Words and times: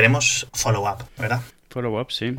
tenemos 0.00 0.48
follow-up, 0.54 1.04
¿verdad? 1.18 1.42
Follow-up, 1.68 2.10
sí. 2.10 2.34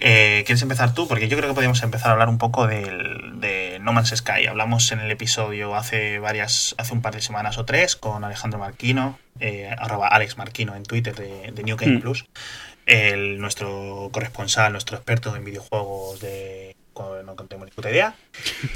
Eh, 0.00 0.42
¿Quieres 0.44 0.60
empezar 0.60 0.92
tú? 0.92 1.08
Porque 1.08 1.26
yo 1.26 1.38
creo 1.38 1.48
que 1.48 1.54
podríamos 1.54 1.82
empezar 1.82 2.10
a 2.10 2.12
hablar 2.12 2.28
un 2.28 2.36
poco 2.36 2.66
del, 2.66 3.40
de 3.40 3.78
No 3.80 3.94
Man's 3.94 4.12
Sky. 4.14 4.46
Hablamos 4.46 4.92
en 4.92 5.00
el 5.00 5.10
episodio 5.10 5.74
hace 5.74 6.18
varias, 6.18 6.74
hace 6.76 6.92
un 6.92 7.00
par 7.00 7.14
de 7.14 7.22
semanas 7.22 7.56
o 7.56 7.64
tres 7.64 7.96
con 7.96 8.22
Alejandro 8.22 8.58
Marquino, 8.58 9.18
eh, 9.40 9.74
arroba 9.78 10.08
Alex 10.08 10.36
Marquino 10.36 10.76
en 10.76 10.82
Twitter 10.82 11.14
de, 11.14 11.62
New 11.62 11.78
Game 11.78 11.96
mm. 11.96 12.00
Plus, 12.02 12.26
el, 12.84 13.38
nuestro 13.38 14.10
corresponsal, 14.12 14.72
nuestro 14.72 14.98
experto 14.98 15.34
en 15.34 15.44
videojuegos 15.46 16.20
de 16.20 16.71
no 17.24 17.34
tengo 17.34 17.64
ni 17.64 17.70
puta 17.70 17.90
idea. 17.90 18.14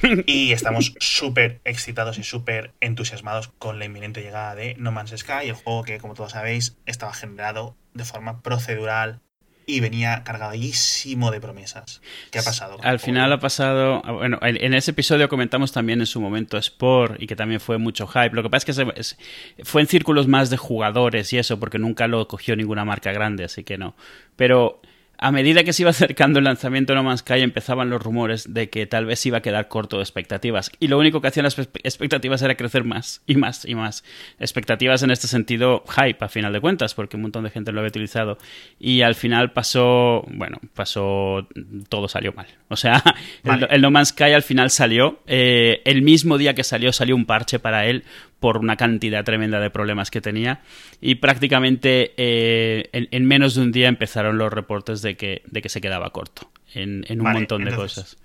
Y 0.26 0.52
estamos 0.52 0.94
súper 0.98 1.60
excitados 1.64 2.18
y 2.18 2.24
súper 2.24 2.72
entusiasmados 2.80 3.48
con 3.58 3.78
la 3.78 3.84
inminente 3.84 4.22
llegada 4.22 4.54
de 4.54 4.74
No 4.78 4.92
Man's 4.92 5.14
Sky, 5.16 5.48
el 5.48 5.54
juego 5.54 5.82
que, 5.84 5.98
como 5.98 6.14
todos 6.14 6.32
sabéis, 6.32 6.76
estaba 6.86 7.12
generado 7.12 7.76
de 7.94 8.04
forma 8.04 8.42
procedural 8.42 9.20
y 9.66 9.80
venía 9.80 10.22
cargadísimo 10.22 11.30
de 11.32 11.40
promesas. 11.40 12.00
¿Qué 12.30 12.38
ha 12.38 12.42
pasado? 12.42 12.78
Al 12.82 13.00
final 13.00 13.32
ha 13.32 13.40
pasado. 13.40 14.00
Bueno, 14.02 14.38
en 14.40 14.74
ese 14.74 14.92
episodio 14.92 15.28
comentamos 15.28 15.72
también 15.72 16.00
en 16.00 16.06
su 16.06 16.20
momento 16.20 16.56
Sport 16.56 17.20
y 17.20 17.26
que 17.26 17.34
también 17.34 17.60
fue 17.60 17.76
mucho 17.76 18.06
hype. 18.06 18.30
Lo 18.30 18.44
que 18.44 18.50
pasa 18.50 18.70
es 18.70 19.16
que 19.16 19.64
fue 19.64 19.80
en 19.80 19.88
círculos 19.88 20.28
más 20.28 20.50
de 20.50 20.56
jugadores 20.56 21.32
y 21.32 21.38
eso, 21.38 21.58
porque 21.58 21.78
nunca 21.78 22.06
lo 22.06 22.28
cogió 22.28 22.54
ninguna 22.54 22.84
marca 22.84 23.12
grande, 23.12 23.44
así 23.44 23.64
que 23.64 23.76
no. 23.76 23.96
Pero 24.36 24.80
a 25.18 25.32
medida 25.32 25.64
que 25.64 25.72
se 25.72 25.82
iba 25.82 25.90
acercando 25.90 26.38
el 26.38 26.44
lanzamiento 26.44 26.92
de 26.92 26.96
No 26.96 27.02
Man's 27.02 27.20
Sky 27.20 27.40
empezaban 27.40 27.90
los 27.90 28.02
rumores 28.02 28.52
de 28.52 28.68
que 28.68 28.86
tal 28.86 29.06
vez 29.06 29.24
iba 29.26 29.38
a 29.38 29.42
quedar 29.42 29.68
corto 29.68 29.96
de 29.96 30.02
expectativas 30.02 30.70
y 30.78 30.88
lo 30.88 30.98
único 30.98 31.20
que 31.20 31.28
hacían 31.28 31.44
las 31.44 31.58
expectativas 31.58 32.42
era 32.42 32.54
crecer 32.54 32.84
más 32.84 33.22
y 33.26 33.36
más 33.36 33.64
y 33.64 33.74
más. 33.74 34.04
Expectativas 34.38 35.02
en 35.02 35.10
este 35.10 35.26
sentido 35.26 35.84
hype 35.88 36.24
a 36.24 36.28
final 36.28 36.52
de 36.52 36.60
cuentas 36.60 36.94
porque 36.94 37.16
un 37.16 37.22
montón 37.22 37.44
de 37.44 37.50
gente 37.50 37.72
lo 37.72 37.80
había 37.80 37.88
utilizado 37.88 38.38
y 38.78 39.02
al 39.02 39.14
final 39.14 39.52
pasó, 39.52 40.24
bueno, 40.28 40.58
pasó, 40.74 41.46
todo 41.88 42.08
salió 42.08 42.32
mal. 42.32 42.46
O 42.68 42.76
sea, 42.76 43.02
el, 43.70 43.80
No 43.80 43.90
Man's 43.90 44.08
Sky 44.08 44.32
al 44.32 44.42
final 44.42 44.70
salió, 44.70 45.20
eh, 45.26 45.80
el 45.84 46.02
mismo 46.02 46.38
día 46.38 46.54
que 46.54 46.64
salió 46.64 46.92
salió 46.92 47.16
un 47.16 47.26
parche 47.26 47.58
para 47.58 47.86
él 47.86 48.04
por 48.46 48.58
una 48.58 48.76
cantidad 48.76 49.24
tremenda 49.24 49.58
de 49.58 49.70
problemas 49.70 50.12
que 50.12 50.20
tenía 50.20 50.60
y 51.00 51.16
prácticamente 51.16 52.14
eh, 52.16 52.88
en, 52.92 53.26
menos 53.26 53.56
de 53.56 53.62
un 53.62 53.72
día 53.72 53.88
empezaron 53.88 54.38
los 54.38 54.52
reportes 54.52 55.02
de 55.02 55.16
que, 55.16 55.42
de 55.46 55.62
que 55.62 55.68
se 55.68 55.80
quedaba 55.80 56.10
corto 56.10 56.48
en, 56.72 57.04
un 57.10 57.32
montón 57.32 57.64
de 57.64 57.74
cosas. 57.74 58.18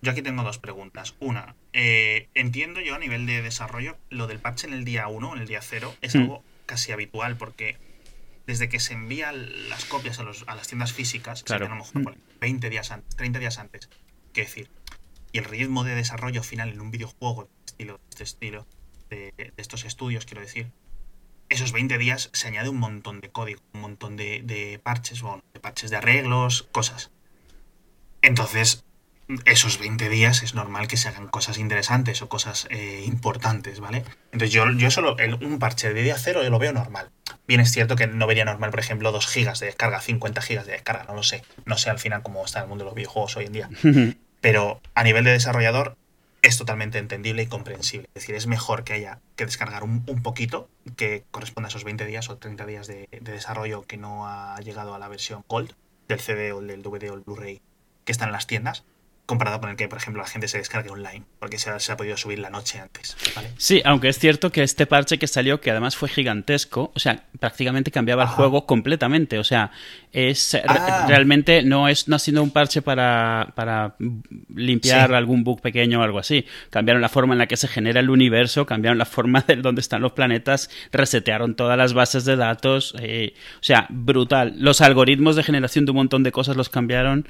Yo 0.00 0.12
aquí 0.12 0.22
tengo 0.22 0.44
dos 0.44 0.58
preguntas. 0.58 1.16
Una, 1.18 1.56
eh, 1.72 2.28
entiendo 2.34 2.80
yo 2.80 2.94
a 2.94 3.00
nivel 3.00 3.26
de 3.26 3.42
desarrollo 3.42 3.96
lo 4.10 4.28
del 4.28 4.38
parche 4.38 4.68
en 4.68 4.74
el 4.74 4.84
día 4.84 5.08
1, 5.08 5.34
en 5.34 5.42
el 5.42 5.48
día 5.48 5.60
0, 5.60 5.92
es 6.02 6.14
mm. 6.14 6.18
algo 6.18 6.44
casi 6.64 6.92
habitual 6.92 7.36
porque 7.36 7.78
desde 8.46 8.68
que 8.68 8.78
se 8.78 8.92
envían 8.92 9.68
las 9.68 9.86
copias 9.86 10.20
a, 10.20 10.22
los, 10.22 10.44
a 10.46 10.54
las 10.54 10.68
tiendas 10.68 10.92
físicas, 10.92 11.42
claro. 11.42 11.66
a 11.66 11.70
lo 11.70 11.74
mejor 11.74 12.16
20 12.40 12.70
días 12.70 12.92
antes, 12.92 13.16
30 13.16 13.40
días 13.40 13.58
antes, 13.58 13.90
qué 14.32 14.42
decir, 14.42 14.70
y 15.32 15.38
el 15.38 15.46
ritmo 15.46 15.82
de 15.82 15.96
desarrollo 15.96 16.44
final 16.44 16.68
en 16.68 16.80
un 16.80 16.92
videojuego 16.92 17.42
de 17.42 17.48
este 17.48 17.72
estilo, 17.72 17.94
de 17.94 18.08
este 18.10 18.22
estilo 18.22 18.66
de, 19.08 19.52
estos 19.56 19.84
estudios, 19.84 20.26
quiero 20.26 20.40
decir, 20.40 20.70
esos 21.48 21.72
20 21.72 21.98
días 21.98 22.30
se 22.32 22.48
añade 22.48 22.68
un 22.68 22.78
montón 22.78 23.20
de 23.20 23.30
código, 23.30 23.60
un 23.72 23.80
montón 23.80 24.16
de, 24.16 24.80
parches, 24.82 25.22
bueno, 25.22 25.42
de 25.54 25.60
parches 25.60 25.90
de 25.90 25.96
arreglos, 25.96 26.68
cosas. 26.72 27.10
Entonces, 28.20 28.84
esos 29.44 29.78
20 29.78 30.08
días 30.08 30.42
es 30.42 30.54
normal 30.54 30.88
que 30.88 30.96
se 30.96 31.08
hagan 31.08 31.28
cosas 31.28 31.58
interesantes 31.58 32.22
o 32.22 32.28
cosas 32.28 32.66
eh, 32.70 33.04
importantes, 33.06 33.80
¿vale? 33.80 34.04
Entonces 34.32 34.52
yo, 34.52 34.70
yo 34.72 34.90
solo, 34.90 35.16
un 35.40 35.58
parche 35.58 35.92
de 35.92 36.02
día 36.02 36.16
cero 36.18 36.42
yo 36.42 36.50
lo 36.50 36.58
veo 36.58 36.72
normal. 36.72 37.10
Bien 37.46 37.60
es 37.60 37.70
cierto 37.70 37.94
que 37.94 38.06
no 38.06 38.26
vería 38.26 38.44
normal, 38.44 38.70
por 38.70 38.80
ejemplo, 38.80 39.12
2 39.12 39.26
gigas 39.26 39.60
de 39.60 39.66
descarga, 39.66 40.00
50 40.00 40.40
gigas 40.40 40.66
de 40.66 40.72
descarga, 40.72 41.04
no 41.04 41.14
lo 41.14 41.22
sé. 41.22 41.42
No 41.66 41.76
sé 41.76 41.90
al 41.90 41.98
final 41.98 42.22
cómo 42.22 42.44
está 42.44 42.60
el 42.60 42.68
mundo 42.68 42.84
de 42.84 42.86
los 42.86 42.94
videojuegos 42.94 43.36
hoy 43.36 43.46
en 43.46 43.52
día. 43.52 43.70
Pero 44.40 44.80
a 44.94 45.02
nivel 45.02 45.24
de 45.24 45.32
desarrollador, 45.32 45.96
es 46.42 46.58
totalmente 46.58 46.98
entendible 46.98 47.42
y 47.42 47.46
comprensible. 47.46 48.08
Es 48.14 48.22
decir, 48.22 48.34
es 48.34 48.46
mejor 48.46 48.84
que 48.84 48.92
haya 48.92 49.20
que 49.36 49.44
descargar 49.44 49.82
un, 49.82 50.02
poquito, 50.22 50.68
que 50.96 51.24
corresponda 51.30 51.68
a 51.68 51.70
esos 51.70 51.84
20 51.84 52.04
días 52.06 52.28
o 52.30 52.36
30 52.36 52.66
días 52.66 52.86
de, 52.86 53.08
de, 53.10 53.32
desarrollo 53.32 53.82
que 53.82 53.96
no 53.96 54.26
ha 54.26 54.58
llegado 54.60 54.94
a 54.94 54.98
la 54.98 55.08
versión 55.08 55.44
Gold 55.48 55.74
del 56.08 56.20
CD 56.20 56.52
o 56.52 56.60
del 56.60 56.82
DVD 56.82 57.10
o 57.10 57.14
el 57.14 57.20
Blu-ray 57.20 57.60
que 58.04 58.12
están 58.12 58.28
en 58.28 58.32
las 58.32 58.46
tiendas, 58.46 58.84
comparado 59.28 59.60
con 59.60 59.68
el 59.68 59.76
que, 59.76 59.88
por 59.88 59.98
ejemplo, 59.98 60.22
la 60.22 60.28
gente 60.28 60.48
se 60.48 60.56
descargue 60.56 60.88
online, 60.88 61.22
porque 61.38 61.58
se 61.58 61.68
ha, 61.70 61.96
podido 61.98 62.16
subir 62.16 62.38
la 62.38 62.48
noche 62.48 62.80
antes. 62.80 63.14
Sí, 63.58 63.82
aunque 63.84 64.08
es 64.08 64.18
cierto 64.18 64.50
que 64.50 64.62
este 64.62 64.86
parche 64.86 65.18
que 65.18 65.26
salió, 65.26 65.60
que 65.60 65.70
además 65.70 65.96
fue 65.96 66.08
gigantesco, 66.08 66.92
o 66.94 66.98
sea, 66.98 67.24
prácticamente 67.38 67.90
cambiaba 67.90 68.22
el 68.22 68.30
juego 68.30 68.64
completamente. 68.64 69.38
O 69.38 69.44
sea, 69.44 69.70
es 70.12 70.54
ah. 70.54 71.04
realmente 71.06 71.62
no 71.62 71.88
es 71.88 72.08
no 72.08 72.16
ha 72.16 72.18
sido 72.18 72.42
un 72.42 72.50
parche 72.52 72.80
para, 72.80 73.52
para 73.54 73.96
limpiar 74.54 75.12
algún 75.12 75.44
bug 75.44 75.60
pequeño 75.60 76.00
o 76.00 76.02
algo 76.02 76.18
así. 76.18 76.46
Cambiaron 76.70 77.02
la 77.02 77.10
forma 77.10 77.34
en 77.34 77.38
la 77.40 77.46
que 77.46 77.58
se 77.58 77.68
genera 77.68 78.00
el 78.00 78.08
universo, 78.08 78.64
cambiaron 78.64 78.96
la 78.96 79.04
forma 79.04 79.44
de 79.46 79.56
dónde 79.56 79.82
están 79.82 80.00
los 80.00 80.12
planetas, 80.12 80.70
resetearon 80.90 81.54
todas 81.54 81.76
las 81.76 81.92
bases 81.92 82.24
de 82.24 82.36
datos. 82.36 82.94
Eh, 82.98 83.34
o 83.56 83.62
sea, 83.62 83.86
brutal. 83.90 84.54
Los 84.56 84.80
algoritmos 84.80 85.36
de 85.36 85.42
generación 85.42 85.84
de 85.84 85.90
un 85.90 85.98
montón 85.98 86.22
de 86.22 86.32
cosas 86.32 86.56
los 86.56 86.70
cambiaron. 86.70 87.28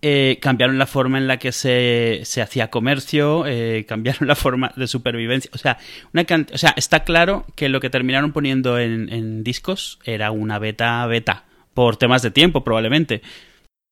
Eh, 0.00 0.38
cambiaron 0.40 0.78
la 0.78 0.86
forma 0.86 1.18
en 1.18 1.26
la 1.26 1.40
que 1.40 1.50
se, 1.50 2.20
se 2.24 2.40
hacía 2.40 2.70
comercio, 2.70 3.46
eh, 3.46 3.84
cambiaron 3.88 4.28
la 4.28 4.36
forma 4.36 4.72
de 4.76 4.86
supervivencia. 4.86 5.50
O 5.52 5.58
sea, 5.58 5.78
una 6.12 6.24
o 6.52 6.58
sea, 6.58 6.72
está 6.76 7.02
claro 7.02 7.44
que 7.56 7.68
lo 7.68 7.80
que 7.80 7.90
terminaron 7.90 8.32
poniendo 8.32 8.78
en, 8.78 9.42
discos 9.42 9.98
era 10.04 10.30
una 10.30 10.60
beta 10.60 11.04
beta, 11.06 11.46
por 11.74 11.96
temas 11.96 12.22
de 12.22 12.30
tiempo 12.30 12.62
probablemente. 12.62 13.22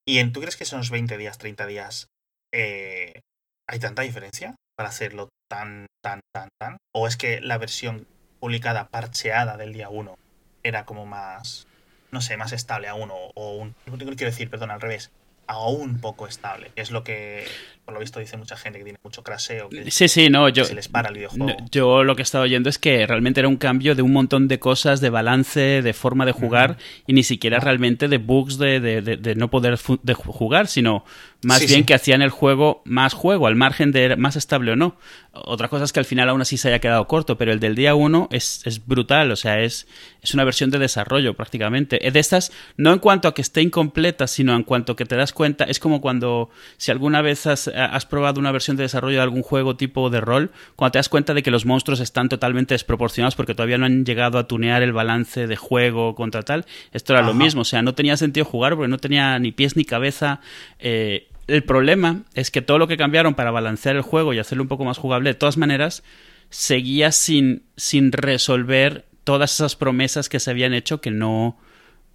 ¿Y 0.06 0.19
en, 0.19 0.33
tú 0.33 0.41
crees 0.41 0.56
que 0.56 0.65
los 0.77 0.91
20 0.91 1.19
días, 1.19 1.39
30 1.39 1.66
días, 1.66 2.06
eh, 2.55 3.21
hay 3.69 3.78
tanta 3.81 4.03
diferencia 4.03 4.55
para 4.77 4.91
hacerlo 4.91 5.28
tan, 5.50 5.87
tan, 6.05 6.21
tan, 6.33 6.50
tan? 6.61 6.77
¿O 6.95 7.09
es 7.09 7.16
que 7.16 7.41
la 7.41 7.59
versión 7.59 8.06
publicada, 8.39 8.89
parcheada 8.91 9.56
del 9.56 9.72
día 9.72 9.89
1 9.89 10.15
era 10.62 10.84
como 10.84 11.05
más, 11.05 11.66
no 12.12 12.21
sé, 12.21 12.37
más 12.37 12.53
estable 12.53 12.87
aún? 12.87 13.11
O, 13.11 13.33
o 13.34 13.56
un, 13.56 13.75
quiero 13.84 14.31
decir, 14.31 14.49
perdón, 14.50 14.71
al 14.71 14.81
revés 14.81 15.11
aún 15.47 16.01
poco 16.01 16.27
estable, 16.27 16.71
que 16.75 16.83
es 16.83 16.91
lo 16.91 17.05
que 17.05 17.47
por 17.86 17.94
lo 17.94 18.00
visto 18.00 18.19
dice 18.19 18.36
mucha 18.36 18.56
gente 18.56 18.80
que 18.80 18.84
tiene 18.84 18.98
mucho 19.04 19.22
craseo, 19.22 19.69
que, 19.69 19.92
sí, 19.92 20.08
sí, 20.08 20.28
no, 20.28 20.48
yo, 20.48 20.64
se 20.64 20.74
les 20.74 20.88
para 20.88 21.08
el 21.08 21.14
videojuego. 21.14 21.56
yo 21.70 22.02
lo 22.02 22.16
que 22.16 22.22
he 22.22 22.24
estado 22.24 22.42
oyendo 22.42 22.69
es 22.69 22.78
que 22.78 23.06
realmente 23.06 23.38
era 23.38 23.48
un 23.48 23.56
cambio 23.56 23.94
de 23.94 24.02
un 24.02 24.12
montón 24.12 24.48
de 24.48 24.58
cosas, 24.58 25.00
de 25.00 25.08
balance, 25.08 25.82
de 25.82 25.92
forma 25.92 26.26
de 26.26 26.32
jugar, 26.32 26.78
y 27.06 27.12
ni 27.12 27.22
siquiera 27.22 27.60
realmente 27.60 28.08
de 28.08 28.19
bugs 28.19 28.58
de, 28.58 28.80
de, 28.80 29.34
no 29.36 29.50
poder 29.50 29.78
de 30.02 30.14
jugar, 30.14 30.66
sino 30.66 31.04
más 31.44 31.64
bien 31.64 31.84
que 31.84 31.94
hacían 31.94 32.22
el 32.22 32.30
juego 32.30 32.82
más 32.84 33.14
juego, 33.14 33.47
al 33.47 33.54
margen 33.54 33.92
de 33.92 34.16
más 34.16 34.34
estable 34.34 34.72
o 34.72 34.76
no. 34.76 34.97
Otra 35.32 35.68
cosa 35.68 35.84
es 35.84 35.92
que 35.92 36.00
al 36.00 36.06
final 36.06 36.28
aún 36.28 36.41
así 36.41 36.56
se 36.56 36.68
haya 36.68 36.80
quedado 36.80 37.06
corto, 37.06 37.36
pero 37.36 37.53
el 37.53 37.60
del 37.60 37.74
día 37.74 37.94
1 37.94 38.30
es, 38.32 38.62
es, 38.64 38.84
brutal, 38.84 39.30
o 39.30 39.36
sea, 39.36 39.60
es, 39.60 39.86
es 40.22 40.34
una 40.34 40.44
versión 40.44 40.70
de 40.70 40.78
desarrollo 40.78 41.34
prácticamente. 41.34 41.98
De 41.98 42.18
estas, 42.18 42.53
no 42.76 42.92
en 42.92 42.98
cuanto 42.98 43.28
a 43.28 43.34
que 43.34 43.42
esté 43.42 43.62
incompleta, 43.62 44.26
sino 44.26 44.56
en 44.56 44.62
cuanto 44.62 44.92
a 44.92 44.97
que 44.97 45.04
te 45.04 45.14
das 45.14 45.32
cuenta, 45.32 45.64
es 45.64 45.78
como 45.78 46.00
cuando, 46.00 46.50
si 46.78 46.91
alguna 46.91 47.22
vez 47.22 47.47
has, 47.47 47.68
has 47.76 48.06
probado 48.06 48.41
una 48.41 48.53
versión 48.53 48.76
de 48.76 48.84
desarrollo 48.84 49.16
de 49.16 49.22
algún 49.22 49.42
juego 49.42 49.76
tipo 49.76 50.10
de 50.10 50.20
rol, 50.20 50.50
cuando 50.75 50.92
te 50.92 50.98
das 50.98 51.09
cuenta 51.09 51.34
de 51.34 51.42
que 51.42 51.50
los 51.50 51.66
monstruos 51.66 52.00
están 52.00 52.28
totalmente 52.28 52.75
desproporcionados 52.75 53.37
porque 53.37 53.54
todavía 53.54 53.78
no 53.78 53.87
han 53.87 54.04
llegado 54.04 54.38
a 54.38 54.48
tunear 54.48 54.82
el 54.82 54.92
balance 54.92 55.47
de 55.47 55.56
juego 55.56 56.15
contra 56.15 56.42
tal, 56.42 56.66
esto 56.92 57.12
era 57.12 57.22
lo 57.22 57.34
mismo, 57.34 57.62
o 57.62 57.65
sea, 57.65 57.82
no 57.82 57.94
tenía 57.94 58.16
sentido 58.16 58.44
jugar 58.47 58.75
porque 58.75 58.88
no 58.88 58.98
tenía 58.98 59.38
ni 59.38 59.53
pies 59.53 59.76
ni 59.76 59.84
cabeza. 59.84 60.41
Eh, 60.78 61.28
el 61.47 61.62
problema 61.62 62.22
es 62.34 62.50
que 62.50 62.62
todo 62.62 62.78
lo 62.78 62.88
que 62.88 62.97
cambiaron 62.97 63.34
para 63.34 63.50
balancear 63.50 63.97
el 63.97 64.03
juego 64.03 64.32
y 64.32 64.38
hacerlo 64.38 64.65
un 64.65 64.69
poco 64.69 64.84
más 64.84 64.98
jugable, 64.98 65.31
de 65.31 65.34
todas 65.34 65.56
maneras, 65.56 66.03
seguía 66.50 67.12
sin, 67.12 67.62
sin 67.76 68.12
resolver 68.12 69.04
todas 69.24 69.54
esas 69.54 69.77
promesas 69.77 70.28
que 70.28 70.41
se 70.41 70.51
habían 70.51 70.72
hecho 70.72 71.01
que 71.01 71.10
no, 71.10 71.56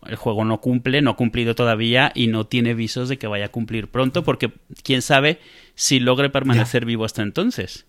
el 0.07 0.15
juego 0.15 0.45
no 0.45 0.61
cumple, 0.61 1.01
no 1.01 1.11
ha 1.11 1.15
cumplido 1.15 1.55
todavía 1.55 2.11
y 2.15 2.27
no 2.27 2.45
tiene 2.45 2.73
visos 2.73 3.09
de 3.09 3.17
que 3.17 3.27
vaya 3.27 3.45
a 3.45 3.49
cumplir 3.49 3.89
pronto, 3.89 4.23
porque 4.23 4.51
quién 4.83 5.01
sabe 5.01 5.39
si 5.75 5.99
logre 5.99 6.29
permanecer 6.29 6.85
vivo 6.85 7.05
hasta 7.05 7.21
entonces. 7.21 7.85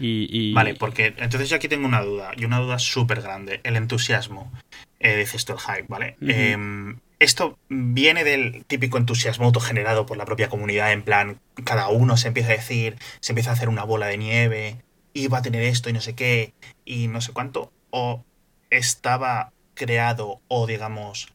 Y, 0.00 0.52
Vale, 0.52 0.74
porque 0.74 1.14
entonces 1.18 1.48
yo 1.50 1.56
aquí 1.56 1.66
tengo 1.66 1.86
una 1.86 2.02
duda, 2.02 2.30
y 2.36 2.44
una 2.44 2.60
duda 2.60 2.78
súper 2.78 3.20
grande, 3.20 3.60
el 3.64 3.74
entusiasmo, 3.74 4.52
eh, 5.00 5.16
dices 5.16 5.44
tú 5.44 5.54
el 5.54 5.58
hype, 5.58 5.86
¿vale? 5.88 6.16
Em, 6.20 7.00
esto 7.18 7.58
viene 7.68 8.22
del 8.22 8.64
típico 8.66 8.96
entusiasmo 8.96 9.46
autogenerado 9.46 10.06
por 10.06 10.16
la 10.16 10.24
propia 10.24 10.48
comunidad, 10.48 10.92
en 10.92 11.02
plan, 11.02 11.40
cada 11.64 11.88
uno 11.88 12.16
se 12.16 12.28
empieza 12.28 12.50
a 12.50 12.56
decir, 12.56 12.96
se 13.18 13.32
empieza 13.32 13.50
a 13.50 13.54
hacer 13.54 13.68
una 13.68 13.82
bola 13.82 14.06
de 14.06 14.18
nieve, 14.18 14.76
y 15.12 15.26
va 15.26 15.38
a 15.38 15.42
tener 15.42 15.62
esto 15.62 15.90
y 15.90 15.92
no 15.92 16.00
sé 16.00 16.14
qué, 16.14 16.54
y 16.84 17.08
no 17.08 17.20
sé 17.20 17.32
cuánto, 17.32 17.72
o 17.90 18.24
estaba 18.70 19.52
creado 19.78 20.40
o, 20.48 20.66
digamos, 20.66 21.28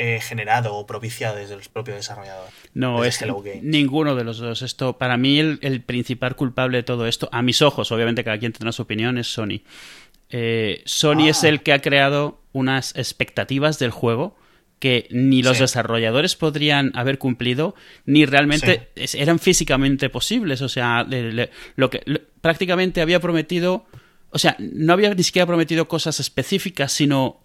eh, 0.00 0.20
generado 0.20 0.76
o 0.76 0.86
propiciado 0.86 1.36
desde 1.36 1.56
los 1.56 1.68
propios 1.68 1.96
desarrolladores. 1.96 2.54
No, 2.72 3.04
es 3.04 3.20
ninguno 3.62 4.14
de 4.14 4.22
los 4.22 4.38
dos. 4.38 4.62
Esto, 4.62 4.96
para 4.96 5.16
mí, 5.16 5.40
el, 5.40 5.82
principal 5.82 6.36
culpable 6.36 6.78
de 6.78 6.82
todo 6.84 7.08
esto, 7.08 7.28
a 7.32 7.42
mis 7.42 7.62
ojos, 7.62 7.90
obviamente 7.90 8.22
cada 8.22 8.38
quien 8.38 8.52
tendrá 8.52 8.70
su 8.70 8.82
opinión, 8.82 9.18
es 9.18 9.26
Sony. 9.26 9.62
Eh, 10.30 10.82
Sony 10.84 11.28
es 11.28 11.42
ah. 11.42 11.48
el 11.48 11.62
que 11.62 11.72
ha 11.72 11.80
creado 11.80 12.40
unas 12.52 12.94
expectativas 12.94 13.80
del 13.80 13.90
juego 13.90 14.36
que 14.78 15.08
ni 15.10 15.42
los 15.42 15.58
desarrolladores 15.58 16.36
podrían 16.36 16.92
haber 16.94 17.18
cumplido, 17.18 17.74
ni 18.06 18.24
realmente 18.24 18.90
eran 18.94 19.40
físicamente 19.40 20.10
posibles. 20.10 20.62
O 20.62 20.68
sea, 20.68 21.04
lo 21.74 21.90
que 21.90 22.22
prácticamente 22.40 23.00
había 23.00 23.18
prometido. 23.18 23.84
O 24.30 24.38
sea, 24.38 24.56
no 24.58 24.92
había 24.92 25.14
ni 25.14 25.22
siquiera 25.22 25.46
prometido 25.46 25.88
cosas 25.88 26.20
específicas, 26.20 26.92
sino 26.92 27.40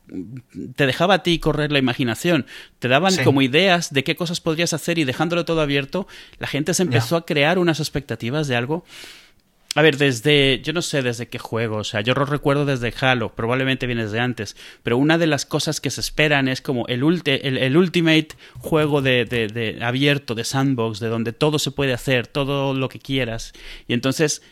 te 0.76 0.86
dejaba 0.86 1.16
a 1.16 1.24
ti 1.24 1.40
correr 1.40 1.72
la 1.72 1.80
imaginación. 1.80 2.46
Te 2.80 2.90
daban 2.90 3.16
como 3.24 3.42
ideas 3.42 3.94
de 3.94 4.04
qué 4.04 4.16
cosas 4.16 4.42
podrías 4.42 4.74
hacer 4.74 4.98
y 4.98 5.06
dejándolo 5.06 5.46
todo 5.46 5.62
abierto, 5.62 6.08
la 6.40 6.48
gente 6.48 6.74
se 6.74 6.84
empezó 6.84 7.16
a 7.16 7.26
crear 7.26 7.58
unas 7.58 7.80
expectativas 7.80 8.48
de 8.48 8.58
algo 8.58 8.84
a 9.76 9.82
ver, 9.82 9.98
desde, 9.98 10.62
yo 10.64 10.72
no 10.72 10.84
sé 10.84 11.02
desde 11.02 11.28
qué 11.30 11.40
juego, 11.40 11.78
o 11.78 11.84
sea, 11.84 12.02
yo 12.02 12.14
lo 12.14 12.26
recuerdo 12.26 12.66
desde 12.66 12.94
Halo, 13.02 13.34
probablemente 13.34 13.88
viene 13.88 14.04
desde 14.04 14.20
antes, 14.20 14.56
pero 14.84 14.98
una 14.98 15.18
de 15.18 15.26
las 15.26 15.48
cosas 15.48 15.82
que 15.82 15.90
se 15.90 16.00
esperan 16.00 16.48
es 16.48 16.62
como 16.62 16.86
el, 16.88 17.02
el, 17.26 17.78
ultimate 17.78 18.30
juego 18.60 19.02
de, 19.02 19.26
de, 19.26 19.80
abierto, 19.82 20.36
de 20.36 20.44
sandbox, 20.44 21.00
de 21.00 21.08
donde 21.08 21.34
todo 21.34 21.58
se 21.58 21.72
puede 21.72 21.94
hacer, 21.94 22.28
todo 22.28 22.76
lo 22.76 22.88
que 22.88 23.00
quieras. 23.00 23.54
Y 23.88 23.94
entonces, 23.94 24.44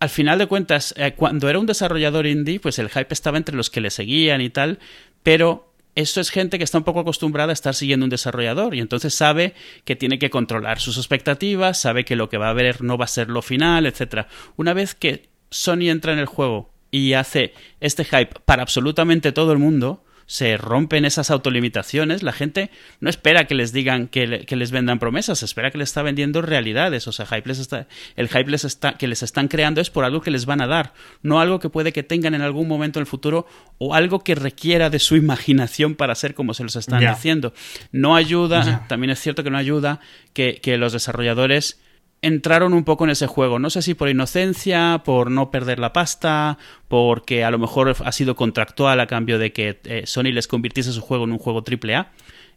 al 0.00 0.08
final 0.10 0.38
de 0.38 0.46
cuentas, 0.46 0.94
eh, 0.96 1.14
cuando 1.16 1.48
era 1.48 1.58
un 1.58 1.66
desarrollador 1.66 2.26
indie, 2.26 2.60
pues 2.60 2.78
el 2.78 2.90
hype 2.90 3.12
estaba 3.12 3.38
entre 3.38 3.56
los 3.56 3.70
que 3.70 3.80
le 3.80 3.90
seguían 3.90 4.40
y 4.40 4.50
tal, 4.50 4.78
pero 5.22 5.72
eso 5.94 6.20
es 6.20 6.30
gente 6.30 6.58
que 6.58 6.64
está 6.64 6.78
un 6.78 6.84
poco 6.84 7.00
acostumbrada 7.00 7.50
a 7.50 7.52
estar 7.52 7.74
siguiendo 7.74 8.04
un 8.04 8.10
desarrollador 8.10 8.74
y 8.74 8.80
entonces 8.80 9.14
sabe 9.14 9.54
que 9.84 9.96
tiene 9.96 10.18
que 10.18 10.30
controlar 10.30 10.80
sus 10.80 10.98
expectativas, 10.98 11.78
sabe 11.78 12.04
que 12.04 12.16
lo 12.16 12.28
que 12.28 12.38
va 12.38 12.50
a 12.50 12.54
ver 12.54 12.82
no 12.82 12.98
va 12.98 13.04
a 13.04 13.08
ser 13.08 13.28
lo 13.28 13.42
final, 13.42 13.86
etc. 13.86 14.26
Una 14.56 14.74
vez 14.74 14.94
que 14.94 15.28
Sony 15.50 15.88
entra 15.90 16.12
en 16.12 16.18
el 16.18 16.26
juego 16.26 16.72
y 16.90 17.12
hace 17.14 17.54
este 17.80 18.04
hype 18.04 18.40
para 18.44 18.62
absolutamente 18.62 19.32
todo 19.32 19.52
el 19.52 19.58
mundo, 19.58 20.03
se 20.26 20.56
rompen 20.56 21.04
esas 21.04 21.30
autolimitaciones, 21.30 22.22
la 22.22 22.32
gente 22.32 22.70
no 23.00 23.10
espera 23.10 23.46
que 23.46 23.54
les 23.54 23.72
digan 23.72 24.08
que, 24.08 24.26
les 24.26 24.70
vendan 24.70 24.98
promesas, 24.98 25.42
espera 25.42 25.70
que 25.70 25.78
les 25.78 25.90
está 25.90 26.02
vendiendo 26.02 26.42
realidades. 26.42 27.06
O 27.08 27.12
sea, 27.12 27.26
hype 27.26 27.48
les 27.48 27.58
está, 27.58 27.86
el 28.16 28.28
hype 28.28 28.50
les 28.50 28.64
está, 28.64 28.94
que 28.94 29.06
les 29.06 29.22
están 29.22 29.48
creando 29.48 29.80
es 29.80 29.90
por 29.90 30.04
algo 30.04 30.20
que 30.20 30.30
les 30.30 30.46
van 30.46 30.60
a 30.60 30.66
dar, 30.66 30.94
no 31.22 31.40
algo 31.40 31.58
que 31.60 31.68
puede 31.68 31.92
que 31.92 32.02
tengan 32.02 32.34
en 32.34 32.42
algún 32.42 32.68
momento 32.68 32.98
en 32.98 33.02
el 33.02 33.06
futuro 33.06 33.46
o 33.78 33.94
algo 33.94 34.24
que 34.24 34.34
requiera 34.34 34.90
de 34.90 34.98
su 34.98 35.16
imaginación 35.16 35.94
para 35.94 36.14
ser 36.14 36.34
como 36.34 36.54
se 36.54 36.64
los 36.64 36.76
están 36.76 37.00
diciendo. 37.00 37.52
No 37.92 38.16
ayuda, 38.16 38.86
también 38.88 39.10
es 39.10 39.20
cierto 39.20 39.44
que 39.44 39.50
no 39.50 39.58
ayuda 39.58 40.00
que, 40.32 40.60
que 40.62 40.78
los 40.78 40.92
desarrolladores 40.92 41.78
entraron 42.26 42.74
un 42.74 42.84
poco 42.84 43.04
en 43.04 43.10
ese 43.10 43.26
juego. 43.26 43.58
No 43.58 43.70
sé 43.70 43.82
si 43.82 43.94
por 43.94 44.08
inocencia, 44.08 45.02
por 45.04 45.30
no 45.30 45.50
perder 45.50 45.78
la 45.78 45.92
pasta, 45.92 46.58
porque 46.88 47.44
a 47.44 47.50
lo 47.50 47.58
mejor 47.58 47.94
ha 48.04 48.12
sido 48.12 48.34
contractual 48.34 49.00
a 49.00 49.06
cambio 49.06 49.38
de 49.38 49.52
que 49.52 49.80
eh, 49.84 50.02
Sony 50.06 50.32
les 50.32 50.48
convirtiese 50.48 50.92
su 50.92 51.00
juego 51.00 51.24
en 51.24 51.32
un 51.32 51.38
juego 51.38 51.62
AAA. 51.62 52.10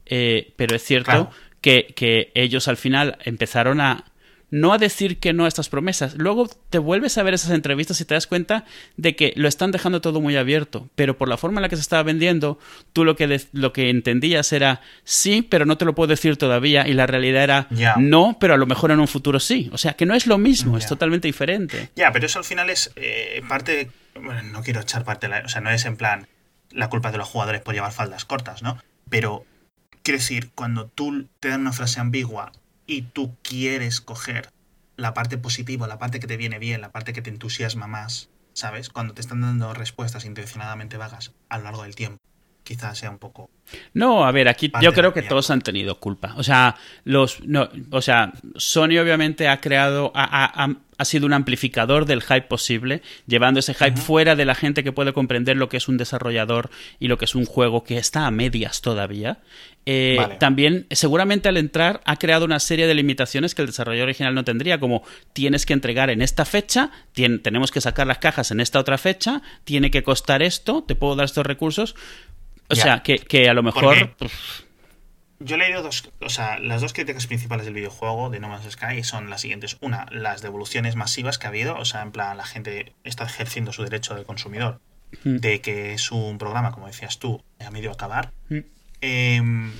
Eh, 0.05 0.53
pero 0.55 0.75
es 0.75 0.83
cierto 0.83 1.29
que, 1.61 1.93
que 1.95 2.31
ellos 2.33 2.67
al 2.67 2.77
final 2.77 3.17
empezaron 3.25 3.81
a 3.81 4.05
no 4.49 4.73
a 4.73 4.77
decir 4.77 5.19
que 5.19 5.33
no 5.33 5.45
a 5.45 5.47
estas 5.47 5.69
promesas. 5.69 6.15
Luego 6.15 6.49
te 6.69 6.77
vuelves 6.79 7.17
a 7.17 7.23
ver 7.23 7.33
esas 7.33 7.51
entrevistas 7.51 7.99
y 7.99 8.05
te 8.05 8.13
das 8.13 8.27
cuenta 8.27 8.65
de 8.95 9.15
que 9.15 9.33
lo 9.35 9.47
están 9.47 9.71
dejando 9.71 10.01
todo 10.01 10.21
muy 10.21 10.38
abierto, 10.38 10.89
pero 10.95 11.17
por 11.17 11.27
la 11.27 11.38
forma 11.38 11.59
en 11.59 11.63
la 11.63 11.69
que 11.69 11.75
se 11.75 11.81
estaba 11.81 12.03
vendiendo, 12.03 12.59
tú 12.94 13.03
lo 13.03 13.15
que, 13.15 13.41
lo 13.51 13.73
que 13.73 13.89
entendías 13.89 14.53
era 14.53 14.81
sí, 15.03 15.41
pero 15.41 15.65
no 15.65 15.77
te 15.77 15.85
lo 15.85 15.95
puedo 15.95 16.07
decir 16.07 16.38
todavía, 16.38 16.88
y 16.88 16.94
la 16.94 17.07
realidad 17.07 17.44
era 17.44 17.67
no, 17.97 18.38
pero 18.39 18.53
a 18.53 18.57
lo 18.57 18.65
mejor 18.65 18.91
en 18.91 18.99
un 18.99 19.07
futuro 19.07 19.39
sí. 19.39 19.69
O 19.73 19.77
sea, 19.77 19.94
que 19.94 20.05
no 20.05 20.13
es 20.13 20.27
lo 20.27 20.38
mismo, 20.38 20.77
es 20.77 20.88
totalmente 20.88 21.27
diferente. 21.27 21.89
Ya, 21.95 22.11
pero 22.11 22.25
eso 22.25 22.39
al 22.39 22.45
final 22.45 22.69
es 22.69 22.91
eh, 22.95 23.41
parte, 23.47 23.89
bueno, 24.15 24.44
no 24.44 24.61
quiero 24.63 24.81
echar 24.81 25.03
parte, 25.03 25.27
la, 25.27 25.39
o 25.39 25.49
sea, 25.49 25.61
no 25.61 25.71
es 25.71 25.85
en 25.85 25.97
plan 25.97 26.27
la 26.71 26.89
culpa 26.89 27.11
de 27.11 27.17
los 27.17 27.27
jugadores 27.27 27.61
por 27.61 27.73
llevar 27.73 27.91
faldas 27.91 28.25
cortas, 28.25 28.61
¿no? 28.61 28.77
Pero 29.09 29.45
quiero 30.03 30.19
decir, 30.19 30.51
cuando 30.53 30.88
tú 30.88 31.27
te 31.39 31.49
dan 31.49 31.61
una 31.61 31.73
frase 31.73 31.99
ambigua 31.99 32.51
y 32.87 33.03
tú 33.03 33.35
quieres 33.43 34.01
coger 34.01 34.49
la 34.95 35.13
parte 35.13 35.37
positiva, 35.37 35.87
la 35.87 35.99
parte 35.99 36.19
que 36.19 36.27
te 36.27 36.37
viene 36.37 36.57
bien, 36.57 36.81
la 36.81 36.91
parte 36.91 37.13
que 37.13 37.21
te 37.21 37.29
entusiasma 37.29 37.85
más, 37.85 38.29
¿sabes? 38.53 38.89
Cuando 38.89 39.13
te 39.13 39.21
están 39.21 39.41
dando 39.41 39.73
respuestas 39.73 40.25
intencionadamente 40.25 40.97
vagas 40.97 41.33
a 41.49 41.59
lo 41.59 41.65
largo 41.65 41.83
del 41.83 41.95
tiempo, 41.95 42.19
quizás 42.67 42.97
sea 42.97 43.09
un 43.09 43.17
poco. 43.17 43.49
No, 43.93 44.25
a 44.25 44.31
ver, 44.31 44.49
aquí 44.49 44.69
yo 44.81 44.91
creo 44.91 45.13
que 45.13 45.21
todos 45.21 45.49
han 45.51 45.61
tenido 45.61 45.99
culpa. 46.01 46.33
O 46.35 46.43
sea, 46.43 46.75
los, 47.05 47.41
no, 47.45 47.69
o 47.91 48.01
sea, 48.01 48.33
Sony 48.55 48.99
obviamente 48.99 49.47
ha 49.47 49.61
creado, 49.61 50.11
ha, 50.13 50.67
ha 50.97 51.05
sido 51.05 51.25
un 51.25 51.33
amplificador 51.33 52.05
del 52.05 52.21
hype 52.21 52.43
posible, 52.43 53.01
llevando 53.27 53.59
ese 53.59 53.73
hype 53.73 53.97
fuera 53.97 54.35
de 54.35 54.45
la 54.45 54.55
gente 54.55 54.83
que 54.83 54.91
puede 54.91 55.13
comprender 55.13 55.55
lo 55.55 55.69
que 55.69 55.77
es 55.77 55.87
un 55.87 55.97
desarrollador 55.97 56.69
y 56.99 57.07
lo 57.07 57.17
que 57.17 57.25
es 57.25 57.35
un 57.35 57.45
juego 57.45 57.83
que 57.83 57.97
está 57.97 58.25
a 58.25 58.31
medias 58.31 58.81
todavía. 58.81 59.39
Eh, 59.85 60.17
también, 60.39 60.85
seguramente 60.91 61.47
al 61.47 61.55
entrar, 61.55 62.01
ha 62.03 62.17
creado 62.17 62.43
una 62.43 62.59
serie 62.59 62.87
de 62.87 62.93
limitaciones 62.93 63.55
que 63.55 63.61
el 63.61 63.67
desarrollador 63.67 64.09
original 64.09 64.35
no 64.35 64.43
tendría, 64.43 64.79
como 64.79 65.03
tienes 65.33 65.65
que 65.65 65.73
entregar 65.73 66.09
en 66.09 66.21
esta 66.21 66.43
fecha, 66.43 66.91
tenemos 67.13 67.71
que 67.71 67.79
sacar 67.79 68.05
las 68.05 68.17
cajas 68.17 68.51
en 68.51 68.59
esta 68.59 68.79
otra 68.79 68.97
fecha, 68.97 69.41
tiene 69.63 69.89
que 69.91 70.03
costar 70.03 70.41
esto, 70.41 70.83
te 70.83 70.95
puedo 70.95 71.15
dar 71.15 71.25
estos 71.25 71.45
recursos. 71.45 71.95
O 72.69 72.75
sea, 72.75 73.01
que, 73.01 73.49
a 73.49 73.53
lo 73.53 73.63
mejor 73.63 74.15
yo 75.39 75.55
he 75.55 75.59
leído 75.59 75.83
dos, 75.83 76.09
o 76.19 76.29
sea, 76.29 76.59
las 76.59 76.81
dos 76.81 76.93
críticas 76.93 77.27
principales 77.27 77.65
del 77.65 77.75
videojuego 77.75 78.29
de 78.29 78.39
No 78.39 78.49
Man's 78.49 78.71
Sky 78.71 79.03
son 79.03 79.29
las 79.29 79.41
siguientes. 79.41 79.77
Una, 79.81 80.07
las 80.11 80.41
devoluciones 80.41 80.95
masivas 80.95 81.37
que 81.37 81.45
ha 81.45 81.49
habido, 81.49 81.77
o 81.77 81.85
sea, 81.85 82.01
en 82.01 82.11
plan, 82.11 82.37
la 82.37 82.45
gente 82.45 82.93
está 83.03 83.25
ejerciendo 83.25 83.71
su 83.71 83.83
derecho 83.83 84.15
de 84.15 84.23
consumidor, 84.23 84.81
hmm. 85.23 85.37
de 85.37 85.61
que 85.61 85.93
es 85.93 86.11
un 86.11 86.39
programa, 86.39 86.71
como 86.71 86.87
decías 86.87 87.19
tú, 87.19 87.43
a 87.59 87.69
medio 87.69 87.91
acabar. 87.91 88.31
Hmm. 88.49 88.59
Em, 89.01 89.73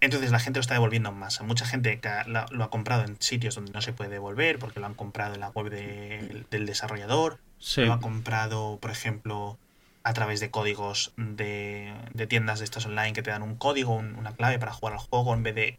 entonces 0.00 0.30
la 0.30 0.38
gente 0.38 0.58
lo 0.58 0.62
está 0.62 0.74
devolviendo 0.74 1.08
en 1.08 1.16
masa. 1.16 1.42
Mucha 1.42 1.66
gente 1.66 2.00
lo 2.26 2.64
ha 2.64 2.70
comprado 2.70 3.04
en 3.04 3.20
sitios 3.20 3.56
donde 3.56 3.72
no 3.72 3.82
se 3.82 3.92
puede 3.92 4.10
devolver, 4.10 4.60
porque 4.60 4.78
lo 4.78 4.86
han 4.86 4.94
comprado 4.94 5.34
en 5.34 5.40
la 5.40 5.48
web 5.48 5.68
del 5.68 6.66
desarrollador. 6.66 7.40
Lo 7.76 7.92
ha 7.92 8.00
comprado, 8.00 8.78
por 8.80 8.92
ejemplo, 8.92 9.58
a 10.02 10.12
través 10.12 10.40
de 10.40 10.50
códigos 10.50 11.12
de, 11.16 11.94
tiendas 12.28 12.58
de 12.58 12.64
estas 12.64 12.86
online 12.86 13.12
que 13.12 13.22
te 13.22 13.30
dan 13.30 13.42
un 13.42 13.56
código, 13.56 13.94
una 13.94 14.32
clave 14.32 14.58
para 14.58 14.72
jugar 14.72 14.94
al 14.94 15.00
juego 15.00 15.34
en 15.34 15.42
vez 15.42 15.54
de 15.54 15.78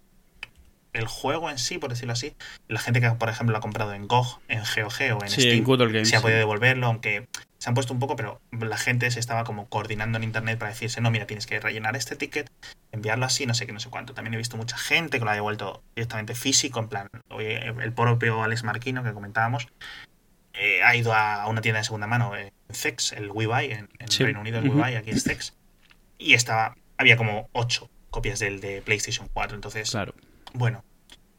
el 0.93 1.07
juego 1.07 1.49
en 1.49 1.57
sí, 1.57 1.77
por 1.77 1.89
decirlo 1.89 2.13
así. 2.13 2.35
La 2.67 2.79
gente 2.79 2.99
que, 2.99 3.09
por 3.11 3.29
ejemplo, 3.29 3.53
lo 3.53 3.57
ha 3.59 3.61
comprado 3.61 3.93
en 3.93 4.07
GOG, 4.07 4.41
en 4.49 4.59
GOG 4.59 5.17
o 5.17 5.23
en 5.23 5.29
Steam, 5.29 6.05
se 6.05 6.15
ha 6.17 6.21
podido 6.21 6.37
devolverlo, 6.37 6.87
aunque 6.87 7.27
se 7.57 7.69
han 7.69 7.75
puesto 7.75 7.93
un 7.93 7.99
poco, 7.99 8.15
pero 8.15 8.41
la 8.51 8.77
gente 8.77 9.09
se 9.11 9.19
estaba 9.19 9.43
como 9.43 9.69
coordinando 9.69 10.17
en 10.17 10.25
internet 10.25 10.59
para 10.59 10.71
decirse, 10.71 10.99
no, 10.99 11.11
mira, 11.11 11.27
tienes 11.27 11.47
que 11.47 11.59
rellenar 11.59 11.95
este 11.95 12.15
ticket, 12.15 12.51
enviarlo 12.91 13.25
así, 13.25 13.45
no 13.45 13.53
sé 13.53 13.65
qué, 13.65 13.71
no 13.71 13.79
sé 13.79 13.89
cuánto. 13.89 14.13
También 14.13 14.33
he 14.33 14.37
visto 14.37 14.57
mucha 14.57 14.77
gente 14.77 15.19
que 15.19 15.25
lo 15.25 15.31
ha 15.31 15.35
devuelto 15.35 15.81
directamente 15.95 16.35
físico, 16.35 16.79
en 16.79 16.89
plan, 16.89 17.09
el 17.29 17.93
propio 17.93 18.43
Alex 18.43 18.63
Marquino 18.63 19.03
que 19.03 19.13
comentábamos, 19.13 19.67
eh, 20.53 20.83
ha 20.83 20.95
ido 20.95 21.13
a 21.13 21.47
una 21.47 21.61
tienda 21.61 21.79
de 21.79 21.85
segunda 21.85 22.07
mano, 22.07 22.35
en 22.35 22.51
Zex, 22.75 23.13
el 23.13 23.31
WeBuy, 23.31 23.71
en, 23.71 23.89
en 23.99 24.07
Reino 24.19 24.41
Unido, 24.41 24.59
el 24.59 24.69
WeBuy, 24.69 24.95
aquí 24.95 25.11
es 25.11 25.23
Zex, 25.23 25.53
y 26.17 26.33
estaba, 26.33 26.75
había 26.97 27.17
como 27.17 27.49
ocho 27.53 27.89
copias 28.09 28.39
del 28.39 28.59
de 28.61 28.81
PlayStation 28.81 29.29
4. 29.33 29.55
Entonces, 29.55 29.91
claro. 29.91 30.13
bueno, 30.53 30.83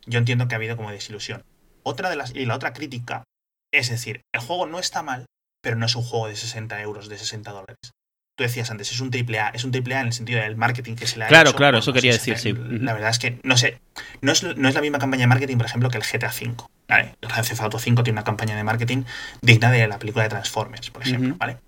yo 0.07 0.19
entiendo 0.19 0.49
que 0.49 0.55
ha 0.55 0.57
habido 0.57 0.77
como 0.77 0.91
desilusión. 0.91 1.45
Otra 1.83 2.11
de 2.11 2.17
las, 2.17 2.35
y 2.35 2.47
la 2.47 2.55
otra 2.55 2.73
crítica 2.73 3.25
es 3.73 3.89
decir, 3.89 4.23
el 4.33 4.41
juego 4.41 4.67
no 4.67 4.79
está 4.79 5.03
mal, 5.03 5.27
pero 5.62 5.77
no 5.77 5.87
es 5.87 5.97
un 5.97 6.03
juego 6.03 6.29
de 6.29 6.37
60 6.37 6.81
euros, 6.83 7.09
de 7.09 7.19
60 7.19 7.51
dólares 7.51 7.93
tú 8.37 8.45
decías 8.45 8.71
antes, 8.71 8.91
es 8.91 9.01
un 9.01 9.11
triple 9.11 9.41
A, 9.41 9.49
es 9.51 9.65
un 9.65 9.71
triple 9.71 9.95
A 9.95 10.01
en 10.01 10.07
el 10.09 10.12
sentido 10.12 10.41
del 10.41 10.57
marketing 10.57 10.95
que 10.95 11.07
se 11.07 11.19
le 11.19 11.25
ha 11.25 11.29
claro, 11.29 11.51
hecho. 11.51 11.57
Claro, 11.57 11.73
claro, 11.73 11.79
eso 11.79 11.93
quería 11.93 12.12
decir, 12.12 12.39
sí. 12.39 12.53
La 12.55 12.93
verdad 12.93 13.11
es 13.11 13.19
que, 13.19 13.39
no 13.43 13.57
sé, 13.57 13.81
no 14.23 14.33
es, 14.33 14.43
no 14.43 14.69
es, 14.69 14.75
la 14.75 14.81
misma 14.81 14.99
campaña 14.99 15.23
de 15.23 15.26
marketing, 15.26 15.59
por 15.59 15.67
ejemplo, 15.67 15.91
que 15.91 15.99
el 15.99 16.05
GTA 16.05 16.29
V. 16.29 16.55
¿vale? 16.88 17.17
El 17.21 17.29
Grand 17.29 17.47
Theft 17.47 17.61
Auto 17.61 17.79
5 17.79 18.02
tiene 18.02 18.19
una 18.19 18.25
campaña 18.25 18.57
de 18.57 18.64
marketing 18.64 19.02
digna 19.43 19.71
de 19.71 19.87
la 19.88 19.99
película 19.99 20.23
de 20.23 20.31
Transformers, 20.31 20.91
por 20.91 21.02
ejemplo, 21.02 21.37
¿vale? 21.38 21.59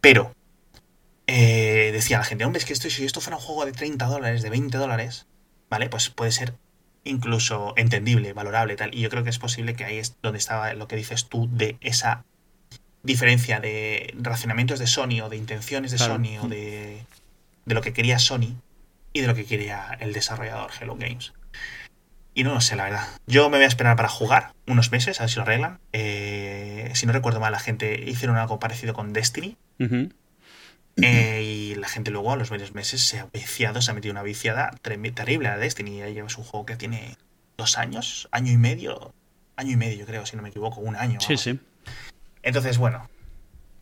Pero, 0.00 0.34
eh, 1.26 1.90
decía 1.92 2.18
la 2.18 2.24
gente, 2.24 2.44
hombre, 2.44 2.58
es 2.58 2.64
que 2.64 2.72
esto, 2.72 2.90
si 2.90 3.04
esto 3.04 3.20
fuera 3.20 3.36
un 3.36 3.42
juego 3.42 3.64
de 3.64 3.72
30 3.72 4.06
dólares, 4.06 4.42
de 4.42 4.50
20 4.50 4.76
dólares, 4.76 5.26
¿vale? 5.68 5.88
Pues 5.88 6.10
puede 6.10 6.32
ser 6.32 6.54
incluso 7.04 7.72
entendible, 7.76 8.32
valorable, 8.32 8.76
tal. 8.76 8.94
Y 8.94 9.00
yo 9.00 9.10
creo 9.10 9.22
que 9.22 9.30
es 9.30 9.38
posible 9.38 9.74
que 9.74 9.84
ahí 9.84 9.98
es 9.98 10.16
donde 10.22 10.38
estaba 10.38 10.74
lo 10.74 10.88
que 10.88 10.96
dices 10.96 11.28
tú 11.28 11.48
de 11.52 11.76
esa 11.80 12.24
diferencia 13.02 13.60
de 13.60 14.12
racionamientos 14.18 14.78
de 14.78 14.86
Sony 14.86 15.20
o 15.22 15.28
de 15.28 15.36
intenciones 15.36 15.90
de 15.90 15.98
Sony 15.98 16.38
o 16.42 16.48
de, 16.48 17.04
de 17.64 17.74
lo 17.74 17.80
que 17.80 17.92
quería 17.92 18.18
Sony 18.18 18.56
y 19.12 19.20
de 19.20 19.26
lo 19.26 19.34
que 19.34 19.46
quería 19.46 19.96
el 20.00 20.12
desarrollador 20.12 20.70
Hello 20.80 20.96
Games. 20.96 21.32
Y 22.34 22.44
no 22.44 22.54
lo 22.54 22.60
sé, 22.60 22.76
la 22.76 22.84
verdad. 22.84 23.06
Yo 23.26 23.50
me 23.50 23.58
voy 23.58 23.64
a 23.64 23.68
esperar 23.68 23.96
para 23.96 24.08
jugar 24.08 24.52
unos 24.66 24.92
meses, 24.92 25.20
a 25.20 25.24
ver 25.24 25.30
si 25.30 25.36
lo 25.36 25.42
arreglan. 25.42 25.80
Eh, 25.92 26.90
si 26.94 27.06
no 27.06 27.12
recuerdo 27.12 27.40
mal, 27.40 27.52
la 27.52 27.58
gente 27.58 28.04
hicieron 28.08 28.36
algo 28.36 28.58
parecido 28.58 28.94
con 28.94 29.12
Destiny. 29.12 29.56
Eh, 30.96 31.42
y 31.42 31.74
la 31.76 31.88
gente 31.88 32.10
luego 32.10 32.32
a 32.32 32.36
los 32.36 32.50
varios 32.50 32.74
meses 32.74 33.00
se 33.02 33.18
ha 33.18 33.26
viciado, 33.32 33.80
se 33.82 33.90
ha 33.90 33.94
metido 33.94 34.12
una 34.12 34.22
viciada 34.22 34.70
terrible 34.82 35.48
a 35.48 35.56
Destiny. 35.56 35.98
Ya 35.98 36.08
llevas 36.08 36.38
un 36.38 36.44
juego 36.44 36.66
que 36.66 36.76
tiene 36.76 37.16
dos 37.56 37.78
años, 37.78 38.28
año 38.30 38.52
y 38.52 38.56
medio, 38.56 39.12
año 39.56 39.72
y 39.72 39.76
medio 39.76 39.98
yo 39.98 40.06
creo, 40.06 40.24
si 40.24 40.36
no 40.36 40.42
me 40.42 40.50
equivoco, 40.50 40.80
un 40.80 40.96
año. 40.96 41.20
Sí, 41.20 41.36
sí. 41.36 41.58
Entonces, 42.42 42.78
bueno, 42.78 43.10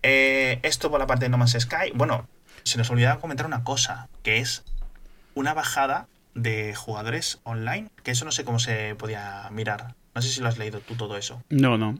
eh, 0.02 0.58
esto 0.62 0.90
por 0.90 1.00
la 1.00 1.06
parte 1.06 1.26
de 1.26 1.28
No 1.28 1.38
Man's 1.38 1.56
Sky. 1.58 1.92
Bueno, 1.94 2.28
se 2.64 2.78
nos 2.78 2.90
olvidaba 2.90 3.20
comentar 3.20 3.46
una 3.46 3.62
cosa, 3.64 4.08
que 4.22 4.38
es 4.38 4.64
una 5.34 5.54
bajada 5.54 6.08
de 6.34 6.74
jugadores 6.74 7.40
online, 7.44 7.88
que 8.02 8.10
eso 8.10 8.24
no 8.24 8.32
sé 8.32 8.44
cómo 8.44 8.58
se 8.58 8.94
podía 8.94 9.48
mirar. 9.50 9.94
No 10.14 10.22
sé 10.22 10.28
si 10.28 10.40
lo 10.40 10.48
has 10.48 10.58
leído 10.58 10.80
tú 10.80 10.94
todo 10.94 11.16
eso. 11.16 11.42
No, 11.48 11.78
no. 11.78 11.98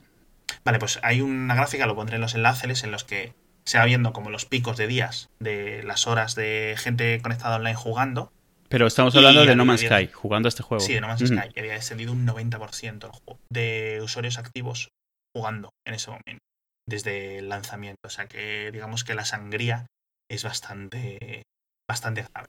Vale, 0.65 0.79
pues 0.79 0.99
hay 1.03 1.21
una 1.21 1.55
gráfica, 1.55 1.87
lo 1.87 1.95
pondré 1.95 2.17
en 2.17 2.23
los 2.23 2.35
enlaces, 2.35 2.83
en 2.85 2.91
los 2.91 3.05
que 3.05 3.35
se 3.65 3.79
va 3.79 3.85
viendo 3.85 4.13
como 4.13 4.31
los 4.31 4.47
picos 4.47 4.77
de 4.77 4.87
días 4.87 5.29
de 5.41 5.83
las 5.83 6.07
horas 6.07 6.35
de 6.35 6.75
gente 6.79 7.21
conectada 7.21 7.57
online 7.57 7.75
jugando. 7.75 8.33
Pero 8.69 8.87
estamos 8.87 9.15
hablando 9.17 9.45
de 9.45 9.57
No 9.57 9.65
Man's 9.65 9.83
Sky, 9.83 10.09
jugando 10.13 10.49
este 10.49 10.63
juego. 10.63 10.83
Sí, 10.83 10.95
de 10.95 11.01
No 11.01 11.07
Man's 11.07 11.21
Sky. 11.21 11.59
Había 11.59 11.75
descendido 11.75 12.13
un 12.13 12.27
90% 12.27 13.11
de 13.51 14.01
usuarios 14.03 14.39
activos 14.39 14.89
jugando 15.35 15.71
en 15.87 15.95
ese 15.95 16.11
momento, 16.11 16.45
desde 16.87 17.39
el 17.39 17.49
lanzamiento. 17.49 18.01
O 18.07 18.11
sea 18.11 18.27
que 18.27 18.71
digamos 18.73 19.05
que 19.05 19.15
la 19.15 19.25
sangría 19.25 19.87
es 20.31 20.45
bastante, 20.45 21.43
bastante 21.89 22.27
grave. 22.33 22.49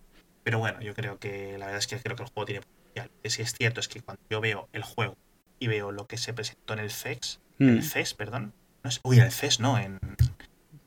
Pero 0.50 0.58
bueno, 0.58 0.82
yo 0.82 0.96
creo 0.96 1.20
que 1.20 1.60
la 1.60 1.68
verdad 1.68 1.77
es 1.77 1.86
que 1.86 2.00
creo 2.00 2.15
que 2.15 2.24
el 2.24 2.29
juego 2.29 2.46
tiene 2.48 2.62
potencial. 2.62 3.12
Si 3.24 3.44
es 3.44 3.53
cierto 3.53 3.79
es 3.82 3.88
que 3.88 4.01
cuando 4.01 4.20
yo 4.32 4.41
veo 4.41 4.68
el 4.74 4.82
juego 4.82 5.15
y 5.60 5.68
veo 5.68 5.91
lo 5.91 6.08
que 6.08 6.18
se 6.18 6.34
presentó 6.34 6.74
en 6.74 6.79
el 6.79 6.89
FEX, 6.89 7.39
en 7.60 7.70
el 7.70 7.77
mm. 7.77 7.84
CES, 7.84 8.15
perdón. 8.15 8.56
No 8.84 8.89
es, 8.89 9.00
uy, 9.03 9.20
en 9.20 9.25
el 9.25 9.32
CES, 9.32 9.60
no, 9.60 9.77
en, 9.77 10.00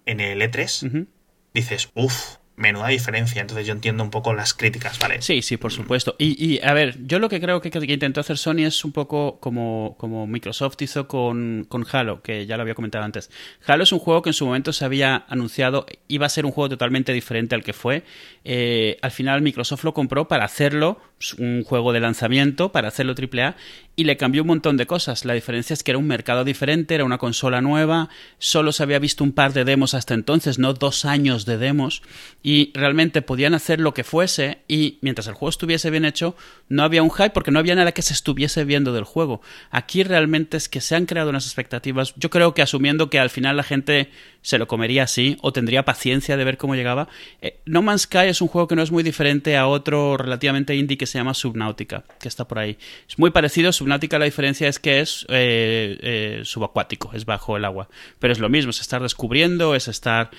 en 0.04 0.18
el 0.18 0.40
E3, 0.40 1.06
dices, 1.54 1.90
uff, 1.94 2.38
menuda 2.56 2.88
diferencia. 2.88 3.40
Entonces 3.40 3.66
yo 3.66 3.72
entiendo 3.72 4.02
un 4.02 4.10
poco 4.10 4.34
las 4.34 4.54
críticas, 4.54 4.98
¿vale? 4.98 5.22
Sí, 5.22 5.42
sí, 5.42 5.56
por 5.56 5.72
supuesto. 5.72 6.14
Y, 6.18 6.42
y 6.44 6.60
a 6.62 6.72
ver, 6.72 6.96
yo 7.06 7.18
lo 7.18 7.28
que 7.28 7.40
creo 7.40 7.60
que, 7.60 7.70
intentó 7.92 8.20
hacer 8.20 8.38
Sony 8.38 8.64
es 8.64 8.84
un 8.84 8.92
poco 8.92 9.38
como, 9.40 9.96
como 9.98 10.26
Microsoft 10.26 10.80
hizo 10.80 11.08
con, 11.08 11.66
con, 11.68 11.86
Halo, 11.90 12.22
que 12.22 12.46
ya 12.46 12.56
lo 12.56 12.62
había 12.62 12.74
comentado 12.74 13.04
antes. 13.04 13.30
Halo 13.66 13.84
es 13.84 13.92
un 13.92 13.98
juego 13.98 14.22
que 14.22 14.30
en 14.30 14.34
su 14.34 14.46
momento 14.46 14.72
se 14.72 14.84
había 14.84 15.24
anunciado, 15.28 15.86
iba 16.08 16.26
a 16.26 16.28
ser 16.28 16.46
un 16.46 16.52
juego 16.52 16.70
totalmente 16.70 17.12
diferente 17.12 17.54
al 17.54 17.62
que 17.62 17.72
fue. 17.72 18.04
Eh, 18.44 18.98
al 19.02 19.10
final 19.10 19.42
Microsoft 19.42 19.84
lo 19.84 19.94
compró 19.94 20.28
para 20.28 20.44
hacerlo 20.44 21.00
un 21.38 21.64
juego 21.64 21.92
de 21.92 22.00
lanzamiento, 22.00 22.72
para 22.72 22.88
hacerlo 22.88 23.14
AAA, 23.14 23.56
y 23.94 24.04
le 24.04 24.16
cambió 24.16 24.42
un 24.42 24.48
montón 24.48 24.76
de 24.76 24.86
cosas. 24.86 25.24
La 25.24 25.34
diferencia 25.34 25.74
es 25.74 25.82
que 25.82 25.90
era 25.90 25.98
un 25.98 26.06
mercado 26.06 26.44
diferente, 26.44 26.94
era 26.94 27.04
una 27.04 27.18
consola 27.18 27.60
nueva, 27.60 28.08
solo 28.38 28.72
se 28.72 28.82
había 28.82 28.98
visto 28.98 29.22
un 29.22 29.32
par 29.32 29.52
de 29.52 29.64
demos 29.64 29.94
hasta 29.94 30.14
entonces, 30.14 30.58
no 30.58 30.72
dos 30.72 31.04
años 31.04 31.44
de 31.44 31.58
demos, 31.58 32.02
y 32.42 32.70
realmente 32.74 33.22
podían 33.22 33.54
hacer 33.54 33.80
lo 33.80 33.94
que 33.94 34.04
fuese, 34.04 34.58
y 34.68 34.98
mientras 35.02 35.26
el 35.26 35.34
juego 35.34 35.50
estuviese 35.50 35.90
bien 35.90 36.04
hecho, 36.04 36.34
no 36.68 36.82
había 36.82 37.02
un 37.02 37.10
hype 37.10 37.30
porque 37.30 37.50
no 37.50 37.58
había 37.58 37.74
nada 37.74 37.92
que 37.92 38.02
se 38.02 38.14
estuviese 38.14 38.64
viendo 38.64 38.92
del 38.92 39.04
juego. 39.04 39.42
Aquí 39.70 40.02
realmente 40.02 40.56
es 40.56 40.68
que 40.68 40.80
se 40.80 40.96
han 40.96 41.06
creado 41.06 41.30
unas 41.30 41.46
expectativas, 41.46 42.14
yo 42.16 42.30
creo 42.30 42.54
que 42.54 42.62
asumiendo 42.62 43.10
que 43.10 43.18
al 43.18 43.30
final 43.30 43.56
la 43.56 43.62
gente 43.62 44.10
se 44.42 44.58
lo 44.58 44.66
comería 44.66 45.04
así 45.04 45.36
o 45.40 45.52
tendría 45.52 45.84
paciencia 45.84 46.36
de 46.36 46.44
ver 46.44 46.56
cómo 46.56 46.74
llegaba. 46.74 47.08
Eh, 47.40 47.60
no 47.64 47.82
Man's 47.82 48.02
Sky 48.02 48.26
es 48.26 48.40
un 48.40 48.48
juego 48.48 48.68
que 48.68 48.76
no 48.76 48.82
es 48.82 48.90
muy 48.90 49.02
diferente 49.02 49.56
a 49.56 49.66
otro 49.66 50.16
relativamente 50.16 50.74
indie 50.74 50.98
que 50.98 51.06
se 51.12 51.18
llama 51.18 51.34
Subnautica, 51.34 52.04
que 52.20 52.28
está 52.28 52.48
por 52.48 52.58
ahí. 52.58 52.78
Es 53.08 53.18
muy 53.18 53.30
parecido, 53.30 53.72
Subnautica 53.72 54.18
la 54.18 54.24
diferencia 54.24 54.68
es 54.68 54.78
que 54.78 55.00
es 55.00 55.26
eh, 55.28 55.98
eh, 56.00 56.40
subacuático, 56.44 57.10
es 57.14 57.24
bajo 57.24 57.56
el 57.56 57.64
agua. 57.64 57.88
Pero 58.18 58.32
es 58.32 58.38
lo 58.38 58.48
mismo, 58.48 58.70
es 58.70 58.80
estar 58.80 59.02
descubriendo, 59.02 59.74
es 59.74 59.88
estar 59.88 60.30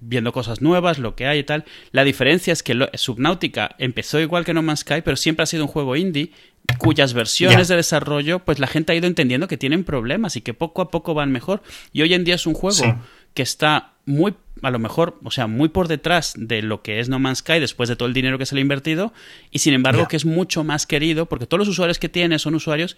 viendo 0.00 0.32
cosas 0.32 0.60
nuevas, 0.60 0.98
lo 0.98 1.16
que 1.16 1.26
hay 1.26 1.40
y 1.40 1.44
tal. 1.44 1.64
La 1.92 2.04
diferencia 2.04 2.52
es 2.52 2.62
que 2.62 2.88
Subnautica 2.94 3.74
empezó 3.78 4.20
igual 4.20 4.44
que 4.44 4.54
No 4.54 4.62
Man's 4.62 4.80
Sky, 4.80 5.02
pero 5.04 5.16
siempre 5.16 5.42
ha 5.42 5.46
sido 5.46 5.64
un 5.64 5.68
juego 5.68 5.96
indie 5.96 6.30
cuyas 6.78 7.12
versiones 7.12 7.68
de 7.68 7.76
desarrollo, 7.76 8.38
pues 8.38 8.58
la 8.58 8.66
gente 8.66 8.92
ha 8.92 8.96
ido 8.96 9.06
entendiendo 9.06 9.48
que 9.48 9.56
tienen 9.56 9.84
problemas 9.84 10.36
y 10.36 10.40
que 10.40 10.54
poco 10.54 10.82
a 10.82 10.90
poco 10.90 11.14
van 11.14 11.30
mejor. 11.30 11.62
Y 11.92 12.02
hoy 12.02 12.14
en 12.14 12.24
día 12.24 12.36
es 12.36 12.46
un 12.46 12.54
juego 12.54 12.98
que 13.34 13.42
está 13.42 13.92
muy, 14.06 14.34
a 14.62 14.70
lo 14.70 14.78
mejor, 14.78 15.18
o 15.24 15.30
sea, 15.30 15.46
muy 15.46 15.68
por 15.68 15.88
detrás 15.88 16.34
de 16.36 16.62
lo 16.62 16.82
que 16.82 17.00
es 17.00 17.08
No 17.08 17.18
Man's 17.18 17.38
Sky 17.38 17.58
después 17.58 17.88
de 17.88 17.96
todo 17.96 18.08
el 18.08 18.14
dinero 18.14 18.38
que 18.38 18.46
se 18.46 18.54
le 18.54 18.60
ha 18.60 18.62
invertido 18.62 19.12
y 19.50 19.58
sin 19.60 19.74
embargo 19.74 20.08
que 20.08 20.16
es 20.16 20.24
mucho 20.24 20.64
más 20.64 20.86
querido 20.86 21.26
porque 21.26 21.46
todos 21.46 21.58
los 21.58 21.68
usuarios 21.68 21.98
que 21.98 22.08
tiene 22.08 22.38
son 22.38 22.54
usuarios 22.54 22.96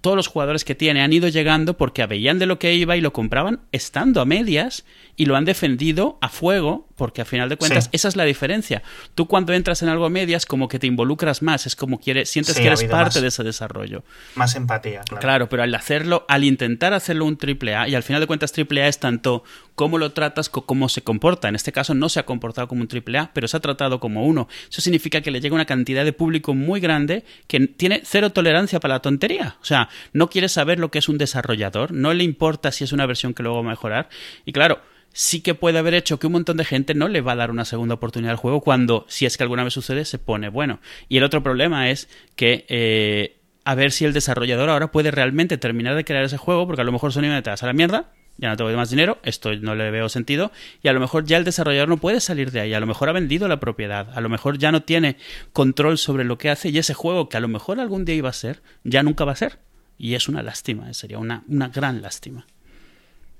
todos 0.00 0.16
los 0.16 0.26
jugadores 0.26 0.64
que 0.64 0.74
tiene 0.74 1.02
han 1.02 1.12
ido 1.12 1.28
llegando 1.28 1.76
porque 1.76 2.04
veían 2.06 2.38
de 2.38 2.46
lo 2.46 2.58
que 2.58 2.74
iba 2.74 2.96
y 2.96 3.00
lo 3.00 3.12
compraban 3.12 3.60
estando 3.72 4.20
a 4.20 4.24
medias 4.24 4.84
y 5.16 5.26
lo 5.26 5.36
han 5.36 5.44
defendido 5.44 6.18
a 6.20 6.28
fuego 6.28 6.88
porque 6.96 7.20
a 7.20 7.24
final 7.24 7.48
de 7.48 7.56
cuentas 7.56 7.90
esa 7.92 8.08
es 8.08 8.16
la 8.16 8.24
diferencia. 8.24 8.82
Tú 9.14 9.26
cuando 9.26 9.52
entras 9.52 9.82
en 9.82 9.88
algo 9.88 10.06
a 10.06 10.10
medias 10.10 10.46
como 10.46 10.68
que 10.68 10.78
te 10.78 10.86
involucras 10.86 11.42
más, 11.42 11.66
es 11.66 11.76
como 11.76 11.98
quieres, 12.00 12.30
sientes 12.30 12.56
que 12.56 12.66
eres 12.66 12.84
parte 12.84 13.20
de 13.20 13.28
ese 13.28 13.42
desarrollo. 13.42 14.04
Más 14.34 14.54
empatía, 14.54 15.02
claro. 15.02 15.20
Claro, 15.20 15.48
pero 15.48 15.62
al 15.62 15.74
hacerlo, 15.74 16.24
al 16.28 16.44
intentar 16.44 16.94
hacerlo 16.94 17.26
un 17.26 17.36
triple 17.36 17.74
A 17.74 17.88
y 17.88 17.94
al 17.94 18.02
final 18.02 18.20
de 18.20 18.26
cuentas 18.26 18.52
triple 18.52 18.82
A 18.82 18.88
es 18.88 18.98
tanto 18.98 19.44
cómo 19.74 19.98
lo 19.98 20.12
tratas 20.12 20.48
cómo 20.48 20.88
se 20.88 21.02
comporta. 21.02 21.48
En 21.48 21.54
este 21.54 21.72
caso 21.72 21.94
no 21.94 22.08
se 22.08 22.20
ha 22.20 22.26
comportado 22.26 22.68
como 22.68 22.82
un 22.82 22.88
triple 22.88 23.18
A, 23.18 23.30
pero 23.32 23.48
se 23.48 23.56
ha 23.56 23.60
tratado 23.60 24.00
como 24.00 24.26
uno. 24.26 24.48
Eso 24.70 24.80
significa 24.80 25.20
que 25.20 25.30
le 25.30 25.40
llega 25.40 25.54
una 25.54 25.64
cantidad 25.64 26.04
de 26.04 26.12
público 26.12 26.54
muy 26.54 26.80
grande 26.80 27.24
que 27.46 27.60
tiene 27.66 28.02
cero 28.04 28.30
tolerancia 28.30 28.80
para 28.80 28.94
la 28.94 29.02
tontería. 29.02 29.56
O 29.60 29.64
sea, 29.64 29.88
no 30.12 30.28
quiere 30.28 30.48
saber 30.48 30.78
lo 30.78 30.90
que 30.90 30.98
es 30.98 31.08
un 31.08 31.18
desarrollador, 31.18 31.92
no 31.92 32.12
le 32.14 32.24
importa 32.24 32.72
si 32.72 32.84
es 32.84 32.92
una 32.92 33.06
versión 33.06 33.34
que 33.34 33.42
luego 33.42 33.62
va 33.62 33.68
a 33.68 33.70
mejorar. 33.70 34.08
Y 34.44 34.52
claro, 34.52 34.80
sí 35.12 35.40
que 35.40 35.54
puede 35.54 35.78
haber 35.78 35.94
hecho 35.94 36.18
que 36.18 36.26
un 36.26 36.34
montón 36.34 36.56
de 36.56 36.64
gente 36.64 36.94
no 36.94 37.08
le 37.08 37.20
va 37.20 37.32
a 37.32 37.36
dar 37.36 37.50
una 37.50 37.64
segunda 37.64 37.94
oportunidad 37.94 38.32
al 38.32 38.38
juego 38.38 38.60
cuando, 38.60 39.04
si 39.08 39.26
es 39.26 39.36
que 39.36 39.42
alguna 39.42 39.64
vez 39.64 39.74
sucede, 39.74 40.04
se 40.04 40.18
pone 40.18 40.48
bueno. 40.48 40.80
Y 41.08 41.18
el 41.18 41.24
otro 41.24 41.42
problema 41.42 41.90
es 41.90 42.08
que... 42.36 42.66
Eh, 42.68 43.38
a 43.64 43.76
ver 43.76 43.92
si 43.92 44.04
el 44.04 44.12
desarrollador 44.12 44.70
ahora 44.70 44.90
puede 44.90 45.12
realmente 45.12 45.56
terminar 45.56 45.94
de 45.94 46.04
crear 46.04 46.24
ese 46.24 46.36
juego, 46.36 46.66
porque 46.66 46.82
a 46.82 46.84
lo 46.84 46.90
mejor 46.90 47.12
Sony 47.12 47.40
te 47.44 47.50
vas 47.50 47.62
a 47.62 47.66
la 47.66 47.72
mierda, 47.72 48.10
ya 48.42 48.48
no 48.48 48.56
tengo 48.56 48.72
más 48.72 48.90
dinero, 48.90 49.18
esto 49.22 49.54
no 49.54 49.76
le 49.76 49.90
veo 49.92 50.08
sentido, 50.08 50.50
y 50.82 50.88
a 50.88 50.92
lo 50.92 50.98
mejor 50.98 51.24
ya 51.24 51.36
el 51.36 51.44
desarrollador 51.44 51.88
no 51.88 51.96
puede 51.96 52.20
salir 52.20 52.50
de 52.50 52.60
ahí, 52.60 52.74
a 52.74 52.80
lo 52.80 52.86
mejor 52.86 53.08
ha 53.08 53.12
vendido 53.12 53.46
la 53.46 53.60
propiedad, 53.60 54.10
a 54.12 54.20
lo 54.20 54.28
mejor 54.28 54.58
ya 54.58 54.72
no 54.72 54.82
tiene 54.82 55.16
control 55.52 55.96
sobre 55.96 56.24
lo 56.24 56.38
que 56.38 56.50
hace 56.50 56.70
y 56.70 56.78
ese 56.78 56.92
juego 56.92 57.28
que 57.28 57.36
a 57.36 57.40
lo 57.40 57.46
mejor 57.46 57.78
algún 57.78 58.04
día 58.04 58.16
iba 58.16 58.28
a 58.28 58.32
ser, 58.32 58.60
ya 58.82 59.04
nunca 59.04 59.24
va 59.24 59.32
a 59.32 59.36
ser. 59.36 59.60
Y 59.96 60.14
es 60.14 60.28
una 60.28 60.42
lástima, 60.42 60.90
eh, 60.90 60.94
sería 60.94 61.18
una, 61.18 61.44
una 61.46 61.68
gran 61.68 62.02
lástima. 62.02 62.44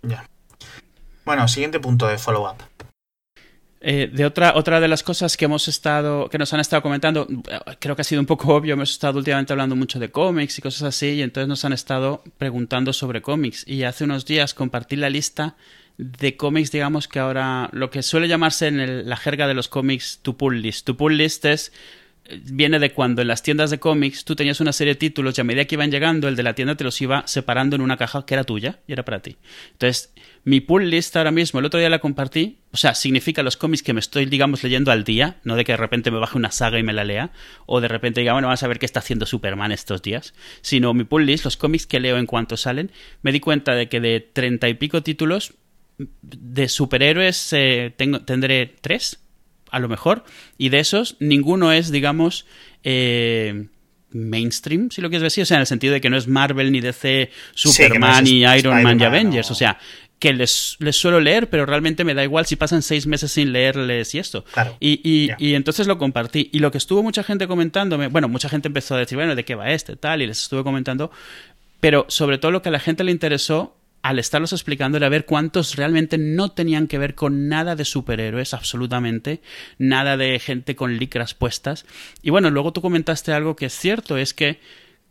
Ya. 0.02 0.28
Bueno, 1.24 1.48
siguiente 1.48 1.80
punto 1.80 2.06
de 2.06 2.18
follow-up. 2.18 2.62
Eh, 3.84 4.08
de 4.12 4.24
otra, 4.24 4.54
otra 4.54 4.78
de 4.78 4.86
las 4.86 5.02
cosas 5.02 5.36
que 5.36 5.46
hemos 5.46 5.66
estado, 5.66 6.28
que 6.28 6.38
nos 6.38 6.52
han 6.52 6.60
estado 6.60 6.82
comentando, 6.82 7.26
creo 7.80 7.96
que 7.96 8.02
ha 8.02 8.04
sido 8.04 8.20
un 8.20 8.26
poco 8.26 8.54
obvio, 8.54 8.74
hemos 8.74 8.92
estado 8.92 9.18
últimamente 9.18 9.52
hablando 9.52 9.74
mucho 9.74 9.98
de 9.98 10.08
cómics 10.08 10.56
y 10.56 10.62
cosas 10.62 10.82
así, 10.82 11.14
y 11.14 11.22
entonces 11.22 11.48
nos 11.48 11.64
han 11.64 11.72
estado 11.72 12.22
preguntando 12.38 12.92
sobre 12.92 13.22
cómics. 13.22 13.66
Y 13.66 13.82
hace 13.82 14.04
unos 14.04 14.24
días 14.24 14.54
compartí 14.54 14.94
la 14.94 15.10
lista 15.10 15.56
de 15.98 16.36
cómics, 16.36 16.70
digamos 16.70 17.08
que 17.08 17.18
ahora, 17.18 17.70
lo 17.72 17.90
que 17.90 18.04
suele 18.04 18.28
llamarse 18.28 18.68
en 18.68 19.08
la 19.08 19.16
jerga 19.16 19.48
de 19.48 19.54
los 19.54 19.66
cómics 19.66 20.20
tu 20.22 20.36
pull 20.36 20.62
list. 20.62 20.86
Tu 20.86 20.96
pull 20.96 21.16
list 21.16 21.44
es 21.44 21.72
viene 22.44 22.78
de 22.78 22.92
cuando 22.92 23.22
en 23.22 23.28
las 23.28 23.42
tiendas 23.42 23.70
de 23.70 23.78
cómics 23.78 24.24
tú 24.24 24.36
tenías 24.36 24.60
una 24.60 24.72
serie 24.72 24.94
de 24.94 24.98
títulos 24.98 25.36
y 25.36 25.40
a 25.40 25.44
medida 25.44 25.64
que 25.64 25.74
iban 25.74 25.90
llegando, 25.90 26.28
el 26.28 26.36
de 26.36 26.42
la 26.42 26.54
tienda 26.54 26.76
te 26.76 26.84
los 26.84 27.00
iba 27.00 27.26
separando 27.26 27.76
en 27.76 27.82
una 27.82 27.96
caja 27.96 28.24
que 28.24 28.34
era 28.34 28.44
tuya 28.44 28.80
y 28.86 28.92
era 28.92 29.04
para 29.04 29.20
ti. 29.20 29.36
Entonces, 29.72 30.14
mi 30.44 30.60
pull 30.60 30.88
list 30.88 31.16
ahora 31.16 31.30
mismo, 31.30 31.60
el 31.60 31.66
otro 31.66 31.78
día 31.78 31.90
la 31.90 31.98
compartí, 31.98 32.58
o 32.72 32.76
sea, 32.76 32.94
significa 32.94 33.42
los 33.42 33.56
cómics 33.56 33.82
que 33.82 33.92
me 33.92 34.00
estoy, 34.00 34.26
digamos, 34.26 34.62
leyendo 34.62 34.90
al 34.90 35.04
día, 35.04 35.36
no 35.44 35.56
de 35.56 35.64
que 35.64 35.72
de 35.72 35.76
repente 35.76 36.10
me 36.10 36.18
baje 36.18 36.36
una 36.36 36.50
saga 36.50 36.78
y 36.78 36.82
me 36.82 36.92
la 36.92 37.04
lea, 37.04 37.32
o 37.66 37.80
de 37.80 37.88
repente 37.88 38.20
diga, 38.20 38.32
bueno, 38.32 38.48
vamos 38.48 38.62
a 38.62 38.68
ver 38.68 38.78
qué 38.78 38.86
está 38.86 39.00
haciendo 39.00 39.26
Superman 39.26 39.72
estos 39.72 40.02
días, 40.02 40.34
sino 40.60 40.94
mi 40.94 41.04
pull 41.04 41.26
list, 41.26 41.44
los 41.44 41.56
cómics 41.56 41.86
que 41.86 42.00
leo 42.00 42.18
en 42.18 42.26
cuanto 42.26 42.56
salen, 42.56 42.90
me 43.22 43.32
di 43.32 43.40
cuenta 43.40 43.74
de 43.74 43.88
que 43.88 44.00
de 44.00 44.20
treinta 44.20 44.68
y 44.68 44.74
pico 44.74 45.02
títulos 45.02 45.54
de 46.22 46.68
superhéroes 46.68 47.52
eh, 47.52 47.92
tengo, 47.96 48.22
tendré 48.22 48.74
tres 48.80 49.21
a 49.72 49.80
lo 49.80 49.88
mejor. 49.88 50.22
Y 50.58 50.68
de 50.68 50.78
esos, 50.78 51.16
ninguno 51.18 51.72
es, 51.72 51.90
digamos, 51.90 52.46
eh, 52.84 53.66
mainstream, 54.10 54.90
si 54.90 55.00
lo 55.00 55.08
quieres 55.08 55.22
decir. 55.22 55.42
O 55.42 55.46
sea, 55.46 55.56
en 55.56 55.62
el 55.62 55.66
sentido 55.66 55.94
de 55.94 56.00
que 56.00 56.10
no 56.10 56.16
es 56.16 56.28
Marvel, 56.28 56.70
ni 56.70 56.80
DC, 56.80 57.30
Superman, 57.54 58.22
ni 58.24 58.42
Iron 58.42 58.82
Man 58.82 59.00
y 59.00 59.04
Avengers. 59.04 59.50
O 59.50 59.54
sea, 59.54 59.78
que 60.18 60.32
les, 60.34 60.76
les, 60.78 60.94
suelo 60.94 61.18
leer, 61.18 61.48
pero 61.48 61.66
realmente 61.66 62.04
me 62.04 62.14
da 62.14 62.22
igual 62.22 62.46
si 62.46 62.54
pasan 62.54 62.82
seis 62.82 63.06
meses 63.06 63.32
sin 63.32 63.52
leerles 63.52 64.14
y 64.14 64.18
esto. 64.18 64.44
y, 64.78 65.00
y, 65.02 65.30
y, 65.38 65.54
entonces 65.54 65.86
lo 65.86 65.98
compartí. 65.98 66.50
Y 66.52 66.60
lo 66.60 66.70
que 66.70 66.78
estuvo 66.78 67.02
mucha 67.02 67.24
gente 67.24 67.48
comentándome, 67.48 68.08
bueno, 68.08 68.28
mucha 68.28 68.48
gente 68.48 68.68
empezó 68.68 68.94
a 68.94 68.98
decir, 68.98 69.16
bueno, 69.16 69.34
¿de 69.34 69.44
qué 69.44 69.54
va 69.54 69.70
este? 69.70 69.96
Tal, 69.96 70.22
y 70.22 70.26
les 70.26 70.42
estuve 70.42 70.62
comentando. 70.62 71.10
Pero 71.80 72.04
sobre 72.08 72.38
todo 72.38 72.52
lo 72.52 72.62
que 72.62 72.68
a 72.68 72.72
la 72.72 72.78
gente 72.78 73.02
le 73.02 73.10
interesó 73.10 73.74
al 74.02 74.18
estarlos 74.18 74.52
explicando 74.52 74.98
era 74.98 75.08
ver 75.08 75.24
cuántos 75.24 75.76
realmente 75.76 76.18
no 76.18 76.50
tenían 76.50 76.88
que 76.88 76.98
ver 76.98 77.14
con 77.14 77.48
nada 77.48 77.76
de 77.76 77.84
superhéroes, 77.84 78.52
absolutamente, 78.52 79.40
nada 79.78 80.16
de 80.16 80.38
gente 80.40 80.74
con 80.74 80.98
licras 80.98 81.34
puestas. 81.34 81.86
Y 82.20 82.30
bueno, 82.30 82.50
luego 82.50 82.72
tú 82.72 82.82
comentaste 82.82 83.32
algo 83.32 83.54
que 83.54 83.66
es 83.66 83.74
cierto, 83.74 84.18
es 84.18 84.34
que 84.34 84.58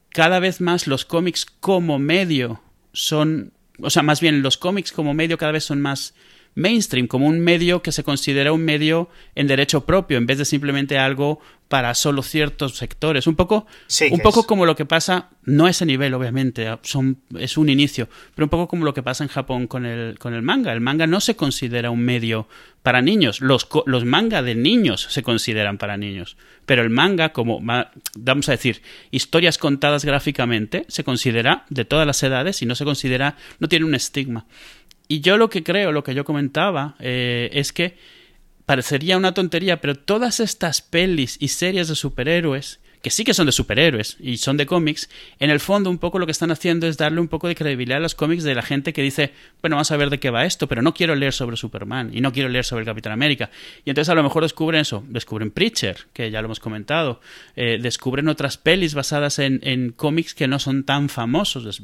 cada 0.09 0.39
vez 0.39 0.59
más 0.59 0.87
los 0.87 1.05
cómics 1.05 1.45
como 1.45 1.99
medio 1.99 2.61
son, 2.91 3.53
o 3.79 3.89
sea, 3.89 4.03
más 4.03 4.19
bien 4.19 4.41
los 4.41 4.57
cómics 4.57 4.91
como 4.91 5.13
medio 5.13 5.37
cada 5.37 5.53
vez 5.53 5.63
son 5.63 5.79
más 5.79 6.13
mainstream, 6.55 7.07
como 7.07 7.27
un 7.27 7.39
medio 7.39 7.81
que 7.81 7.91
se 7.91 8.03
considera 8.03 8.53
un 8.53 8.63
medio 8.63 9.09
en 9.35 9.47
derecho 9.47 9.85
propio, 9.85 10.17
en 10.17 10.25
vez 10.25 10.37
de 10.37 10.45
simplemente 10.45 10.97
algo 10.97 11.39
para 11.71 11.95
solo 11.95 12.21
ciertos 12.21 12.75
sectores. 12.75 13.27
Un 13.27 13.37
poco, 13.37 13.65
un 14.11 14.19
poco 14.19 14.45
como 14.45 14.65
lo 14.65 14.75
que 14.75 14.85
pasa, 14.85 15.29
no 15.45 15.67
a 15.67 15.69
ese 15.69 15.85
nivel, 15.85 16.13
obviamente, 16.13 16.67
son, 16.81 17.21
es 17.39 17.55
un 17.55 17.69
inicio, 17.69 18.09
pero 18.35 18.47
un 18.47 18.49
poco 18.49 18.67
como 18.67 18.83
lo 18.83 18.93
que 18.93 19.01
pasa 19.01 19.23
en 19.23 19.29
Japón 19.29 19.67
con 19.67 19.85
el, 19.85 20.19
con 20.19 20.33
el 20.33 20.41
manga. 20.41 20.73
El 20.73 20.81
manga 20.81 21.07
no 21.07 21.21
se 21.21 21.37
considera 21.37 21.89
un 21.89 22.01
medio 22.01 22.49
para 22.83 23.01
niños. 23.01 23.39
Los, 23.39 23.69
los 23.85 24.03
manga 24.03 24.41
de 24.41 24.53
niños 24.53 25.07
se 25.09 25.23
consideran 25.23 25.77
para 25.77 25.95
niños. 25.95 26.35
Pero 26.65 26.81
el 26.81 26.89
manga, 26.89 27.31
como 27.31 27.61
vamos 27.61 28.49
a 28.49 28.51
decir, 28.51 28.81
historias 29.11 29.57
contadas 29.57 30.03
gráficamente, 30.03 30.83
se 30.89 31.05
considera 31.05 31.65
de 31.69 31.85
todas 31.85 32.05
las 32.05 32.21
edades 32.21 32.61
y 32.61 32.65
no 32.65 32.75
se 32.75 32.83
considera, 32.83 33.37
no 33.59 33.69
tiene 33.69 33.85
un 33.85 33.95
estigma. 33.95 34.45
Y 35.11 35.19
yo 35.19 35.35
lo 35.35 35.49
que 35.49 35.61
creo, 35.61 35.91
lo 35.91 36.05
que 36.05 36.15
yo 36.15 36.23
comentaba, 36.23 36.95
eh, 36.99 37.49
es 37.51 37.73
que 37.73 37.97
parecería 38.65 39.17
una 39.17 39.33
tontería, 39.33 39.81
pero 39.81 39.95
todas 39.95 40.39
estas 40.39 40.81
pelis 40.81 41.35
y 41.41 41.49
series 41.49 41.89
de 41.89 41.95
superhéroes 41.95 42.79
que 43.01 43.09
sí 43.09 43.23
que 43.23 43.33
son 43.33 43.45
de 43.45 43.51
superhéroes 43.51 44.17
y 44.19 44.37
son 44.37 44.57
de 44.57 44.65
cómics, 44.65 45.09
en 45.39 45.49
el 45.49 45.59
fondo 45.59 45.89
un 45.89 45.97
poco 45.97 46.19
lo 46.19 46.25
que 46.25 46.31
están 46.31 46.51
haciendo 46.51 46.87
es 46.87 46.97
darle 46.97 47.19
un 47.19 47.27
poco 47.27 47.47
de 47.47 47.55
credibilidad 47.55 47.97
a 47.97 48.01
los 48.01 48.15
cómics 48.15 48.43
de 48.43 48.55
la 48.55 48.61
gente 48.61 48.93
que 48.93 49.01
dice, 49.01 49.33
bueno, 49.61 49.75
vamos 49.75 49.91
a 49.91 49.97
ver 49.97 50.09
de 50.09 50.19
qué 50.19 50.29
va 50.29 50.45
esto, 50.45 50.67
pero 50.67 50.81
no 50.81 50.93
quiero 50.93 51.15
leer 51.15 51.33
sobre 51.33 51.57
Superman 51.57 52.11
y 52.13 52.21
no 52.21 52.31
quiero 52.31 52.49
leer 52.49 52.65
sobre 52.65 52.81
el 52.81 52.85
Capitán 52.85 53.13
América. 53.13 53.49
Y 53.85 53.89
entonces 53.89 54.09
a 54.09 54.15
lo 54.15 54.23
mejor 54.23 54.43
descubren 54.43 54.81
eso, 54.81 55.03
descubren 55.07 55.51
Preacher, 55.51 55.97
que 56.13 56.29
ya 56.31 56.41
lo 56.41 56.45
hemos 56.45 56.59
comentado, 56.59 57.21
eh, 57.55 57.79
descubren 57.81 58.27
otras 58.27 58.57
pelis 58.57 58.93
basadas 58.93 59.39
en, 59.39 59.59
en, 59.63 59.91
cómics 59.91 60.33
que 60.33 60.47
no 60.47 60.59
son 60.59 60.83
tan 60.83 61.09
famosos. 61.09 61.81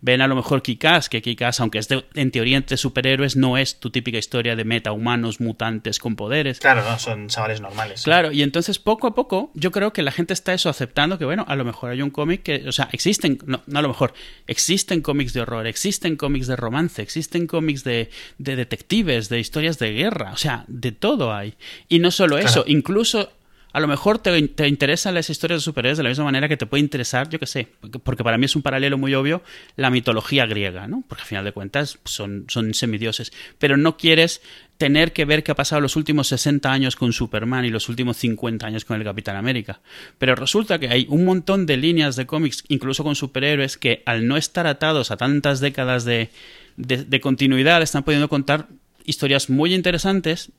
Ven 0.00 0.20
a 0.20 0.28
lo 0.28 0.36
mejor 0.36 0.62
Kikaz, 0.62 1.08
que 1.08 1.22
Kikaz, 1.22 1.60
aunque 1.60 1.78
es 1.78 1.88
en 2.14 2.30
teoría 2.30 2.56
entre 2.56 2.76
superhéroes, 2.76 3.36
no 3.36 3.58
es 3.58 3.80
tu 3.80 3.90
típica 3.90 4.18
historia 4.18 4.56
de 4.56 4.64
metahumanos 4.64 5.40
mutantes 5.40 5.98
con 5.98 6.16
poderes. 6.16 6.60
Claro, 6.60 6.82
no, 6.88 6.98
son 6.98 7.28
chavales 7.28 7.60
normales. 7.60 8.02
Claro, 8.02 8.32
y 8.32 8.42
entonces 8.42 8.78
poco 8.78 9.06
a 9.06 9.14
poco 9.14 9.50
yo 9.54 9.70
creo 9.70 9.92
que 9.92 10.02
la 10.02 10.12
gente 10.12 10.32
está 10.32 10.52
aceptando 10.68 11.18
que, 11.18 11.24
bueno, 11.24 11.44
a 11.48 11.56
lo 11.56 11.64
mejor 11.64 11.90
hay 11.90 12.02
un 12.02 12.10
cómic 12.10 12.42
que, 12.42 12.68
o 12.68 12.72
sea, 12.72 12.88
existen, 12.92 13.38
no, 13.46 13.62
a 13.72 13.82
lo 13.82 13.88
mejor, 13.88 14.12
existen 14.46 15.00
cómics 15.00 15.32
de 15.32 15.40
horror, 15.40 15.66
existen 15.66 16.16
cómics 16.16 16.46
de 16.46 16.56
romance, 16.56 17.00
existen 17.00 17.46
cómics 17.46 17.84
de, 17.84 18.10
de 18.38 18.56
detectives, 18.56 19.28
de 19.28 19.40
historias 19.40 19.78
de 19.78 19.92
guerra, 19.92 20.32
o 20.32 20.36
sea, 20.36 20.64
de 20.68 20.92
todo 20.92 21.32
hay. 21.32 21.54
Y 21.88 21.98
no 21.98 22.10
solo 22.10 22.38
eso, 22.38 22.64
incluso 22.66 23.30
a 23.72 23.80
lo 23.80 23.86
mejor 23.86 24.18
te, 24.18 24.48
te, 24.48 24.66
interesan 24.66 25.14
las 25.14 25.30
historias 25.30 25.60
de 25.60 25.64
superhéroes 25.64 25.98
de 25.98 26.02
la 26.02 26.08
misma 26.08 26.24
manera 26.24 26.48
que 26.48 26.56
te 26.56 26.66
puede 26.66 26.82
interesar, 26.82 27.28
yo 27.28 27.38
qué 27.38 27.46
sé, 27.46 27.68
porque 28.02 28.24
para 28.24 28.36
mí 28.36 28.46
es 28.46 28.56
un 28.56 28.62
paralelo 28.62 28.98
muy 28.98 29.14
obvio, 29.14 29.42
la 29.76 29.90
mitología 29.90 30.46
griega, 30.46 30.88
¿no? 30.88 31.04
Porque 31.08 31.22
al 31.22 31.28
final 31.28 31.44
de 31.44 31.52
cuentas 31.52 31.98
son, 32.04 32.46
son 32.48 32.74
semidioses. 32.74 33.32
Pero 33.58 33.76
no 33.76 33.96
quieres 33.96 34.42
tener 34.80 35.12
que 35.12 35.26
ver 35.26 35.42
qué 35.42 35.52
ha 35.52 35.54
pasado 35.54 35.82
los 35.82 35.94
últimos 35.94 36.28
60 36.28 36.72
años 36.72 36.96
con 36.96 37.12
Superman 37.12 37.66
y 37.66 37.68
los 37.68 37.90
últimos 37.90 38.16
50 38.16 38.66
años 38.66 38.86
con 38.86 38.96
el 38.96 39.04
Capitán 39.04 39.36
América. 39.36 39.80
Pero 40.16 40.34
resulta 40.34 40.78
que 40.78 40.88
hay 40.88 41.04
un 41.10 41.26
montón 41.26 41.66
de 41.66 41.76
líneas 41.76 42.16
de 42.16 42.24
cómics, 42.24 42.64
incluso 42.68 43.04
con 43.04 43.14
superhéroes, 43.14 43.76
que 43.76 44.02
al 44.06 44.26
no 44.26 44.38
estar 44.38 44.66
atados 44.66 45.10
a 45.10 45.18
tantas 45.18 45.60
décadas 45.60 46.06
de, 46.06 46.30
de, 46.78 47.20
continuidad, 47.20 47.82
están 47.82 48.04
pudiendo 48.04 48.30
contar 48.30 48.68
historias 49.04 49.50
muy 49.50 49.74
interesantes, 49.74 50.50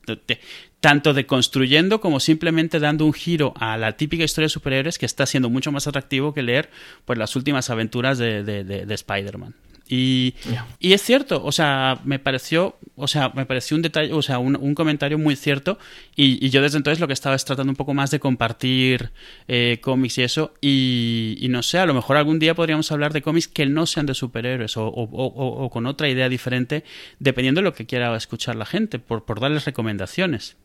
tanto 0.78 1.14
de 1.14 1.26
construyendo 1.26 2.00
como 2.00 2.20
simplemente 2.20 2.78
dando 2.78 3.04
un 3.04 3.14
giro 3.14 3.54
a 3.56 3.76
la 3.76 3.96
típica 3.96 4.22
historia 4.22 4.44
de 4.44 4.50
superhéroes 4.50 4.98
que 4.98 5.06
está 5.06 5.26
siendo 5.26 5.50
mucho 5.50 5.72
más 5.72 5.88
atractivo 5.88 6.32
que 6.32 6.42
leer 6.42 6.70
pues, 7.06 7.18
las 7.18 7.34
últimas 7.34 7.70
aventuras 7.70 8.18
de, 8.18 8.44
de 8.44 8.94
Spider-Man. 8.94 9.56
Y, 9.94 10.34
y, 10.80 10.94
es 10.94 11.02
cierto, 11.02 11.44
o 11.44 11.52
sea, 11.52 12.00
me 12.04 12.18
pareció, 12.18 12.78
o 12.96 13.06
sea, 13.06 13.30
me 13.34 13.44
pareció 13.44 13.76
un 13.76 13.82
detalle, 13.82 14.10
o 14.14 14.22
sea, 14.22 14.38
un, 14.38 14.74
comentario 14.74 15.18
muy 15.18 15.36
cierto. 15.36 15.78
Y, 16.16 16.48
yo 16.48 16.62
desde 16.62 16.78
entonces 16.78 16.98
lo 16.98 17.06
que 17.08 17.12
estaba 17.12 17.36
es 17.36 17.44
tratando 17.44 17.70
un 17.72 17.76
poco 17.76 17.92
más 17.92 18.10
de 18.10 18.18
compartir 18.18 19.10
eh, 19.48 19.80
cómics 19.82 20.16
y 20.16 20.22
eso. 20.22 20.54
Y, 20.62 21.46
no 21.50 21.62
sé, 21.62 21.78
a 21.78 21.84
lo 21.84 21.92
mejor 21.92 22.16
algún 22.16 22.38
día 22.38 22.54
podríamos 22.54 22.90
hablar 22.90 23.12
de 23.12 23.20
cómics 23.20 23.48
que 23.48 23.66
no 23.66 23.84
sean 23.84 24.06
de 24.06 24.14
superhéroes 24.14 24.78
o, 24.78 24.86
o, 24.86 25.04
o, 25.04 25.68
con 25.68 25.84
otra 25.84 26.08
idea 26.08 26.30
diferente, 26.30 26.84
dependiendo 27.18 27.60
de 27.60 27.64
lo 27.64 27.74
que 27.74 27.84
quiera 27.84 28.16
escuchar 28.16 28.56
la 28.56 28.64
gente, 28.64 28.98
por, 28.98 29.26
por 29.26 29.40
darles 29.40 29.66
recomendaciones. 29.66 30.56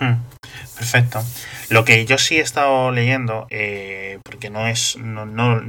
Hmm, 0.00 0.14
perfecto. 0.76 1.24
Lo 1.70 1.84
que 1.84 2.04
yo 2.06 2.18
sí 2.18 2.36
he 2.36 2.40
estado 2.40 2.90
leyendo, 2.90 3.46
eh, 3.50 4.18
porque 4.24 4.50
no 4.50 4.66
es, 4.66 4.96
no, 4.96 5.62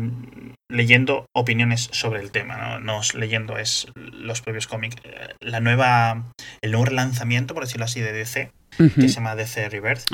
leyendo 0.70 1.26
opiniones 1.34 1.90
sobre 1.92 2.22
el 2.22 2.32
tema, 2.32 2.80
no, 2.80 3.02
leyendo 3.16 3.58
es 3.58 3.88
los 3.96 4.42
propios 4.42 4.68
cómics. 4.68 4.96
Eh, 5.04 5.36
la 5.40 5.60
nueva, 5.60 6.24
el 6.62 6.72
nuevo 6.72 6.86
relanzamiento, 6.86 7.54
por 7.54 7.64
decirlo 7.64 7.86
así, 7.86 8.02
de 8.02 8.14
DC, 8.14 8.52
que 8.78 9.02
se 9.02 9.08
llama 9.08 9.36
DC 9.36 9.70
Rebirth, 9.70 10.06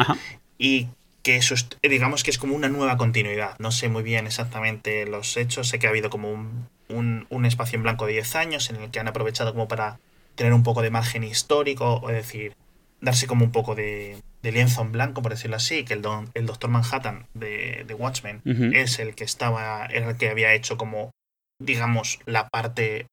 y 0.58 0.88
que 1.22 1.38
eso 1.38 1.56
digamos 1.82 2.24
que 2.24 2.32
es 2.32 2.38
como 2.38 2.56
una 2.56 2.70
nueva 2.70 2.98
continuidad. 2.98 3.56
No 3.60 3.72
sé 3.72 3.90
muy 3.90 4.04
bien 4.04 4.28
exactamente 4.28 5.06
los 5.06 5.36
hechos, 5.38 5.68
sé 5.68 5.80
que 5.80 5.88
ha 5.88 5.90
habido 5.90 6.10
como 6.10 6.32
un, 6.32 6.68
un, 6.88 7.28
un 7.30 7.46
espacio 7.46 7.78
en 7.78 7.84
blanco 7.84 8.06
de 8.06 8.14
10 8.14 8.36
años 8.36 8.70
en 8.70 8.78
el 8.78 8.92
que 8.92 9.00
han 9.00 9.08
aprovechado 9.08 9.52
como 9.52 9.68
para 9.68 10.00
tener 10.36 10.54
un 10.54 10.64
poco 10.64 10.82
de 10.82 10.92
margen 10.92 11.24
histórico, 11.24 12.00
o 12.02 12.10
decir, 12.10 12.56
darse 13.02 13.28
como 13.28 13.46
un 13.46 13.52
poco 13.52 13.76
de, 13.76 14.22
lienzo 14.42 14.82
en 14.82 14.92
blanco, 14.92 15.22
por 15.22 15.32
decirlo 15.32 15.56
así, 15.56 15.86
que 15.86 15.94
el, 15.94 16.02
don, 16.02 16.30
el 16.34 16.46
Doctor 16.46 16.70
Manhattan 16.70 17.28
de, 17.34 17.86
Watchmen 17.98 18.42
es 18.46 19.00
el 19.00 19.16
que 19.16 19.24
estaba, 19.24 19.86
era 19.88 20.10
el 20.10 20.18
que 20.18 20.30
había 20.30 20.54
hecho 20.54 20.78
como, 20.78 21.12
digamos, 21.60 22.20
la 22.26 22.48
parte, 22.50 23.08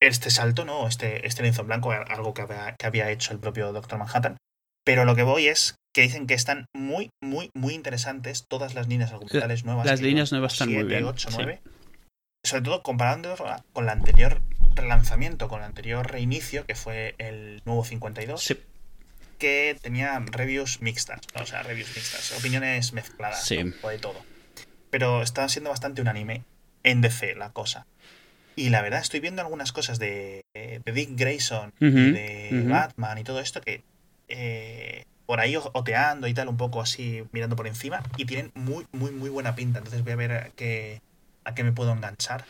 este 0.00 0.30
salto, 0.30 0.64
¿no? 0.64 0.88
Este, 0.88 1.26
este 1.26 1.42
lienzo 1.42 1.62
en 1.62 1.68
blanco, 1.68 1.92
algo 1.92 2.32
que 2.32 2.42
había, 2.42 2.74
que 2.78 2.86
había 2.86 3.10
hecho 3.10 3.32
el 3.32 3.38
propio 3.38 3.72
Doctor 3.72 3.98
Manhattan. 3.98 4.36
Pero 4.84 5.04
lo 5.04 5.16
que 5.16 5.24
voy 5.24 5.48
es 5.48 5.74
que 5.94 6.02
dicen 6.02 6.26
que 6.26 6.34
están 6.34 6.66
muy, 6.74 7.10
muy, 7.22 7.50
muy 7.54 7.74
interesantes 7.74 8.44
todas 8.48 8.74
las 8.74 8.86
líneas 8.86 9.12
argumentales 9.12 9.64
nuevas. 9.64 9.86
Las 9.86 10.00
líneas 10.00 10.30
nuevas 10.30 10.52
están 10.52 10.72
muy 10.72 10.84
bien. 10.84 11.04
8, 11.04 11.28
9. 11.32 11.60
Sobre 12.44 12.62
todo 12.62 12.82
comparando 12.82 13.34
con 13.72 13.86
la 13.86 13.92
anterior 13.92 14.40
relanzamiento, 14.74 15.48
con 15.48 15.60
el 15.60 15.64
anterior 15.64 16.08
reinicio, 16.10 16.64
que 16.66 16.76
fue 16.76 17.14
el 17.18 17.62
nuevo 17.64 17.84
52. 17.84 18.42
Sí 18.42 18.56
que 19.38 19.76
tenía 19.80 20.18
reviews 20.18 20.80
mixtas, 20.80 21.20
o 21.34 21.46
sea, 21.46 21.62
reviews 21.62 21.94
mixtas, 21.94 22.32
opiniones 22.38 22.92
mezcladas, 22.92 23.50
o 23.82 23.88
de 23.88 23.98
todo. 23.98 24.24
Pero 24.90 25.22
está 25.22 25.48
siendo 25.48 25.70
bastante 25.70 26.00
unánime 26.00 26.42
en 26.82 27.00
DC 27.00 27.34
la 27.34 27.50
cosa. 27.50 27.86
Y 28.54 28.70
la 28.70 28.80
verdad, 28.80 29.00
estoy 29.00 29.20
viendo 29.20 29.42
algunas 29.42 29.72
cosas 29.72 29.98
de, 29.98 30.44
Dick 30.86 31.10
Grayson 31.14 31.72
y 31.78 31.90
de 31.90 32.64
Batman 32.66 33.18
y 33.18 33.24
todo 33.24 33.40
esto 33.40 33.60
que 33.60 33.82
eh, 34.28 35.04
por 35.26 35.40
ahí 35.40 35.56
oteando 35.56 36.26
y 36.28 36.34
tal, 36.34 36.48
un 36.48 36.56
poco 36.56 36.80
así 36.80 37.22
mirando 37.32 37.56
por 37.56 37.66
encima, 37.66 38.02
y 38.16 38.24
tienen 38.24 38.52
muy, 38.54 38.86
muy, 38.92 39.10
muy 39.10 39.28
buena 39.28 39.54
pinta. 39.54 39.78
Entonces 39.78 40.02
voy 40.04 40.12
a 40.12 40.16
ver 40.16 40.52
qué, 40.56 41.00
a 41.46 41.54
qué 41.54 41.62
me 41.62 41.72
puedo 41.72 41.92
enganchar. 41.92 42.44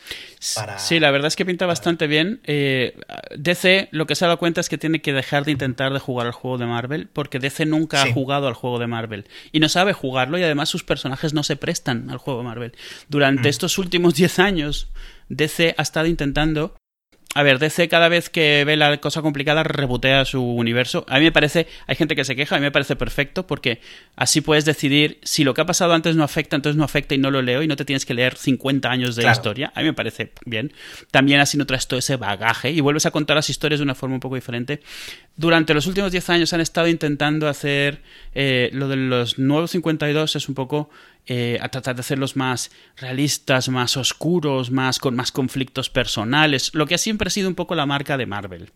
Para... 0.55 0.79
Sí, 0.79 0.99
la 0.99 1.11
verdad 1.11 1.27
es 1.27 1.35
que 1.35 1.45
pinta 1.45 1.67
bastante 1.67 2.07
bien. 2.07 2.41
Eh, 2.45 2.99
DC 3.37 3.89
lo 3.91 4.07
que 4.07 4.15
se 4.15 4.25
ha 4.25 4.27
dado 4.27 4.39
cuenta 4.39 4.59
es 4.59 4.69
que 4.69 4.79
tiene 4.79 5.01
que 5.01 5.13
dejar 5.13 5.45
de 5.45 5.51
intentar 5.51 5.93
de 5.93 5.99
jugar 5.99 6.25
al 6.25 6.33
juego 6.33 6.57
de 6.57 6.65
Marvel, 6.65 7.07
porque 7.13 7.37
DC 7.37 7.65
nunca 7.67 8.01
ha 8.01 8.11
jugado 8.11 8.47
al 8.47 8.55
juego 8.55 8.79
de 8.79 8.87
Marvel 8.87 9.27
y 9.51 9.59
no 9.59 9.69
sabe 9.69 9.93
jugarlo 9.93 10.39
y 10.39 10.43
además 10.43 10.69
sus 10.69 10.83
personajes 10.83 11.33
no 11.33 11.43
se 11.43 11.55
prestan 11.55 12.09
al 12.09 12.17
juego 12.17 12.39
de 12.39 12.45
Marvel. 12.45 12.73
Durante 13.07 13.43
mm. 13.43 13.51
estos 13.51 13.77
últimos 13.77 14.15
10 14.15 14.39
años, 14.39 14.89
DC 15.29 15.75
ha 15.77 15.81
estado 15.81 16.07
intentando 16.07 16.75
a 17.37 17.43
ver, 17.43 17.59
DC 17.59 17.87
cada 17.87 18.09
vez 18.09 18.31
que 18.31 18.63
ve 18.65 18.75
la 18.77 18.97
cosa 18.97 19.21
complicada 19.21 19.61
rebotea 19.61 20.25
su 20.25 20.43
universo. 20.43 21.05
A 21.07 21.19
mí 21.19 21.25
me 21.25 21.31
parece, 21.31 21.67
hay 21.85 21.95
gente 21.95 22.15
que 22.15 22.23
se 22.23 22.35
queja, 22.35 22.55
a 22.55 22.57
mí 22.57 22.63
me 22.63 22.71
parece 22.71 22.95
perfecto 22.95 23.45
porque 23.45 23.79
así 24.15 24.41
puedes 24.41 24.65
decidir 24.65 25.19
si 25.21 25.43
lo 25.43 25.53
que 25.53 25.61
ha 25.61 25.65
pasado 25.67 25.93
antes 25.93 26.15
no 26.15 26.23
afecta, 26.23 26.55
entonces 26.55 26.77
no 26.77 26.83
afecta 26.83 27.13
y 27.13 27.19
no 27.19 27.29
lo 27.29 27.43
leo 27.43 27.61
y 27.61 27.67
no 27.67 27.75
te 27.75 27.85
tienes 27.85 28.07
que 28.07 28.15
leer 28.15 28.35
50 28.35 28.89
años 28.89 29.15
de 29.15 29.29
historia. 29.29 29.71
A 29.75 29.81
mí 29.81 29.85
me 29.85 29.93
parece 29.93 30.31
bien. 30.47 30.73
También 31.11 31.39
así 31.39 31.59
no 31.59 31.67
traes 31.67 31.87
todo 31.87 31.99
ese 31.99 32.15
bagaje 32.15 32.71
y 32.71 32.81
vuelves 32.81 33.05
a 33.05 33.11
contar 33.11 33.35
las 33.35 33.51
historias 33.51 33.81
de 33.81 33.83
una 33.83 33.93
forma 33.93 34.15
un 34.15 34.19
poco 34.19 34.33
diferente. 34.33 34.81
Durante 35.35 35.75
los 35.75 35.85
últimos 35.85 36.11
10 36.11 36.31
años 36.31 36.53
han 36.53 36.61
estado 36.61 36.87
intentando 36.87 37.47
hacer 37.47 38.01
eh, 38.33 38.71
lo 38.73 38.87
de 38.87 38.95
los 38.95 39.37
nuevos 39.37 39.69
52 39.69 40.35
es 40.35 40.49
un 40.49 40.55
poco 40.55 40.89
eh, 41.27 41.57
a 41.61 41.69
tratar 41.69 41.95
de 41.95 42.01
hacerlos 42.01 42.35
más 42.35 42.71
realistas, 42.95 43.67
más 43.69 43.97
oscuros, 43.97 44.71
más 44.71 44.97
con 44.99 45.15
más 45.15 45.31
conflictos 45.31 45.89
personales, 45.89 46.71
lo 46.73 46.85
que 46.85 46.97
siempre 46.97 47.27
ha 47.27 47.31
sido 47.31 47.49
un 47.49 47.55
poco 47.55 47.75
la 47.75 47.85
marca 47.85 48.17
de 48.17 48.25
Marvel. 48.25 48.71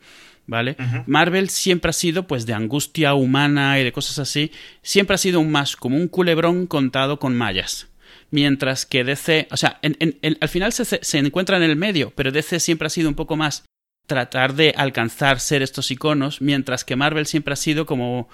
¿Vale? 0.47 0.75
Marvel 1.05 1.49
siempre 1.49 1.91
ha 1.91 1.93
sido, 1.93 2.27
pues, 2.27 2.45
de 2.45 2.53
angustia 2.53 3.13
humana 3.13 3.79
y 3.79 3.83
de 3.83 3.93
cosas 3.93 4.19
así, 4.19 4.51
siempre 4.81 5.13
ha 5.13 5.17
sido 5.17 5.39
un 5.39 5.51
más 5.51 5.75
como 5.77 5.95
un 5.95 6.07
culebrón 6.07 6.67
contado 6.67 7.19
con 7.19 7.37
mallas. 7.37 7.87
Mientras 8.31 8.85
que 8.85 9.03
DC, 9.03 9.47
o 9.51 9.55
sea, 9.55 9.79
al 9.81 10.49
final 10.49 10.73
se, 10.73 10.83
se 10.85 11.17
encuentra 11.19 11.57
en 11.57 11.63
el 11.63 11.75
medio, 11.75 12.11
pero 12.15 12.31
DC 12.31 12.59
siempre 12.59 12.87
ha 12.87 12.89
sido 12.89 13.07
un 13.07 13.15
poco 13.15 13.37
más 13.37 13.63
tratar 14.07 14.55
de 14.55 14.73
alcanzar 14.75 15.39
ser 15.39 15.61
estos 15.61 15.89
iconos, 15.89 16.41
mientras 16.41 16.83
que 16.83 16.97
Marvel 16.97 17.27
siempre 17.27 17.53
ha 17.53 17.57
sido 17.57 17.85
como 17.85 18.27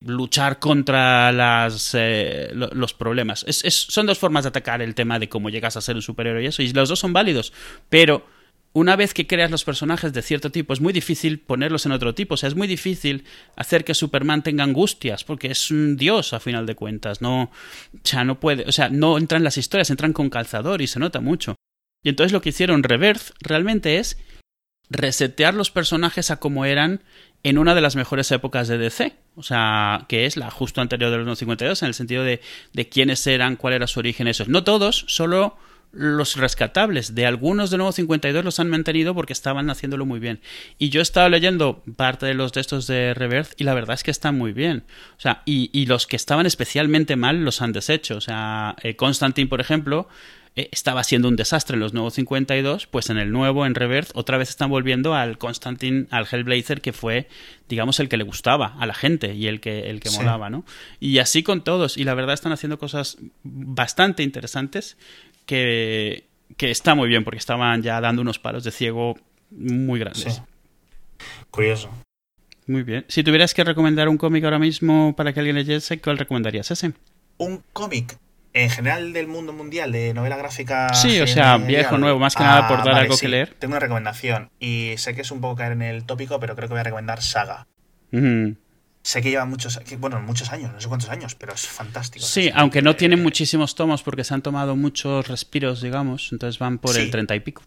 luchar 0.00 0.58
contra 0.58 1.32
las, 1.32 1.94
eh, 1.94 2.50
los 2.52 2.94
problemas. 2.94 3.44
Son 3.48 4.06
dos 4.06 4.18
formas 4.18 4.44
de 4.44 4.48
atacar 4.48 4.80
el 4.82 4.94
tema 4.94 5.18
de 5.18 5.28
cómo 5.28 5.50
llegas 5.50 5.76
a 5.76 5.80
ser 5.80 5.96
un 5.96 6.02
superhéroe 6.02 6.42
y 6.42 6.46
eso, 6.46 6.62
y 6.62 6.72
los 6.72 6.88
dos 6.88 6.98
son 6.98 7.12
válidos, 7.12 7.52
pero 7.88 8.24
una 8.72 8.96
vez 8.96 9.14
que 9.14 9.26
creas 9.26 9.50
los 9.50 9.64
personajes 9.64 10.12
de 10.12 10.22
cierto 10.22 10.50
tipo, 10.50 10.72
es 10.72 10.80
muy 10.80 10.92
difícil 10.92 11.40
ponerlos 11.40 11.86
en 11.86 11.92
otro 11.92 12.14
tipo. 12.14 12.34
O 12.34 12.36
sea, 12.36 12.48
es 12.48 12.54
muy 12.54 12.68
difícil 12.68 13.24
hacer 13.56 13.84
que 13.84 13.94
Superman 13.94 14.42
tenga 14.42 14.64
angustias, 14.64 15.24
porque 15.24 15.50
es 15.50 15.70
un 15.70 15.96
dios 15.96 16.32
a 16.32 16.40
final 16.40 16.66
de 16.66 16.74
cuentas. 16.74 17.20
No, 17.20 17.44
o 17.44 17.50
sea, 18.04 18.24
no 18.24 18.38
puede, 18.38 18.64
o 18.68 18.72
sea, 18.72 18.88
no 18.88 19.18
entran 19.18 19.42
las 19.42 19.56
historias, 19.58 19.90
entran 19.90 20.12
con 20.12 20.30
calzador 20.30 20.82
y 20.82 20.86
se 20.86 21.00
nota 21.00 21.20
mucho. 21.20 21.56
Y 22.04 22.10
entonces 22.10 22.32
lo 22.32 22.40
que 22.40 22.50
hicieron 22.50 22.82
Reverse 22.82 23.32
realmente 23.40 23.98
es 23.98 24.18
resetear 24.90 25.54
los 25.54 25.70
personajes 25.70 26.30
a 26.30 26.38
como 26.38 26.64
eran 26.64 27.02
en 27.42 27.58
una 27.58 27.74
de 27.74 27.80
las 27.80 27.96
mejores 27.96 28.30
épocas 28.32 28.68
de 28.68 28.78
DC. 28.78 29.16
O 29.36 29.42
sea, 29.42 30.06
que 30.08 30.26
es 30.26 30.36
la 30.36 30.50
justo 30.50 30.80
anterior 30.80 31.10
de 31.10 31.18
los 31.18 31.38
52, 31.38 31.82
en 31.82 31.88
el 31.88 31.94
sentido 31.94 32.24
de, 32.24 32.40
de 32.72 32.88
quiénes 32.88 33.26
eran, 33.26 33.56
cuál 33.56 33.74
era 33.74 33.86
su 33.86 34.00
origen, 34.00 34.26
esos. 34.26 34.48
No 34.48 34.64
todos, 34.64 35.04
solo 35.06 35.56
los 35.92 36.36
rescatables 36.36 37.14
de 37.14 37.26
algunos 37.26 37.70
de 37.70 37.78
Nuevo 37.78 37.92
52 37.92 38.44
los 38.44 38.60
han 38.60 38.68
mantenido 38.68 39.14
porque 39.14 39.32
estaban 39.32 39.70
haciéndolo 39.70 40.04
muy 40.06 40.20
bien. 40.20 40.40
Y 40.78 40.90
yo 40.90 41.00
he 41.00 41.02
estado 41.02 41.28
leyendo 41.28 41.82
parte 41.96 42.26
de 42.26 42.34
los 42.34 42.52
textos 42.52 42.86
de 42.86 43.14
Reverse 43.14 43.54
y 43.56 43.64
la 43.64 43.74
verdad 43.74 43.94
es 43.94 44.02
que 44.02 44.10
están 44.10 44.36
muy 44.36 44.52
bien. 44.52 44.84
O 45.16 45.20
sea, 45.20 45.42
y, 45.44 45.70
y 45.72 45.86
los 45.86 46.06
que 46.06 46.16
estaban 46.16 46.46
especialmente 46.46 47.16
mal 47.16 47.44
los 47.44 47.62
han 47.62 47.72
deshecho. 47.72 48.16
O 48.16 48.20
sea, 48.20 48.76
eh, 48.82 48.96
Constantine, 48.96 49.48
por 49.48 49.60
ejemplo, 49.60 50.08
eh, 50.58 50.68
estaba 50.72 51.04
siendo 51.04 51.28
un 51.28 51.36
desastre 51.36 51.74
en 51.74 51.80
los 51.80 51.94
nuevos 51.94 52.14
52, 52.14 52.88
pues 52.88 53.10
en 53.10 53.18
el 53.18 53.30
nuevo, 53.30 53.64
en 53.64 53.76
Reverse, 53.76 54.10
otra 54.16 54.38
vez 54.38 54.48
están 54.48 54.70
volviendo 54.70 55.14
al 55.14 55.38
Constantine, 55.38 56.06
al 56.10 56.26
Hellblazer, 56.28 56.80
que 56.80 56.92
fue, 56.92 57.28
digamos, 57.68 58.00
el 58.00 58.08
que 58.08 58.16
le 58.16 58.24
gustaba 58.24 58.74
a 58.76 58.84
la 58.84 58.94
gente 58.94 59.36
y 59.36 59.46
el 59.46 59.60
que, 59.60 59.88
el 59.88 60.00
que 60.00 60.10
molaba, 60.10 60.50
¿no? 60.50 60.64
Y 60.98 61.18
así 61.18 61.44
con 61.44 61.62
todos, 61.62 61.96
y 61.96 62.02
la 62.02 62.14
verdad 62.14 62.34
están 62.34 62.50
haciendo 62.50 62.76
cosas 62.76 63.18
bastante 63.44 64.24
interesantes 64.24 64.96
que, 65.48 66.28
que 66.58 66.70
está 66.70 66.94
muy 66.94 67.08
bien, 67.08 67.24
porque 67.24 67.38
estaban 67.38 67.82
ya 67.82 68.00
dando 68.02 68.20
unos 68.20 68.38
palos 68.38 68.64
de 68.64 68.70
ciego 68.70 69.16
muy 69.50 69.98
grandes. 69.98 70.42
Curioso. 71.50 71.90
Muy 72.66 72.82
bien. 72.82 73.06
Si 73.08 73.24
tuvieras 73.24 73.54
que 73.54 73.64
recomendar 73.64 74.10
un 74.10 74.18
cómic 74.18 74.44
ahora 74.44 74.58
mismo 74.58 75.16
para 75.16 75.32
que 75.32 75.40
alguien 75.40 75.56
leyese, 75.56 76.02
¿cuál 76.02 76.18
recomendarías 76.18 76.70
ese? 76.70 76.92
Un 77.38 77.62
cómic 77.72 78.18
en 78.52 78.68
general 78.68 79.14
del 79.14 79.26
mundo 79.26 79.54
mundial 79.54 79.90
de 79.90 80.12
novela 80.12 80.36
gráfica. 80.36 80.92
Sí, 80.92 81.18
o 81.18 81.26
sea, 81.26 81.56
viejo, 81.56 81.96
nuevo, 81.96 82.18
más 82.18 82.34
que 82.34 82.42
nada 82.42 82.68
por 82.68 82.84
dar 82.84 82.94
algo 82.94 83.16
que 83.16 83.28
leer. 83.28 83.54
Tengo 83.58 83.72
una 83.72 83.80
recomendación 83.80 84.50
y 84.60 84.92
sé 84.98 85.14
que 85.14 85.22
es 85.22 85.30
un 85.30 85.40
poco 85.40 85.56
caer 85.56 85.72
en 85.72 85.82
el 85.82 86.04
tópico, 86.04 86.38
pero 86.40 86.54
creo 86.56 86.68
que 86.68 86.74
voy 86.74 86.80
a 86.80 86.84
recomendar 86.84 87.22
Saga. 87.22 87.66
Sé 89.08 89.22
que 89.22 89.30
lleva 89.30 89.46
muchos, 89.46 89.80
bueno, 89.98 90.20
muchos 90.20 90.52
años, 90.52 90.70
no 90.70 90.78
sé 90.78 90.86
cuántos 90.86 91.08
años, 91.08 91.34
pero 91.34 91.54
es 91.54 91.66
fantástico. 91.66 92.26
Sí, 92.26 92.50
aunque 92.54 92.82
no 92.82 92.94
tienen 92.94 93.22
muchísimos 93.22 93.74
tomos 93.74 94.02
porque 94.02 94.22
se 94.22 94.34
han 94.34 94.42
tomado 94.42 94.76
muchos 94.76 95.26
respiros, 95.28 95.80
digamos, 95.80 96.28
entonces 96.30 96.58
van 96.58 96.76
por 96.76 96.94
el 96.94 97.10
treinta 97.10 97.34
y 97.34 97.40
pico 97.40 97.62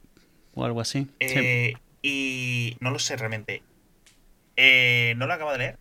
o 0.54 0.65
algo 0.65 0.82
así. 0.82 1.08
Eh, 1.19 1.73
y 2.04 2.77
no 2.80 2.91
lo 2.91 2.99
sé 2.99 3.17
realmente. 3.17 3.63
Eh, 4.56 5.15
no 5.17 5.25
lo 5.25 5.34
acabo 5.34 5.51
de 5.51 5.58
leer 5.58 5.77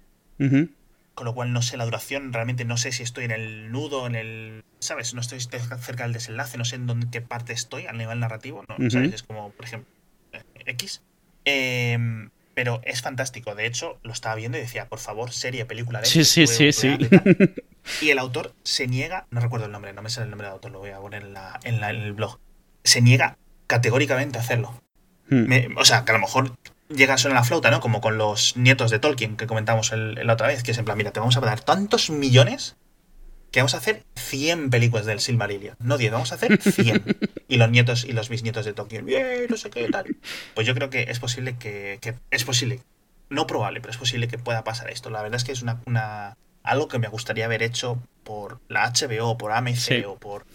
con 1.13 1.27
lo 1.27 1.35
cual 1.35 1.53
no 1.53 1.61
sé 1.61 1.77
la 1.77 1.85
duración, 1.85 2.33
realmente 2.33 2.65
no 2.65 2.79
sé 2.79 2.93
si 2.93 3.03
estoy 3.03 3.27
en 3.27 3.31
el 3.33 3.71
nudo, 3.71 4.07
en 4.07 4.15
el, 4.15 4.65
¿sabes? 4.79 5.13
No 5.13 5.21
estoy 5.21 5.39
cerca 5.41 6.05
del 6.05 6.15
desenlace, 6.15 6.57
no 6.57 6.65
sé 6.65 6.77
en 6.77 6.87
dónde, 6.87 7.09
qué 7.13 7.21
parte 7.21 7.53
estoy 7.53 7.87
a 7.87 7.93
nivel 7.93 8.21
narrativo, 8.21 8.65
¿no? 8.67 8.89
¿sabes? 8.89 9.13
Es 9.13 9.23
como, 9.23 9.51
por 9.51 9.67
ejemplo, 9.67 9.93
eh, 10.33 10.43
X. 10.65 11.03
Em, 11.45 12.31
pero 12.61 12.83
es 12.85 13.01
fantástico, 13.01 13.55
de 13.55 13.65
hecho, 13.65 13.99
lo 14.03 14.13
estaba 14.13 14.35
viendo 14.35 14.59
y 14.59 14.61
decía, 14.61 14.87
por 14.87 14.99
favor, 14.99 15.33
serie, 15.33 15.65
película 15.65 16.01
de 16.01 16.05
Sí, 16.05 16.27
sí, 16.27 16.47
sí, 16.47 16.75
sí. 16.75 16.95
Y 18.03 18.11
el 18.11 18.19
autor 18.19 18.53
se 18.65 18.87
niega, 18.87 19.27
no 19.31 19.41
recuerdo 19.41 19.65
el 19.65 19.73
nombre, 19.73 19.95
no 19.95 20.03
me 20.03 20.11
sale 20.11 20.25
el 20.25 20.31
nombre 20.31 20.47
del 20.47 20.53
autor, 20.57 20.71
lo 20.71 20.81
voy 20.81 20.91
a 20.91 20.99
poner 20.99 21.23
en, 21.23 21.33
la, 21.33 21.59
en, 21.65 21.83
el 21.83 22.13
blog. 22.13 22.39
Se 22.85 23.01
niega 23.01 23.39
categóricamente 23.67 24.37
a 24.37 24.43
hacerlo. 24.43 24.79
Hmm. 25.31 25.51
o 25.79 25.87
sea, 25.87 26.05
que 26.05 26.11
a 26.11 26.17
lo 26.17 26.21
mejor 26.21 26.55
llega 26.91 27.15
a 27.15 27.17
sonar 27.17 27.39
la 27.39 27.45
flauta, 27.45 27.71
¿no? 27.71 27.81
Como 27.81 28.03
con 28.03 28.19
los 28.19 28.59
nietos 28.59 28.91
de 28.91 28.99
Tolkien 28.99 29.39
que 29.39 29.47
comentamos 29.47 29.91
la 29.95 30.31
otra 30.31 30.49
vez, 30.49 30.63
que 30.63 30.73
es 30.73 30.79
en 30.79 30.85
plan, 30.85 30.99
mira, 30.99 31.13
te 31.13 31.21
vamos 31.21 31.39
a 31.39 31.41
dar 31.41 31.63
tantos 31.63 32.11
millones 32.11 32.77
que 33.51 33.61
vamos 33.61 33.75
a 33.75 33.79
hacer 33.79 34.05
100 34.15 34.71
películas 34.71 35.07
del 35.07 35.21
Silmarillion. 35.21 35.77
No 35.81 35.99
10, 35.99 36.13
vamos 36.13 36.33
a 36.33 36.37
hacer 36.37 36.61
100. 36.63 37.17
y 37.49 37.57
los 37.57 37.71
nietos 37.71 38.05
y 38.05 38.13
los 38.13 38.29
bisnietos 38.29 38.65
de 38.65 38.73
Tolkien, 38.73 39.05
bien, 39.05 39.47
no 39.49 39.57
sé 39.57 39.71
qué 39.71 39.89
tal. 39.89 40.17
Pues 40.55 40.67
yo 40.67 40.75
creo 40.75 40.91
que 40.91 41.03
es 41.03 41.19
posible 41.19 41.57
que, 41.57 41.99
es 42.31 42.45
posible, 42.45 42.81
no 43.29 43.47
probable, 43.47 43.81
pero 43.81 43.91
es 43.91 43.99
posible 43.99 44.29
que 44.29 44.39
pueda 44.39 44.65
pasar 44.65 44.91
esto. 44.91 45.11
La 45.11 45.23
verdad 45.23 45.37
es 45.37 45.45
que 45.45 45.53
es 45.53 45.63
una, 45.63 45.81
una 45.87 46.37
algo 46.63 46.89
que 46.89 46.99
me 46.99 47.09
gustaría 47.09 47.47
haber 47.47 47.63
hecho 47.63 48.01
por 48.23 48.61
la 48.69 48.93
HBO, 48.93 49.37
por 49.37 49.53
AMC 49.53 50.07
o 50.07 50.19
por 50.19 50.47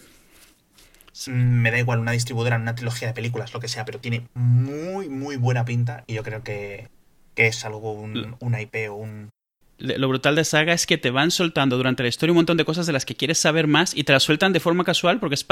me 1.28 1.70
da 1.70 1.78
igual 1.78 2.00
una 2.00 2.12
distribuidora, 2.12 2.56
una 2.56 2.74
trilogía 2.74 3.08
de 3.08 3.14
películas, 3.14 3.54
lo 3.54 3.60
que 3.60 3.68
sea, 3.68 3.84
pero 3.84 4.00
tiene 4.00 4.28
muy, 4.34 5.08
muy 5.08 5.36
buena 5.36 5.64
pinta 5.64 6.04
y 6.06 6.14
yo 6.14 6.22
creo 6.22 6.42
que, 6.42 6.90
es 7.36 7.64
algo, 7.64 7.92
un, 7.92 8.36
una 8.40 8.60
IP 8.60 8.90
o 8.90 8.94
un, 8.94 9.30
lo 9.78 10.08
brutal 10.08 10.34
de 10.34 10.44
Saga 10.44 10.72
es 10.72 10.86
que 10.86 10.96
te 10.96 11.10
van 11.10 11.30
soltando 11.30 11.76
durante 11.76 12.02
la 12.02 12.08
historia 12.08 12.32
un 12.32 12.36
montón 12.36 12.56
de 12.56 12.64
cosas 12.64 12.86
de 12.86 12.94
las 12.94 13.04
que 13.04 13.14
quieres 13.14 13.38
saber 13.38 13.66
más 13.66 13.94
y 13.94 14.04
te 14.04 14.12
las 14.12 14.22
sueltan 14.22 14.54
de 14.54 14.60
forma 14.60 14.84
casual 14.84 15.20
porque 15.20 15.34
es 15.34 15.46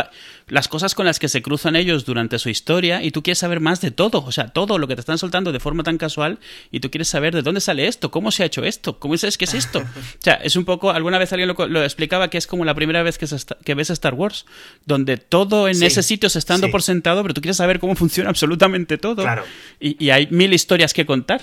las 0.48 0.68
cosas 0.68 0.94
con 0.94 1.04
las 1.04 1.18
que 1.18 1.28
se 1.28 1.42
cruzan 1.42 1.76
ellos 1.76 2.06
durante 2.06 2.38
su 2.38 2.48
historia 2.48 3.02
y 3.02 3.10
tú 3.10 3.22
quieres 3.22 3.38
saber 3.38 3.60
más 3.60 3.82
de 3.82 3.90
todo, 3.90 4.24
o 4.24 4.32
sea, 4.32 4.48
todo 4.48 4.78
lo 4.78 4.88
que 4.88 4.94
te 4.94 5.00
están 5.00 5.18
soltando 5.18 5.52
de 5.52 5.60
forma 5.60 5.82
tan 5.82 5.98
casual 5.98 6.38
y 6.70 6.80
tú 6.80 6.90
quieres 6.90 7.08
saber 7.08 7.34
de 7.34 7.42
dónde 7.42 7.60
sale 7.60 7.86
esto, 7.86 8.10
cómo 8.10 8.30
se 8.30 8.42
ha 8.42 8.46
hecho 8.46 8.64
esto, 8.64 8.98
cómo 8.98 9.14
es 9.14 9.36
que 9.36 9.44
es 9.44 9.54
esto. 9.54 9.82
O 10.14 10.24
sea, 10.24 10.34
es 10.34 10.56
un 10.56 10.64
poco, 10.64 10.90
alguna 10.90 11.18
vez 11.18 11.32
alguien 11.32 11.54
lo, 11.56 11.82
explicaba 11.82 12.28
que 12.28 12.38
es 12.38 12.46
como 12.46 12.64
la 12.64 12.74
primera 12.74 13.02
vez 13.02 13.18
que, 13.18 13.26
que 13.64 13.74
ves 13.74 13.90
Star 13.90 14.14
Wars, 14.14 14.46
donde 14.86 15.18
todo 15.18 15.68
en 15.68 15.82
ese 15.82 16.02
sitio 16.02 16.30
se 16.30 16.38
está 16.38 16.54
dando 16.54 16.70
por 16.70 16.82
sentado, 16.82 17.22
pero 17.22 17.34
tú 17.34 17.40
quieres 17.40 17.56
saber 17.56 17.78
cómo 17.78 17.94
funciona 17.94 18.30
absolutamente 18.30 18.96
todo. 18.96 19.22
Claro. 19.22 19.44
y 19.80 20.10
hay 20.10 20.28
mil 20.30 20.54
historias 20.54 20.94
que 20.94 21.04
contar. 21.04 21.42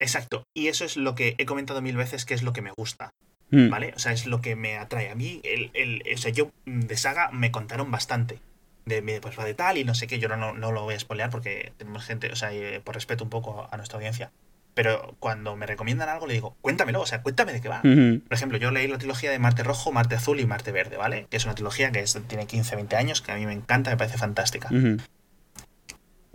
Exacto. 0.00 0.44
Y 0.54 0.68
eso 0.68 0.84
es 0.84 0.96
lo 0.96 1.14
que 1.14 1.36
he 1.38 1.46
comentado 1.46 1.82
mil 1.82 1.96
veces 1.96 2.24
que 2.24 2.34
es 2.34 2.42
lo 2.42 2.52
que 2.52 2.62
me 2.62 2.72
gusta. 2.76 3.10
Hmm. 3.50 3.68
¿Vale? 3.68 3.92
O 3.94 3.98
sea, 3.98 4.12
es 4.12 4.26
lo 4.26 4.40
que 4.40 4.56
me 4.56 4.78
atrae. 4.78 5.10
A 5.10 5.14
mí, 5.14 5.40
el, 5.44 5.70
el, 5.74 6.02
o 6.12 6.18
sea, 6.18 6.30
yo 6.30 6.50
mm, 6.66 6.80
de 6.80 6.96
saga 6.96 7.30
me 7.32 7.50
contaron 7.50 7.90
bastante. 7.90 8.40
De, 8.86 9.02
pues 9.20 9.38
va 9.38 9.44
de 9.44 9.54
tal 9.54 9.78
y 9.78 9.84
no 9.84 9.94
sé 9.94 10.06
qué. 10.06 10.18
Yo 10.18 10.28
no, 10.28 10.52
no, 10.52 10.72
lo 10.72 10.82
voy 10.82 10.94
a 10.94 10.98
spoilear 10.98 11.30
porque 11.30 11.72
tenemos 11.76 12.04
gente, 12.04 12.32
o 12.32 12.36
sea, 12.36 12.52
eh, 12.52 12.80
por 12.82 12.94
respeto 12.94 13.22
un 13.22 13.30
poco 13.30 13.68
a 13.70 13.76
nuestra 13.76 13.98
audiencia. 13.98 14.32
Pero 14.74 15.14
cuando 15.18 15.56
me 15.56 15.66
recomiendan 15.66 16.08
algo, 16.08 16.26
le 16.26 16.34
digo, 16.34 16.56
cuéntamelo, 16.60 17.00
o 17.00 17.06
sea, 17.06 17.22
cuéntame 17.22 17.52
de 17.52 17.60
qué 17.60 17.68
va. 17.68 17.82
Por 17.82 18.32
ejemplo, 18.32 18.56
yo 18.56 18.70
leí 18.70 18.86
la 18.86 18.98
trilogía 18.98 19.30
de 19.30 19.38
Marte 19.38 19.64
Rojo, 19.64 19.92
Marte 19.92 20.14
Azul 20.14 20.38
y 20.40 20.46
Marte 20.46 20.70
Verde, 20.70 20.96
¿vale? 20.96 21.26
Que 21.28 21.36
es 21.36 21.44
una 21.44 21.54
trilogía 21.54 21.90
que 21.90 22.04
tiene 22.28 22.46
15, 22.46 22.76
20 22.76 22.96
años, 22.96 23.20
que 23.20 23.32
a 23.32 23.36
mí 23.36 23.46
me 23.46 23.52
encanta, 23.52 23.90
me 23.90 23.96
parece 23.96 24.16
fantástica. 24.16 24.70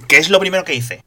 ¿Qué 0.08 0.18
es 0.18 0.30
lo 0.30 0.40
primero 0.40 0.66
que 0.66 0.76
hice? 0.76 1.02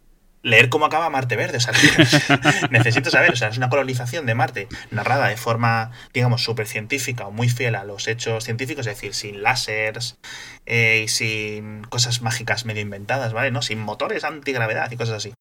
Leer 0.49 0.69
cómo 0.69 0.87
acaba 0.87 1.11
Marte 1.11 1.37
Verde. 1.37 1.59
O 1.59 1.61
sea, 1.61 1.73
necesito 2.71 3.11
saber. 3.11 3.33
O 3.33 3.37
sea, 3.37 3.49
es 3.49 3.57
una 3.57 3.69
colonización 3.69 4.27
de 4.27 4.35
Marte 4.35 4.69
narrada 4.91 5.29
de 5.29 5.37
forma, 5.37 5.91
digamos, 6.13 6.43
súper 6.43 6.67
científica 6.67 7.27
o 7.27 7.31
muy 7.31 7.49
fiel 7.49 7.75
a 7.75 7.85
los 7.85 8.09
hechos 8.09 8.45
científicos, 8.45 8.87
es 8.87 8.97
decir, 8.97 9.15
sin 9.15 9.43
láseres 9.43 10.19
eh, 10.67 11.03
y 11.05 11.09
sin 11.09 11.83
cosas 11.85 12.23
mágicas 12.23 12.65
medio 12.65 12.83
inventadas, 12.83 13.33
¿vale? 13.33 13.51
¿No? 13.51 13.63
Sin 13.63 13.79
motores 13.79 14.25
antigravedad 14.25 14.91
y 14.91 14.97
cosas 14.97 15.17
así. 15.17 15.33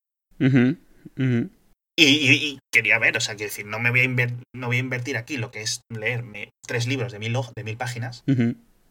Y, 2.00 2.60
quería 2.72 3.00
ver, 3.00 3.18
o 3.18 3.20
sea, 3.20 3.36
quiero 3.36 3.50
decir, 3.50 3.66
no 3.66 3.80
me 3.80 3.90
voy 3.90 4.02
a, 4.02 4.28
no 4.54 4.68
voy 4.68 4.78
a 4.78 4.80
invertir 4.80 5.18
aquí 5.18 5.38
lo 5.38 5.50
que 5.50 5.62
es 5.62 5.82
leerme 5.90 6.52
tres 6.68 6.86
libros 6.86 7.12
de 7.12 7.18
mil, 7.18 7.36
de 7.56 7.64
mil 7.64 7.78
páginas 7.78 8.24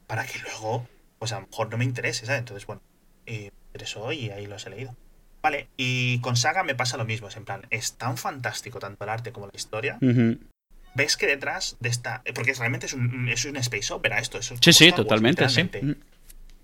para 0.09 0.27
que 0.27 0.39
luego, 0.41 0.89
pues 1.19 1.33
a 1.33 1.41
lo 1.41 1.47
mejor 1.47 1.71
no 1.71 1.79
me 1.79 1.85
interese, 1.85 2.27
¿sabes? 2.27 2.41
Entonces, 2.41 2.67
bueno, 2.67 2.83
eh, 3.27 3.51
interesó 3.69 4.11
y 4.13 4.31
ahí 4.31 4.47
los 4.47 4.67
he 4.67 4.71
leído. 4.71 4.97
Vale, 5.47 5.69
y 5.77 6.19
con 6.23 6.35
Saga 6.35 6.65
me 6.65 6.75
pasa 6.75 6.97
lo 6.97 7.05
mismo, 7.05 7.29
es 7.29 7.37
en 7.37 7.45
plan, 7.45 7.63
es 7.71 7.93
tan 7.93 8.17
fantástico 8.17 8.81
tanto 8.81 9.05
el 9.05 9.11
arte 9.11 9.31
como 9.31 9.47
la 9.47 9.53
historia. 9.55 9.97
Ves 10.97 11.17
que 11.17 11.29
detrás 11.29 11.77
de 11.79 11.89
esta. 11.89 12.25
Porque 12.35 12.53
realmente 12.53 12.87
es 12.87 12.95
un, 12.95 13.29
es 13.29 13.45
un 13.45 13.57
space 13.57 13.93
opera 13.93 14.19
esto. 14.19 14.39
Eso 14.39 14.57
sí, 14.61 14.73
sí, 14.73 14.91
totalmente, 14.91 15.49
sí. 15.49 15.71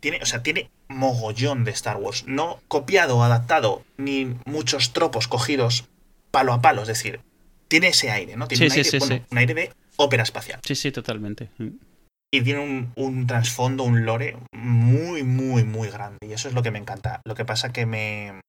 Tiene, 0.00 0.18
o 0.20 0.26
sea, 0.26 0.42
tiene 0.42 0.68
mogollón 0.88 1.62
de 1.62 1.70
Star 1.70 1.96
Wars. 1.96 2.24
No 2.26 2.60
copiado 2.66 3.22
adaptado, 3.22 3.84
ni 3.98 4.34
muchos 4.46 4.92
tropos 4.92 5.28
cogidos 5.28 5.84
palo 6.32 6.52
a 6.52 6.60
palo. 6.60 6.82
Es 6.82 6.88
decir, 6.88 7.20
tiene 7.68 7.86
ese 7.86 8.10
aire, 8.10 8.34
¿no? 8.34 8.48
Tiene 8.48 8.66
un, 8.66 8.72
aire, 8.72 9.22
un 9.30 9.38
aire 9.38 9.54
de 9.54 9.72
ópera 9.94 10.24
espacial. 10.24 10.58
Sí, 10.64 10.74
sí, 10.74 10.90
totalmente 10.90 11.50
y 12.34 12.40
tiene 12.40 12.60
un, 12.60 12.92
un 12.96 13.26
trasfondo, 13.26 13.84
un 13.84 14.06
lore 14.06 14.36
muy, 14.52 15.22
muy, 15.22 15.64
muy 15.64 15.90
grande. 15.90 16.26
Y 16.26 16.32
eso 16.32 16.48
es 16.48 16.54
lo 16.54 16.62
que 16.62 16.70
me 16.70 16.78
encanta. 16.78 17.20
Lo 17.26 17.34
que 17.34 17.44
pasa 17.44 17.72
que 17.72 17.84
me, 17.84 18.40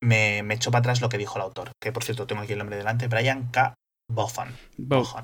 me, 0.00 0.42
me 0.42 0.54
echó 0.54 0.70
para 0.70 0.80
atrás 0.80 1.00
lo 1.00 1.08
que 1.08 1.18
dijo 1.18 1.38
el 1.38 1.42
autor, 1.42 1.72
que 1.80 1.92
por 1.92 2.04
cierto 2.04 2.26
tengo 2.26 2.42
aquí 2.42 2.52
el 2.52 2.58
nombre 2.58 2.76
delante, 2.76 3.08
Brian 3.08 3.50
K. 3.50 3.74
Bohan. 4.10 4.56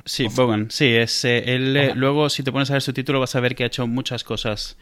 sí, 0.05 0.27
Bogan. 0.29 0.71
Sí, 0.71 0.95
es, 0.95 1.25
eh, 1.25 1.55
él, 1.55 1.77
eh, 1.77 1.93
luego 1.95 2.29
si 2.29 2.43
te 2.43 2.53
pones 2.53 2.71
a 2.71 2.75
ver 2.75 2.83
su 2.83 2.93
título 2.93 3.19
vas 3.19 3.35
a 3.35 3.41
ver 3.41 3.55
que 3.55 3.65
ha 3.65 3.67
hecho 3.67 3.87
muchas 3.87 4.25
cosas 4.25 4.77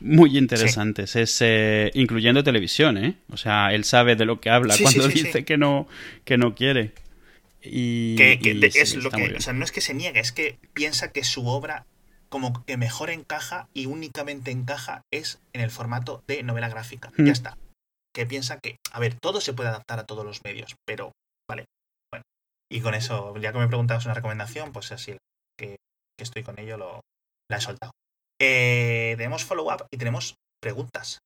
muy 0.00 0.38
interesantes, 0.38 1.16
es 1.16 1.38
eh, 1.40 1.90
incluyendo 1.94 2.44
televisión, 2.44 2.98
¿eh? 2.98 3.16
O 3.32 3.36
sea, 3.36 3.74
él 3.74 3.82
sabe 3.82 4.14
de 4.14 4.26
lo 4.26 4.40
que 4.40 4.50
habla 4.50 4.76
cuando 4.80 5.08
dice 5.08 5.44
que 5.44 5.56
no 5.56 5.88
que 6.24 6.38
no 6.38 6.54
quiere. 6.54 6.92
Y, 7.60 8.14
que, 8.14 8.38
es 8.62 8.94
lo 8.94 9.10
que, 9.10 9.34
o 9.36 9.40
sea, 9.40 9.52
no 9.52 9.64
es 9.64 9.72
que 9.72 9.80
se 9.80 9.92
niegue, 9.92 10.20
es 10.20 10.30
que 10.30 10.56
piensa 10.72 11.10
que 11.10 11.24
su 11.24 11.48
obra 11.48 11.84
como 12.28 12.64
que 12.64 12.76
mejor 12.76 13.10
encaja 13.10 13.68
y 13.74 13.86
únicamente 13.86 14.52
encaja 14.52 15.02
es 15.10 15.40
en 15.52 15.62
el 15.62 15.70
formato 15.70 16.22
de 16.28 16.44
novela 16.44 16.68
gráfica. 16.68 17.10
Ya 17.18 17.32
está. 17.32 17.56
Que 18.18 18.26
piensa 18.26 18.58
que, 18.58 18.78
a 18.90 18.98
ver, 18.98 19.14
todo 19.14 19.40
se 19.40 19.52
puede 19.52 19.68
adaptar 19.68 20.00
a 20.00 20.04
todos 20.04 20.24
los 20.24 20.42
medios, 20.42 20.74
pero, 20.84 21.12
vale, 21.48 21.66
bueno. 22.12 22.24
Y 22.68 22.80
con 22.80 22.96
eso, 22.96 23.36
ya 23.36 23.52
que 23.52 23.60
me 23.60 23.68
preguntabas 23.68 24.06
una 24.06 24.14
recomendación, 24.14 24.72
pues 24.72 24.90
así, 24.90 25.16
que, 25.56 25.76
que 26.18 26.24
estoy 26.24 26.42
con 26.42 26.58
ello, 26.58 26.76
lo, 26.76 27.00
la 27.48 27.58
he 27.58 27.60
soltado. 27.60 27.92
Eh, 28.40 29.14
tenemos 29.16 29.44
follow-up 29.44 29.86
y 29.92 29.98
tenemos 29.98 30.34
preguntas. 30.60 31.20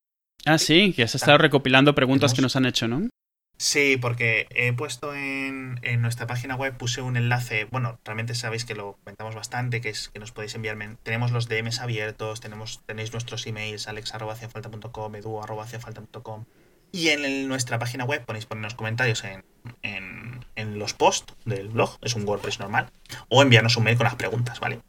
Ah, 0.44 0.59
sí, 0.59 0.92
que 0.92 1.05
has 1.05 1.14
estado 1.14 1.38
recopilando 1.38 1.94
preguntas 1.94 2.35
que 2.35 2.42
nos 2.42 2.57
han 2.57 2.66
hecho, 2.66 2.87
¿no? 2.88 3.09
Sí, 3.57 3.96
porque 3.96 4.48
he 4.50 4.74
puesto 4.74 5.14
en, 5.14 5.81
nuestra 6.02 6.26
página 6.26 6.57
web, 6.57 6.76
puse 6.76 7.00
un 7.00 7.16
enlace, 7.16 7.64
bueno, 7.70 7.98
realmente 8.05 8.35
sabéis 8.35 8.66
que 8.66 8.74
lo 8.74 8.98
comentamos 9.05 9.35
bastante, 9.35 9.81
que 9.81 9.88
es 9.88 10.11
que 10.11 10.18
nos 10.18 10.33
podéis 10.33 10.55
enviarme, 10.57 10.98
tenemos 11.05 11.31
los 11.31 11.48
DMs 11.48 11.81
abiertos, 11.81 12.40
tenemos, 12.40 12.83
tenéis 12.85 13.12
nuestros 13.12 13.46
emails, 13.46 13.88
alex.com, 13.88 15.14
edu.com, 15.14 16.44
y 16.92 17.09
en 17.09 17.48
nuestra 17.48 17.78
página 17.78 18.05
web 18.05 18.24
ponéis 18.24 18.46
ponernos 18.46 18.74
comentarios 18.74 19.24
en, 19.24 19.42
en, 19.83 20.78
los 20.78 20.94
posts 20.94 21.35
del 21.44 21.68
blog, 21.68 21.98
es 22.02 22.14
un 22.14 22.26
WordPress 22.26 22.59
normal, 22.61 22.90
o 23.28 23.42
enviarnos 23.42 23.76
un 23.76 23.85
mail 23.85 23.96
con 23.96 24.05
las 24.05 24.14
preguntas, 24.14 24.59
¿vale? 24.61 24.81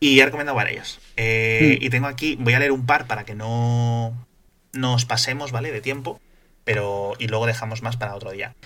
Y 0.00 0.18
he 0.18 0.24
recomendado 0.24 0.56
varias. 0.56 0.98
Eh, 1.16 1.78
mm. 1.80 1.84
Y 1.84 1.90
tengo 1.90 2.06
aquí, 2.06 2.36
voy 2.36 2.54
a 2.54 2.58
leer 2.58 2.72
un 2.72 2.86
par 2.86 3.06
para 3.06 3.24
que 3.24 3.34
no 3.34 4.26
nos 4.72 5.04
pasemos, 5.04 5.52
¿vale? 5.52 5.72
De 5.72 5.80
tiempo 5.80 6.20
pero 6.66 7.14
y 7.20 7.28
luego 7.28 7.46
dejamos 7.46 7.80
más 7.82 7.96
para 7.96 8.16
otro 8.16 8.32
día. 8.32 8.56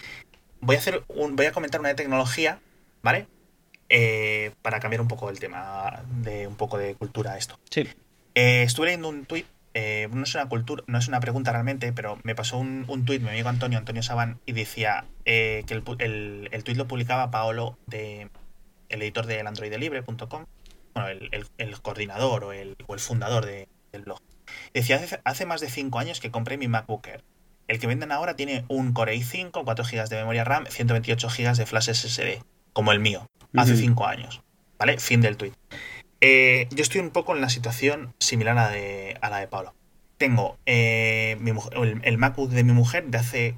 Voy 0.62 0.74
a 0.74 0.78
hacer 0.78 1.04
un, 1.08 1.36
voy 1.36 1.44
a 1.44 1.52
comentar 1.52 1.80
una 1.80 1.90
de 1.90 1.96
tecnología, 1.96 2.58
¿vale? 3.02 3.26
Eh, 3.90 4.52
para 4.62 4.80
cambiar 4.80 5.02
un 5.02 5.08
poco 5.08 5.28
el 5.28 5.38
tema 5.38 6.02
de 6.08 6.46
un 6.46 6.56
poco 6.56 6.78
de 6.78 6.94
cultura 6.94 7.36
esto. 7.36 7.58
Sí. 7.68 7.86
Eh, 8.34 8.62
estuve 8.62 8.86
leyendo 8.86 9.10
un 9.10 9.26
tuit, 9.26 9.46
eh, 9.74 10.08
no 10.12 10.24
es 10.24 10.34
una 10.34 10.48
cultura, 10.48 10.82
no 10.86 10.98
es 10.98 11.08
una 11.08 11.20
pregunta 11.20 11.52
realmente, 11.52 11.92
pero 11.92 12.18
me 12.22 12.34
pasó 12.34 12.58
un, 12.58 12.84
un 12.88 13.04
tuit 13.04 13.22
mi 13.22 13.28
amigo 13.28 13.48
Antonio, 13.48 13.78
Antonio 13.78 14.02
Saban, 14.02 14.40
y 14.46 14.52
decía 14.52 15.06
que 15.24 15.64
el, 15.68 15.84
el, 15.98 16.48
el 16.50 16.64
tuit 16.64 16.76
lo 16.76 16.88
publicaba 16.88 17.30
Paolo 17.30 17.78
de 17.86 18.28
el 18.90 19.02
editor 19.02 19.26
del 19.26 19.46
androidelibre.com, 19.46 20.46
bueno, 20.94 21.08
el, 21.08 21.46
el, 21.56 21.80
coordinador 21.80 22.44
o 22.44 22.52
el, 22.52 22.76
o 22.86 22.94
el 22.94 23.00
fundador 23.00 23.46
de, 23.46 23.68
del 23.92 24.02
blog. 24.02 24.20
Decía, 24.74 24.96
hace, 24.96 25.20
hace, 25.24 25.46
más 25.46 25.60
de 25.60 25.70
5 25.70 25.98
años 25.98 26.20
que 26.20 26.30
compré 26.30 26.58
mi 26.58 26.68
MacBook 26.68 27.06
Air. 27.06 27.24
El 27.68 27.78
que 27.78 27.86
venden 27.86 28.10
ahora 28.10 28.34
tiene 28.34 28.64
un 28.68 28.92
Core 28.92 29.14
i5, 29.14 29.62
4 29.64 29.84
GB 29.84 30.08
de 30.08 30.16
memoria 30.16 30.44
RAM, 30.44 30.66
128 30.66 31.28
GB 31.28 31.56
de 31.56 31.66
flash 31.66 31.92
SSD, 31.92 32.42
como 32.72 32.90
el 32.90 32.98
mío, 32.98 33.26
hace 33.56 33.76
5 33.76 34.06
años. 34.06 34.42
¿Vale? 34.76 34.98
Fin 34.98 35.20
del 35.20 35.36
tweet. 35.36 35.52
Eh, 36.20 36.68
yo 36.70 36.82
estoy 36.82 37.00
un 37.00 37.10
poco 37.10 37.34
en 37.34 37.40
la 37.40 37.48
situación 37.48 38.14
similar 38.18 38.58
a, 38.58 38.68
de, 38.68 39.16
a 39.20 39.30
la 39.30 39.38
de 39.38 39.48
Pablo. 39.48 39.74
Tengo 40.18 40.58
eh, 40.66 41.38
el, 42.02 42.18
MacBook 42.18 42.50
de 42.50 42.62
mi 42.62 42.72
mujer 42.72 43.06
de 43.06 43.18
hace 43.18 43.54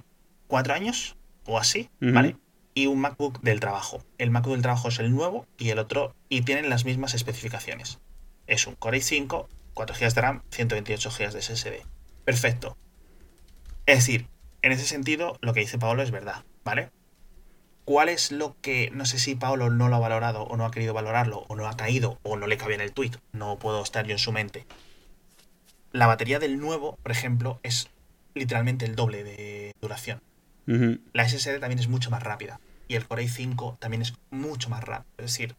4 0.46 0.74
años 0.74 1.16
o 1.44 1.58
así, 1.58 1.90
¿vale? 2.00 2.36
Y 2.74 2.86
un 2.86 3.00
MacBook 3.00 3.40
del 3.40 3.58
trabajo. 3.58 4.04
El 4.18 4.30
MacBook 4.30 4.54
del 4.54 4.62
trabajo 4.62 4.88
es 4.88 4.98
el 5.00 5.10
nuevo 5.10 5.46
y 5.58 5.70
el 5.70 5.80
otro, 5.80 6.14
y 6.28 6.42
tienen 6.42 6.70
las 6.70 6.84
mismas 6.84 7.14
especificaciones. 7.14 7.98
Es 8.46 8.66
un 8.68 8.76
Core 8.76 8.98
i5, 8.98 9.46
4 9.74 9.96
GB 9.98 10.14
de 10.14 10.20
RAM, 10.20 10.42
128 10.50 11.10
GB 11.10 11.32
de 11.32 11.42
SSD. 11.42 11.86
Perfecto. 12.24 12.76
Es 13.86 13.96
decir, 13.96 14.28
en 14.62 14.70
ese 14.70 14.84
sentido, 14.84 15.36
lo 15.40 15.52
que 15.52 15.60
dice 15.60 15.78
Paolo 15.78 16.02
es 16.02 16.12
verdad, 16.12 16.44
¿vale? 16.64 16.90
¿Cuál 17.84 18.08
es 18.08 18.30
lo 18.30 18.56
que 18.60 18.90
no 18.92 19.06
sé 19.06 19.18
si 19.18 19.34
Paolo 19.34 19.68
no 19.68 19.88
lo 19.88 19.96
ha 19.96 20.00
valorado 20.00 20.44
o 20.44 20.56
no 20.56 20.64
ha 20.64 20.70
querido 20.70 20.94
valorarlo 20.94 21.44
o 21.48 21.56
no 21.56 21.66
ha 21.66 21.76
caído 21.76 22.18
o 22.22 22.36
no 22.36 22.46
le 22.46 22.56
cabía 22.56 22.76
en 22.76 22.80
el 22.80 22.92
tweet? 22.92 23.12
No 23.32 23.58
puedo 23.58 23.82
estar 23.82 24.06
yo 24.06 24.12
en 24.12 24.18
su 24.18 24.30
mente. 24.30 24.66
La 25.90 26.06
batería 26.06 26.38
del 26.38 26.58
nuevo, 26.58 26.96
por 27.02 27.10
ejemplo, 27.10 27.58
es 27.62 27.90
literalmente 28.34 28.84
el 28.84 28.94
doble 28.94 29.24
de 29.24 29.74
duración. 29.80 30.22
La 31.12 31.28
SSD 31.28 31.58
también 31.58 31.80
es 31.80 31.88
mucho 31.88 32.10
más 32.10 32.22
rápida 32.22 32.60
y 32.86 32.94
el 32.94 33.06
Core 33.06 33.24
i5 33.24 33.78
también 33.78 34.02
es 34.02 34.14
mucho 34.30 34.70
más 34.70 34.84
rápido. 34.84 35.12
Es 35.18 35.32
decir, 35.32 35.56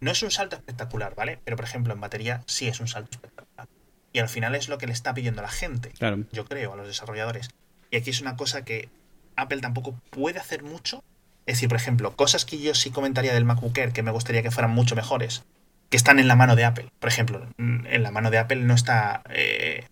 no 0.00 0.12
es 0.12 0.22
un 0.22 0.30
salto 0.30 0.54
espectacular, 0.54 1.14
¿vale? 1.16 1.40
Pero 1.44 1.56
por 1.56 1.64
ejemplo 1.64 1.92
en 1.92 2.00
batería 2.00 2.42
sí 2.46 2.68
es 2.68 2.78
un 2.78 2.86
salto 2.86 3.10
espectacular. 3.12 3.68
Y 4.12 4.20
al 4.20 4.28
final 4.28 4.54
es 4.54 4.68
lo 4.68 4.78
que 4.78 4.86
le 4.86 4.92
está 4.92 5.12
pidiendo 5.12 5.42
la 5.42 5.48
gente, 5.48 5.92
yo 6.30 6.44
creo, 6.44 6.72
a 6.72 6.76
los 6.76 6.86
desarrolladores. 6.86 7.50
Y 7.90 7.96
aquí 7.96 8.10
es 8.10 8.20
una 8.20 8.36
cosa 8.36 8.64
que 8.64 8.88
Apple 9.34 9.60
tampoco 9.60 9.98
puede 10.10 10.38
hacer 10.38 10.62
mucho. 10.62 11.02
Es 11.46 11.56
decir, 11.56 11.68
por 11.68 11.76
ejemplo, 11.76 12.16
cosas 12.16 12.44
que 12.44 12.58
yo 12.58 12.74
sí 12.74 12.90
comentaría 12.90 13.34
del 13.34 13.44
MacBook 13.44 13.76
Air 13.76 13.92
que 13.92 14.02
me 14.02 14.10
gustaría 14.10 14.42
que 14.42 14.50
fueran 14.50 14.70
mucho 14.70 14.96
mejores, 14.96 15.44
que 15.90 15.96
están 15.96 16.18
en 16.18 16.28
la 16.28 16.36
mano 16.36 16.56
de 16.56 16.64
Apple. 16.64 16.90
Por 16.98 17.08
ejemplo, 17.08 17.46
en 17.58 18.02
la 18.02 18.10
mano 18.10 18.30
de 18.30 18.38
Apple 18.38 18.56
no 18.56 18.74
está. 18.74 19.22
Eh, 19.28 19.86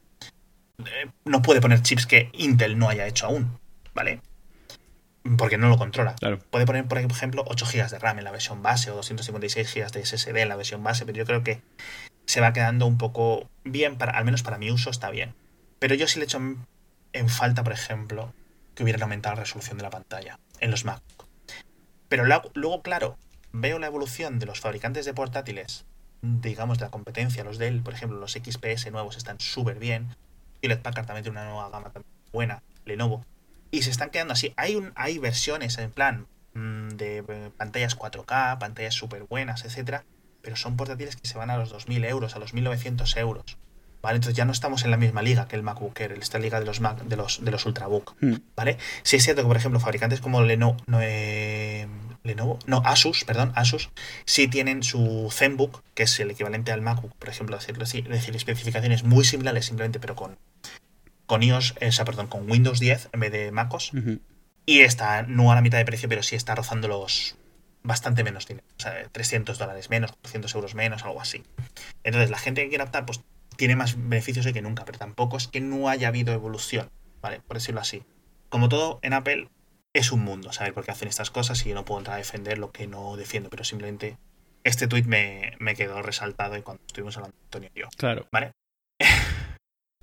no 1.24 1.42
puede 1.42 1.60
poner 1.60 1.82
chips 1.82 2.06
que 2.06 2.30
Intel 2.32 2.78
no 2.78 2.88
haya 2.88 3.06
hecho 3.06 3.26
aún, 3.26 3.58
¿vale? 3.94 4.20
Porque 5.36 5.58
no 5.58 5.68
lo 5.68 5.76
controla. 5.76 6.16
Puede 6.50 6.66
poner, 6.66 6.86
por 6.86 6.98
ejemplo, 6.98 7.44
8 7.46 7.66
GB 7.66 7.90
de 7.90 7.98
RAM 7.98 8.18
en 8.18 8.24
la 8.24 8.32
versión 8.32 8.62
base 8.62 8.90
o 8.90 8.96
256 8.96 9.72
GB 9.72 9.92
de 9.92 10.04
SSD 10.04 10.36
en 10.38 10.48
la 10.48 10.56
versión 10.56 10.82
base, 10.82 11.04
pero 11.06 11.18
yo 11.18 11.26
creo 11.26 11.44
que 11.44 11.60
se 12.26 12.40
va 12.40 12.52
quedando 12.52 12.86
un 12.86 12.98
poco 12.98 13.48
bien, 13.62 13.98
para, 13.98 14.12
al 14.12 14.24
menos 14.24 14.42
para 14.42 14.58
mi 14.58 14.70
uso 14.70 14.90
está 14.90 15.10
bien. 15.10 15.34
Pero 15.78 15.94
yo 15.94 16.08
sí 16.08 16.18
le 16.18 16.24
echo 16.24 16.40
en 17.12 17.28
falta, 17.28 17.62
por 17.62 17.72
ejemplo, 17.72 18.32
que 18.74 18.82
hubieran 18.82 19.02
aumentado 19.02 19.36
la 19.36 19.42
resolución 19.42 19.76
de 19.76 19.84
la 19.84 19.90
pantalla 19.90 20.38
en 20.60 20.70
los 20.70 20.84
Mac. 20.84 21.02
Pero 22.12 22.26
luego, 22.26 22.82
claro, 22.82 23.16
veo 23.52 23.78
la 23.78 23.86
evolución 23.86 24.38
de 24.38 24.44
los 24.44 24.60
fabricantes 24.60 25.06
de 25.06 25.14
portátiles, 25.14 25.86
digamos, 26.20 26.76
de 26.76 26.84
la 26.84 26.90
competencia, 26.90 27.42
los 27.42 27.56
Dell, 27.56 27.82
por 27.82 27.94
ejemplo, 27.94 28.18
los 28.18 28.32
XPS 28.32 28.92
nuevos 28.92 29.16
están 29.16 29.40
súper 29.40 29.78
bien. 29.78 30.14
Y 30.60 30.66
Hewlett 30.66 30.82
Packard 30.82 31.06
también 31.06 31.22
tiene 31.22 31.40
una 31.40 31.48
nueva 31.48 31.70
gama 31.70 31.90
buena, 32.30 32.62
Lenovo. 32.84 33.24
Y 33.70 33.80
se 33.80 33.88
están 33.88 34.10
quedando 34.10 34.34
así. 34.34 34.52
Hay, 34.58 34.78
hay 34.94 35.16
versiones 35.16 35.78
en 35.78 35.90
plan 35.90 36.26
mm, 36.52 36.88
de 36.88 37.50
pantallas 37.56 37.98
4K, 37.98 38.58
pantallas 38.58 38.92
súper 38.92 39.22
buenas, 39.22 39.64
etcétera, 39.64 40.04
pero 40.42 40.56
son 40.56 40.76
portátiles 40.76 41.16
que 41.16 41.26
se 41.26 41.38
van 41.38 41.48
a 41.48 41.56
los 41.56 41.72
2.000 41.74 42.06
euros, 42.10 42.36
a 42.36 42.40
los 42.40 42.52
1.900 42.52 43.16
euros. 43.16 43.56
¿Vale? 44.02 44.16
Entonces 44.16 44.36
ya 44.36 44.44
no 44.44 44.52
estamos 44.52 44.84
en 44.84 44.90
la 44.90 44.96
misma 44.96 45.22
liga 45.22 45.48
que 45.48 45.56
el 45.56 45.62
MacBook 45.62 45.98
Air, 46.00 46.12
esta 46.20 46.38
liga 46.38 46.60
de 46.60 46.66
los 46.66 46.80
Mac, 46.80 47.02
de 47.02 47.16
los, 47.16 47.44
de 47.44 47.50
los 47.50 47.64
Ultrabook, 47.64 48.14
hmm. 48.20 48.34
¿vale? 48.56 48.76
Si 49.02 49.16
es 49.16 49.24
cierto 49.24 49.42
que, 49.42 49.48
por 49.48 49.56
ejemplo, 49.56 49.80
fabricantes 49.80 50.20
como 50.20 50.42
Lenovo, 50.42 50.76
no, 50.86 50.98
eh, 51.00 51.86
Lenovo, 52.24 52.58
no, 52.66 52.82
Asus, 52.84 53.24
perdón, 53.24 53.52
Asus, 53.54 53.90
sí 54.24 54.48
tienen 54.48 54.82
su 54.82 55.28
ZenBook, 55.32 55.82
que 55.94 56.02
es 56.02 56.20
el 56.20 56.30
equivalente 56.30 56.72
al 56.72 56.82
MacBook, 56.82 57.14
por 57.16 57.28
ejemplo, 57.28 57.56
decirlo 57.56 57.84
así, 57.84 57.98
es 57.98 58.08
decir, 58.08 58.36
especificaciones 58.36 59.04
muy 59.04 59.24
similares 59.24 59.66
simplemente, 59.66 60.00
pero 60.00 60.16
con, 60.16 60.36
con 61.26 61.42
iOS, 61.42 61.74
eh, 61.80 61.88
o 61.88 61.92
sea, 61.92 62.04
perdón, 62.04 62.26
con 62.26 62.50
Windows 62.50 62.80
10 62.80 63.10
en 63.12 63.20
vez 63.20 63.32
de 63.32 63.52
MacOS. 63.52 63.92
Y 64.64 64.80
está 64.80 65.22
no 65.22 65.50
a 65.50 65.56
la 65.56 65.60
mitad 65.60 65.78
de 65.78 65.84
precio, 65.84 66.08
pero 66.08 66.22
sí 66.22 66.36
está 66.36 66.54
rozando 66.54 66.86
los 66.86 67.36
bastante 67.82 68.22
menos 68.22 68.46
dinero. 68.46 68.66
O 68.78 68.80
sea, 68.80 69.08
300 69.10 69.58
dólares 69.58 69.90
menos, 69.90 70.12
400 70.12 70.54
euros 70.54 70.74
menos, 70.74 71.04
algo 71.04 71.20
así. 71.20 71.42
Entonces, 72.04 72.30
la 72.30 72.38
gente 72.38 72.62
que 72.62 72.68
quiere 72.68 72.84
optar, 72.84 73.04
pues 73.04 73.20
tiene 73.56 73.76
más 73.76 73.96
beneficios 73.96 74.44
de 74.44 74.52
que 74.52 74.62
nunca, 74.62 74.84
pero 74.84 74.98
tampoco 74.98 75.36
es 75.36 75.48
que 75.48 75.60
no 75.60 75.88
haya 75.88 76.08
habido 76.08 76.32
evolución, 76.32 76.90
¿vale? 77.20 77.40
Por 77.40 77.56
decirlo 77.56 77.80
así. 77.80 78.04
Como 78.48 78.68
todo 78.68 78.98
en 79.02 79.12
Apple, 79.12 79.48
es 79.94 80.12
un 80.12 80.20
mundo 80.20 80.52
saber 80.52 80.74
por 80.74 80.84
qué 80.84 80.90
hacen 80.90 81.08
estas 81.08 81.30
cosas 81.30 81.64
y 81.64 81.70
yo 81.70 81.74
no 81.74 81.84
puedo 81.84 82.00
entrar 82.00 82.14
a 82.14 82.18
defender 82.18 82.58
lo 82.58 82.72
que 82.72 82.86
no 82.86 83.16
defiendo, 83.16 83.50
pero 83.50 83.64
simplemente 83.64 84.18
este 84.64 84.86
tweet 84.86 85.04
me, 85.04 85.54
me 85.58 85.74
quedó 85.74 86.02
resaltado 86.02 86.56
y 86.56 86.62
cuando 86.62 86.82
estuvimos 86.86 87.16
hablando 87.16 87.36
Antonio 87.44 87.70
y 87.74 87.80
yo. 87.80 87.88
Claro. 87.96 88.26
¿Vale? 88.30 88.52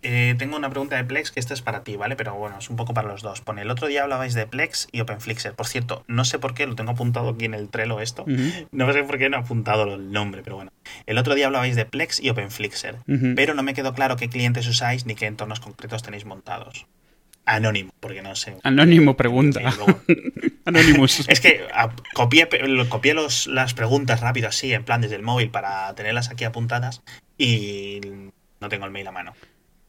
Eh, 0.01 0.35
tengo 0.37 0.55
una 0.55 0.69
pregunta 0.69 0.95
de 0.95 1.03
Plex 1.03 1.31
que 1.31 1.39
esta 1.39 1.53
es 1.53 1.61
para 1.61 1.83
ti, 1.83 1.97
¿vale? 1.97 2.15
Pero 2.15 2.33
bueno, 2.35 2.57
es 2.57 2.69
un 2.69 2.77
poco 2.77 2.93
para 2.93 3.09
los 3.09 3.21
dos. 3.21 3.41
Pone, 3.41 3.63
el 3.63 3.69
otro 3.69 3.87
día 3.87 4.03
hablabais 4.03 4.33
de 4.33 4.47
Plex 4.47 4.87
y 4.91 5.01
OpenFlixer. 5.01 5.53
Por 5.53 5.67
cierto, 5.67 6.03
no 6.07 6.23
sé 6.23 6.39
por 6.39 6.53
qué, 6.53 6.65
lo 6.67 6.75
tengo 6.75 6.91
apuntado 6.91 7.29
aquí 7.29 7.45
en 7.45 7.53
el 7.53 7.69
Trello 7.69 7.99
esto. 7.99 8.25
No 8.71 8.93
sé 8.93 9.03
por 9.03 9.17
qué 9.17 9.29
no 9.29 9.37
he 9.37 9.39
apuntado 9.41 9.95
el 9.95 10.11
nombre, 10.11 10.41
pero 10.43 10.55
bueno. 10.55 10.71
El 11.05 11.17
otro 11.17 11.35
día 11.35 11.47
hablabais 11.47 11.75
de 11.75 11.85
Plex 11.85 12.21
y 12.21 12.29
OpenFlixer, 12.29 12.97
pero 13.35 13.53
no 13.53 13.63
me 13.63 13.73
quedó 13.73 13.93
claro 13.93 14.15
qué 14.15 14.29
clientes 14.29 14.67
usáis 14.67 15.05
ni 15.05 15.15
qué 15.15 15.25
entornos 15.25 15.59
concretos 15.59 16.01
tenéis 16.01 16.25
montados. 16.25 16.87
Anónimo, 17.45 17.91
porque 17.99 18.21
no 18.21 18.35
sé. 18.35 18.57
Anónimo 18.63 19.17
pregunta. 19.17 19.59
Anonymous. 20.65 21.19
es 21.27 21.41
que 21.41 21.65
copié, 22.13 22.47
copié 22.89 23.13
los, 23.15 23.47
las 23.47 23.73
preguntas 23.73 24.21
rápido 24.21 24.47
así, 24.47 24.71
en 24.71 24.83
plan 24.83 25.01
desde 25.01 25.15
el 25.15 25.23
móvil, 25.23 25.49
para 25.49 25.93
tenerlas 25.95 26.29
aquí 26.29 26.43
apuntadas 26.43 27.01
y 27.37 28.01
no 28.61 28.69
tengo 28.69 28.85
el 28.85 28.91
mail 28.91 29.07
a 29.07 29.11
mano. 29.11 29.33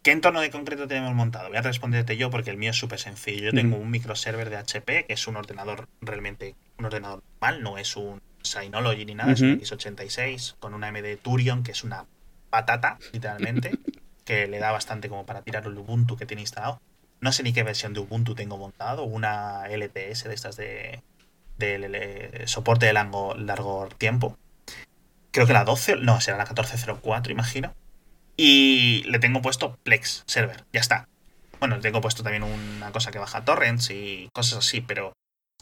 ¿Qué 0.02 0.12
entorno 0.12 0.40
de 0.40 0.50
concreto 0.50 0.88
tenemos 0.88 1.14
montado? 1.14 1.48
Voy 1.48 1.58
a 1.58 1.62
responderte 1.62 2.16
yo 2.16 2.30
porque 2.30 2.48
el 2.48 2.56
mío 2.56 2.70
es 2.70 2.76
súper 2.76 2.98
sencillo. 2.98 3.44
Yo 3.44 3.52
tengo 3.52 3.76
un 3.76 3.90
microserver 3.90 4.48
de 4.48 4.56
HP, 4.56 5.04
que 5.04 5.12
es 5.12 5.26
un 5.26 5.36
ordenador 5.36 5.88
realmente, 6.00 6.54
un 6.78 6.86
ordenador 6.86 7.22
normal, 7.38 7.62
no 7.62 7.76
es 7.76 7.96
un 7.96 8.22
Synology 8.42 9.04
ni 9.04 9.14
nada, 9.14 9.32
es 9.32 9.42
un 9.42 9.60
X86 9.60 10.54
con 10.58 10.72
una 10.72 10.88
AMD 10.88 11.18
Turion, 11.20 11.62
que 11.62 11.72
es 11.72 11.84
una 11.84 12.06
patata, 12.48 12.98
literalmente, 13.12 13.72
que 14.24 14.46
le 14.46 14.58
da 14.58 14.72
bastante 14.72 15.10
como 15.10 15.26
para 15.26 15.42
tirar 15.42 15.66
el 15.66 15.76
Ubuntu 15.76 16.16
que 16.16 16.24
tiene 16.24 16.40
instalado. 16.40 16.80
No 17.20 17.30
sé 17.30 17.42
ni 17.42 17.52
qué 17.52 17.62
versión 17.62 17.92
de 17.92 18.00
Ubuntu 18.00 18.34
tengo 18.34 18.56
montado, 18.56 19.04
una 19.04 19.66
LTS 19.68 20.24
de 20.24 20.34
estas 20.34 20.56
de, 20.56 21.02
de, 21.58 22.42
soporte 22.46 22.86
de 22.86 22.94
largo, 22.94 23.34
largo 23.34 23.86
tiempo. 23.98 24.38
Creo 25.30 25.46
que 25.46 25.52
la 25.52 25.64
12, 25.64 25.96
no, 25.96 26.22
será 26.22 26.38
la 26.38 26.44
1404, 26.44 27.30
imagino 27.32 27.74
y 28.42 29.02
le 29.02 29.18
tengo 29.18 29.42
puesto 29.42 29.78
Plex 29.82 30.24
Server. 30.26 30.64
Ya 30.72 30.80
está. 30.80 31.06
Bueno, 31.58 31.78
tengo 31.80 32.00
puesto 32.00 32.22
también 32.22 32.42
una 32.42 32.90
cosa 32.90 33.10
que 33.10 33.18
baja 33.18 33.44
torrents 33.44 33.90
y 33.90 34.30
cosas 34.32 34.60
así, 34.60 34.80
pero 34.80 35.12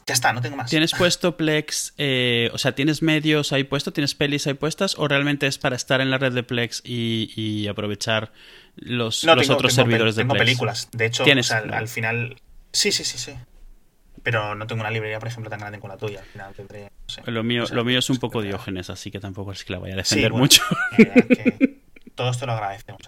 ya 0.07 0.13
está, 0.13 0.31
no 0.31 0.41
tengo 0.41 0.55
más. 0.55 0.69
¿Tienes 0.69 0.93
puesto 0.93 1.35
Plex, 1.35 1.93
eh, 1.97 2.49
o 2.53 2.57
sea, 2.57 2.71
tienes 2.75 3.01
medios 3.01 3.51
ahí 3.51 3.65
puesto, 3.65 3.91
tienes 3.91 4.15
pelis 4.15 4.47
ahí 4.47 4.53
puestas, 4.53 4.97
o 4.97 5.09
realmente 5.09 5.45
es 5.45 5.57
para 5.57 5.75
estar 5.75 5.99
en 5.99 6.09
la 6.09 6.17
red 6.17 6.31
de 6.31 6.43
Plex 6.43 6.81
y, 6.85 7.67
aprovechar 7.67 8.31
los, 8.77 9.25
otros 9.25 9.73
servidores 9.73 10.15
de 10.15 10.23
Plex? 10.23 10.29
Tengo 10.29 10.45
películas, 10.45 10.87
de 10.93 11.05
hecho, 11.05 11.25
al, 11.73 11.87
final... 11.89 12.37
Sí, 12.71 12.93
sí, 12.93 13.03
sí, 13.03 13.17
sí. 13.17 13.33
Pero 14.23 14.55
no 14.55 14.67
tengo 14.67 14.81
una 14.81 14.91
librería, 14.91 15.19
por 15.19 15.27
ejemplo, 15.27 15.49
tan 15.49 15.59
grande 15.59 15.79
como 15.79 15.93
la 15.93 15.99
tuya. 15.99 16.21
Al 16.21 16.25
final 16.25 16.53
tendré, 16.53 16.91
lo 17.25 17.43
mío, 17.43 17.65
lo 17.71 17.83
mío 17.83 17.99
es 17.99 18.09
un 18.09 18.19
poco 18.19 18.41
diógenes, 18.41 18.89
así 18.89 19.11
que 19.11 19.19
tampoco 19.19 19.51
es 19.51 19.65
que 19.65 19.73
la 19.73 19.79
vaya 19.79 19.95
a 19.95 19.97
defender 19.97 20.31
mucho. 20.31 20.63
Todos 22.19 22.37
te 22.37 22.45
lo 22.45 22.51
agradecemos. 22.51 23.01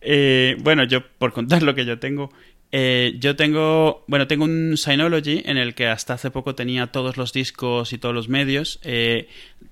Eh, 0.00 0.56
bueno, 0.58 0.82
yo 0.82 1.06
por 1.06 1.32
contar 1.32 1.62
lo 1.62 1.76
que 1.76 1.84
yo 1.84 2.00
tengo, 2.00 2.32
eh, 2.72 3.14
yo 3.20 3.36
tengo, 3.36 4.04
bueno, 4.08 4.26
tengo 4.26 4.44
un 4.44 4.76
Synology 4.76 5.42
en 5.46 5.58
el 5.58 5.76
que 5.76 5.86
hasta 5.86 6.14
hace 6.14 6.32
poco 6.32 6.56
tenía 6.56 6.88
todos 6.88 7.16
los 7.16 7.32
discos 7.32 7.92
y 7.92 7.98
todos 7.98 8.16
los 8.16 8.28
medios. 8.28 8.80
Eh, 8.82 9.28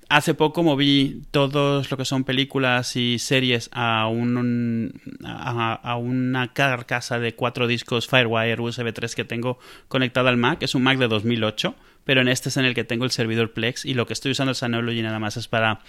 hace 0.07 0.35
poco 0.35 0.63
moví 0.63 1.21
todos 1.31 1.91
lo 1.91 1.97
que 1.97 2.05
son 2.05 2.23
películas 2.23 2.95
y 2.95 3.19
series 3.19 3.69
a, 3.73 4.07
un, 4.07 4.93
a, 5.25 5.97
una 5.97 6.53
carcasa 6.53 7.19
de 7.19 7.35
cuatro 7.35 7.67
discos 7.67 8.07
Firewire 8.07 8.61
USB 8.61 8.93
3 8.93 9.15
que 9.15 9.25
tengo 9.25 9.59
conectado 9.89 10.29
al 10.29 10.37
Mac. 10.37 10.63
Es 10.63 10.75
un 10.75 10.83
Mac 10.83 10.97
de 10.97 11.09
2008, 11.09 11.75
pero 12.05 12.21
en 12.21 12.29
este 12.29 12.47
es 12.47 12.55
en 12.55 12.63
el 12.63 12.73
que 12.73 12.85
tengo 12.85 13.03
el 13.03 13.11
servidor 13.11 13.51
Plex 13.51 13.83
y 13.83 13.95
lo 13.95 14.07
que 14.07 14.13
estoy 14.13 14.31
usando 14.31 14.51
el 14.51 14.55
Synology 14.55 15.01
nada 15.01 15.19
más 15.19 15.35
es 15.35 15.49
para 15.49 15.81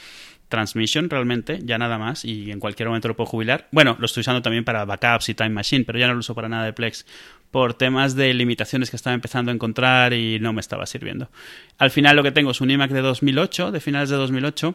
transmission 0.49 1.11
realmente, 1.11 1.61
ya 1.63 1.79
nada 1.79 1.99
más, 1.99 2.25
y 2.25 2.51
en 2.51 2.59
cualquier 2.59 2.89
momento 2.89 3.09
lo 3.09 3.17
puedo 3.17 3.27
jubilar. 3.27 3.69
Bueno, 3.71 3.97
lo 3.99 4.07
estoy 4.07 4.23
usando 4.23 4.43
también 4.43 4.65
para 4.65 4.85
backups 4.85 5.29
y 5.29 5.35
Time 5.35 5.51
Machine, 5.51 5.85
pero 5.85 5.99
ya 5.99 6.07
no 6.09 6.15
lo 6.15 6.21
uso 6.21 6.35
para 6.35 6.49
nada 6.49 6.65
de 6.65 6.73
Plex 6.73 7.07
por 7.51 7.75
temas 7.75 8.15
de 8.15 8.35
limitaciones 8.35 8.91
que 8.91 8.97
estaba 8.97 9.15
empezando 9.15 9.51
a 9.51 9.55
encontrar 9.55 10.13
y 10.13 10.39
no 10.41 10.53
me 10.53 10.61
estaba 10.61 10.87
sirviendo. 10.87 11.31
Al 11.79 11.91
final 11.91 12.17
lo 12.17 12.23
que 12.23 12.33
tengo 12.33 12.51
es 12.51 12.61
un 12.61 12.71
iMac 12.71 12.91
de 12.91 13.01
2008, 13.01 13.71
de 13.71 13.81
finales 13.81 14.11
de 14.11 14.17
2008, 14.17 14.75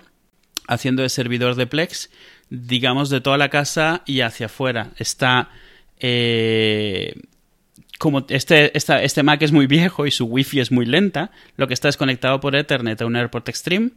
haciendo 0.67 1.01
de 1.01 1.09
servidor 1.09 1.55
de 1.55 1.67
Plex, 1.67 2.09
digamos, 2.49 3.09
de 3.09 3.21
toda 3.21 3.37
la 3.37 3.49
casa 3.49 4.03
y 4.05 4.21
hacia 4.21 4.45
afuera. 4.45 4.91
Está... 4.97 5.49
Eh, 5.99 7.15
como 7.99 8.25
este, 8.27 8.77
este 8.77 9.23
Mac 9.23 9.41
es 9.43 9.53
muy 9.53 9.65
viejo 9.65 10.05
y 10.05 10.11
su 10.11 10.25
Wi-Fi 10.25 10.59
es 10.59 10.71
muy 10.73 10.85
lenta, 10.85 11.31
lo 11.55 11.69
que 11.69 11.73
está 11.73 11.87
desconectado 11.87 12.41
por 12.41 12.53
Ethernet 12.53 13.01
a 13.01 13.05
un 13.05 13.15
AirPort 13.15 13.47
Extreme 13.47 13.91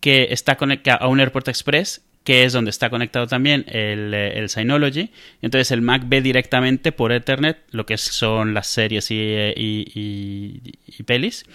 que 0.00 0.28
está 0.30 0.56
conectado 0.56 1.02
a 1.02 1.08
un 1.08 1.20
Airport 1.20 1.48
Express, 1.48 2.02
que 2.28 2.44
es 2.44 2.52
donde 2.52 2.68
está 2.70 2.90
conectado 2.90 3.26
también 3.26 3.64
el, 3.68 4.12
eh, 4.12 4.38
el, 4.38 4.50
Synology. 4.50 5.10
Entonces 5.40 5.70
el 5.70 5.80
Mac 5.80 6.02
ve 6.06 6.20
directamente 6.20 6.92
por 6.92 7.10
Ethernet 7.10 7.56
lo 7.70 7.86
que 7.86 7.96
son 7.96 8.52
las 8.52 8.66
series 8.66 9.10
y, 9.10 9.16
eh, 9.18 9.54
y, 9.56 11.02
pelis. 11.06 11.46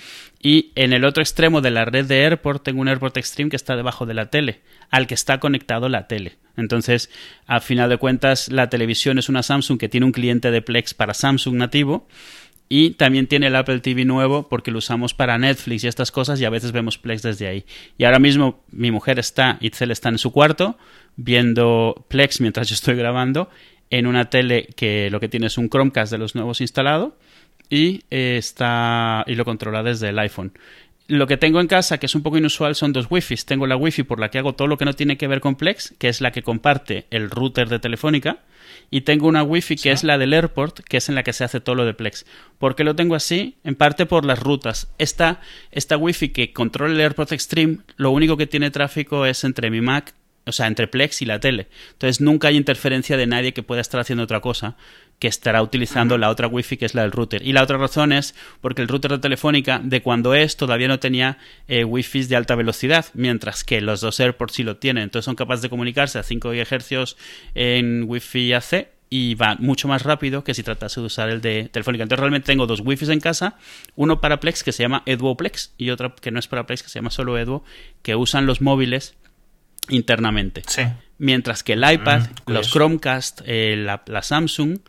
Y 0.41 0.71
en 0.73 0.93
el 0.93 1.06
otro 1.06 1.21
extremo 1.21 1.62
de 1.62 1.69
la 1.69 1.86
red 1.86 2.06
de 2.06 2.23
Airport 2.23 2.63
tengo 2.63 2.82
un 2.82 2.88
Airport 2.88 3.17
Extreme 3.17 3.51
que 3.51 3.56
está 3.56 3.75
debajo 3.75 4.08
de 4.08 4.15
la 4.15 4.32
tele, 4.32 4.62
al 4.89 5.06
que 5.06 5.13
está 5.13 5.39
conectado 5.39 5.89
la 5.89 6.08
tele. 6.08 6.38
Entonces, 6.58 7.12
a 7.45 7.60
final 7.60 7.91
de 7.91 7.97
cuentas, 7.97 8.51
la 8.51 8.69
televisión 8.69 9.19
es 9.19 9.29
una 9.29 9.43
Samsung 9.43 9.77
que 9.77 9.89
tiene 9.89 10.08
un 10.08 10.12
cliente 10.12 10.49
de 10.49 10.63
Plex 10.63 10.95
para 10.95 11.13
Samsung 11.13 11.53
nativo 11.53 12.08
y 12.75 12.89
también 12.89 13.27
tiene 13.27 13.45
el 13.45 13.55
Apple 13.55 13.81
TV 13.81 14.03
nuevo 14.03 14.49
porque 14.49 14.71
lo 14.71 14.79
usamos 14.79 15.13
para 15.13 15.38
Netflix 15.38 15.83
y 15.83 15.88
estas 15.88 16.12
cosas 16.12 16.41
y 16.41 16.45
a 16.45 16.49
veces 16.49 16.71
vemos 16.71 16.97
Plex 16.97 17.21
desde 17.21 17.45
ahí. 17.45 17.65
Y 17.99 18.05
ahora 18.05 18.17
mismo 18.17 18.63
mi 18.71 18.89
mujer 18.89 19.19
está, 19.19 19.59
Itzel 19.62 19.91
está 19.91 20.09
en 20.09 20.17
su 20.17 20.31
cuarto 20.31 20.75
viendo 21.15 22.03
Plex 22.07 22.41
mientras 22.41 22.67
yo 22.69 22.73
estoy 22.73 22.95
grabando 22.95 23.47
en 23.91 24.07
una 24.07 24.31
tele 24.31 24.69
que 24.75 25.12
lo 25.12 25.19
que 25.19 25.29
tiene 25.29 25.45
es 25.45 25.59
un 25.59 25.69
Chromecast 25.69 26.12
de 26.12 26.17
los 26.17 26.33
nuevos 26.33 26.62
instalado 26.62 27.15
y 27.69 28.05
eh, 28.09 28.38
está 28.39 29.23
y 29.27 29.36
lo 29.36 29.45
controla 29.45 29.83
desde 29.83 30.09
el 30.09 30.17
iPhone. 30.17 30.51
Lo 31.17 31.28
que 31.28 31.38
tengo 31.38 31.62
en 31.62 31.67
casa, 31.67 31.99
que 31.99 32.08
es 32.08 32.15
un 32.15 32.23
poco 32.23 32.39
inusual, 32.39 32.73
son 32.73 32.91
dos 32.91 33.06
Wi-Fi. 33.08 33.36
Tengo 33.45 33.67
la 33.67 33.76
Wi-Fi 33.76 34.02
por 34.02 34.19
la 34.19 34.32
que 34.32 34.39
hago 34.39 34.54
todo 34.54 34.67
lo 34.67 34.80
que 34.80 34.86
no 34.86 34.93
tiene 34.93 35.15
que 35.15 35.28
ver 35.28 35.41
con 35.41 35.56
Plex, 35.56 35.93
que 35.99 36.10
es 36.10 36.21
la 36.21 36.32
que 36.32 36.41
comparte 36.41 37.06
el 37.12 37.30
router 37.30 37.69
de 37.69 37.78
Telefónica, 37.78 38.39
y 38.89 39.02
tengo 39.02 39.28
una 39.28 39.43
Wi-Fi 39.43 39.76
que 39.76 39.91
es 39.91 40.04
la 40.04 40.17
del 40.17 40.34
airport, 40.34 40.80
que 40.80 40.97
es 40.97 41.10
en 41.10 41.15
la 41.15 41.21
que 41.21 41.34
se 41.34 41.43
hace 41.43 41.60
todo 41.60 41.76
lo 41.76 41.86
de 41.86 41.93
Plex. 41.93 42.26
¿Por 42.58 42.76
qué 42.76 42.84
lo 42.84 42.95
tengo 42.95 43.13
así? 43.13 43.58
En 43.63 43.76
parte 43.76 44.08
por 44.08 44.26
las 44.26 44.39
rutas. 44.39 44.91
Esta, 44.97 45.39
esta 45.71 45.97
Wi-Fi 45.97 46.30
que 46.30 46.52
controla 46.52 46.95
el 46.95 47.02
Airport 47.02 47.32
Extreme, 47.32 47.78
lo 47.95 48.10
único 48.10 48.36
que 48.36 48.47
tiene 48.47 48.71
tráfico 48.71 49.28
es 49.28 49.43
entre 49.43 49.69
mi 49.69 49.82
Mac 49.82 50.15
o 50.45 50.52
sea, 50.52 50.67
entre 50.67 50.88
Plex 50.88 51.21
y 51.21 51.26
la 51.26 51.39
tele. 51.39 51.67
Entonces 51.93 52.19
nunca 52.19 52.49
hay 52.49 52.58
interferencia 52.58 53.15
de 53.17 53.28
nadie 53.28 53.54
que 53.54 53.63
pueda 53.63 53.82
estar 53.82 54.02
haciendo 54.02 54.23
otra 54.23 54.41
cosa 54.41 54.76
que 55.23 55.29
estará 55.29 55.62
utilizando 55.62 56.17
la 56.17 56.29
otra 56.29 56.49
Wi-Fi 56.49 56.75
que 56.75 56.86
es 56.86 56.95
la 56.95 57.03
del 57.03 57.13
router. 57.13 57.47
Y 57.47 57.53
la 57.53 57.63
otra 57.63 57.77
razón 57.77 58.12
es 58.12 58.36
porque 58.59 58.81
el 58.81 58.89
router 58.89 59.09
de 59.12 59.19
Telefónica 59.19 59.79
de 59.81 60.01
cuando 60.01 60.36
es 60.36 60.57
todavía 60.57 60.89
no 60.89 60.99
tenía 60.99 61.38
eh, 61.69 61.86
Wi-Fi 61.86 62.25
de 62.25 62.36
alta 62.36 62.55
velocidad, 62.55 63.05
mientras 63.13 63.63
que 63.63 63.79
los 63.79 64.01
dos 64.01 64.19
AirPods 64.19 64.51
sí 64.51 64.63
lo 64.63 64.75
tienen. 64.75 65.03
Entonces 65.03 65.23
son 65.23 65.36
capaces 65.36 65.62
de 65.62 65.69
comunicarse 65.69 66.19
a 66.19 66.23
5 66.23 66.49
GHz 66.49 67.15
en 67.55 68.03
Wi-Fi 68.05 68.51
AC 68.51 68.89
y 69.09 69.36
va 69.36 69.55
mucho 69.59 69.88
más 69.88 70.03
rápido 70.03 70.43
que 70.43 70.53
si 70.53 70.62
tratase 70.62 70.99
de 70.99 71.05
usar 71.05 71.29
el 71.29 71.39
de 71.39 71.69
Telefónica. 71.71 72.03
Entonces 72.03 72.19
realmente 72.19 72.47
tengo 72.47 72.67
dos 72.67 72.81
Wi-Fi 72.83 73.13
en 73.13 73.21
casa, 73.21 73.55
uno 73.95 74.19
para 74.19 74.41
Plex 74.41 74.62
que 74.62 74.73
se 74.73 74.83
llama 74.83 75.03
Edwo 75.05 75.38
Plex 75.38 75.73
y 75.77 75.91
otro 75.91 76.13
que 76.17 76.31
no 76.31 76.39
es 76.39 76.49
para 76.49 76.65
Plex 76.65 76.83
que 76.83 76.89
se 76.89 76.99
llama 76.99 77.12
solo 77.12 77.38
Edwo, 77.38 77.63
que 78.01 78.17
usan 78.17 78.45
los 78.45 78.59
móviles 78.59 79.15
internamente. 79.89 80.63
Mientras 81.17 81.63
que 81.63 81.73
el 81.73 81.89
iPad, 81.89 82.21
mm, 82.21 82.51
los 82.51 82.71
Chromecast, 82.71 83.41
eh, 83.45 83.75
la, 83.77 84.21
Samsung 84.21 84.79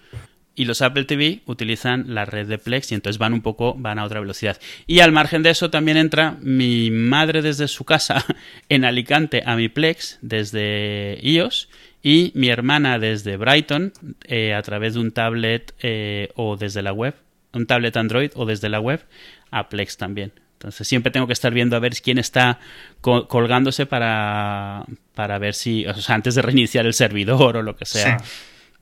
y 0.55 0.65
los 0.65 0.83
Apple 0.83 1.05
TV 1.05 1.43
utilizan 1.47 2.15
la 2.15 2.25
red 2.25 2.47
de 2.47 2.59
Plex 2.59 2.93
y 2.93 2.95
entonces 2.95 3.19
van 3.19 3.35
un 3.35 3.43
poco, 3.43 3.75
van 3.77 3.99
a 3.99 4.05
otra 4.05 4.21
velocidad. 4.21 4.59
Y 4.87 5.01
al 5.01 5.13
margen 5.13 5.43
de 5.43 5.51
eso 5.51 5.71
también 5.71 5.97
entra 5.97 6.37
mi 6.41 6.91
madre 6.91 7.43
desde 7.43 7.69
su 7.69 7.85
casa 7.85 8.25
en 8.69 8.85
Alicante 8.85 9.43
a 9.45 9.57
mi 9.57 9.69
Plex 9.69 10.19
desde 10.23 11.19
iOS 11.23 11.69
y 12.03 12.33
mi 12.35 12.49
hermana 12.49 12.99
desde 12.99 13.37
Brighton 13.37 13.93
eh, 14.25 14.55
a 14.55 14.63
través 14.63 14.95
de 14.95 15.01
un 15.01 15.13
tablet 15.13 15.75
eh, 15.81 16.31
o 16.37 16.57
desde 16.57 16.83
la 16.83 16.93
web, 16.93 17.15
un 17.53 17.67
tablet 17.67 17.97
Android 17.97 18.31
o 18.35 18.45
desde 18.45 18.69
la 18.69 18.81
web 18.81 19.05
a 19.51 19.69
Plex 19.69 19.97
también. 19.97 20.33
Entonces 20.65 20.89
siempre 20.89 21.13
tengo 21.13 21.27
que 21.27 21.35
estar 21.35 21.53
viendo 21.53 21.77
a 21.77 21.79
ver 21.79 21.93
quién 22.01 22.17
está 22.17 22.59
colgándose 23.03 23.85
para, 23.85 24.87
para 25.15 25.39
ver 25.39 25.53
si, 25.53 25.87
o 25.87 25.95
sea, 25.95 26.15
antes 26.15 26.35
de 26.35 26.41
reiniciar 26.41 26.87
el 26.87 26.95
servidor 26.95 27.59
o 27.59 27.63
lo 27.63 27.77
que 27.77 27.85
sea. 27.85 28.17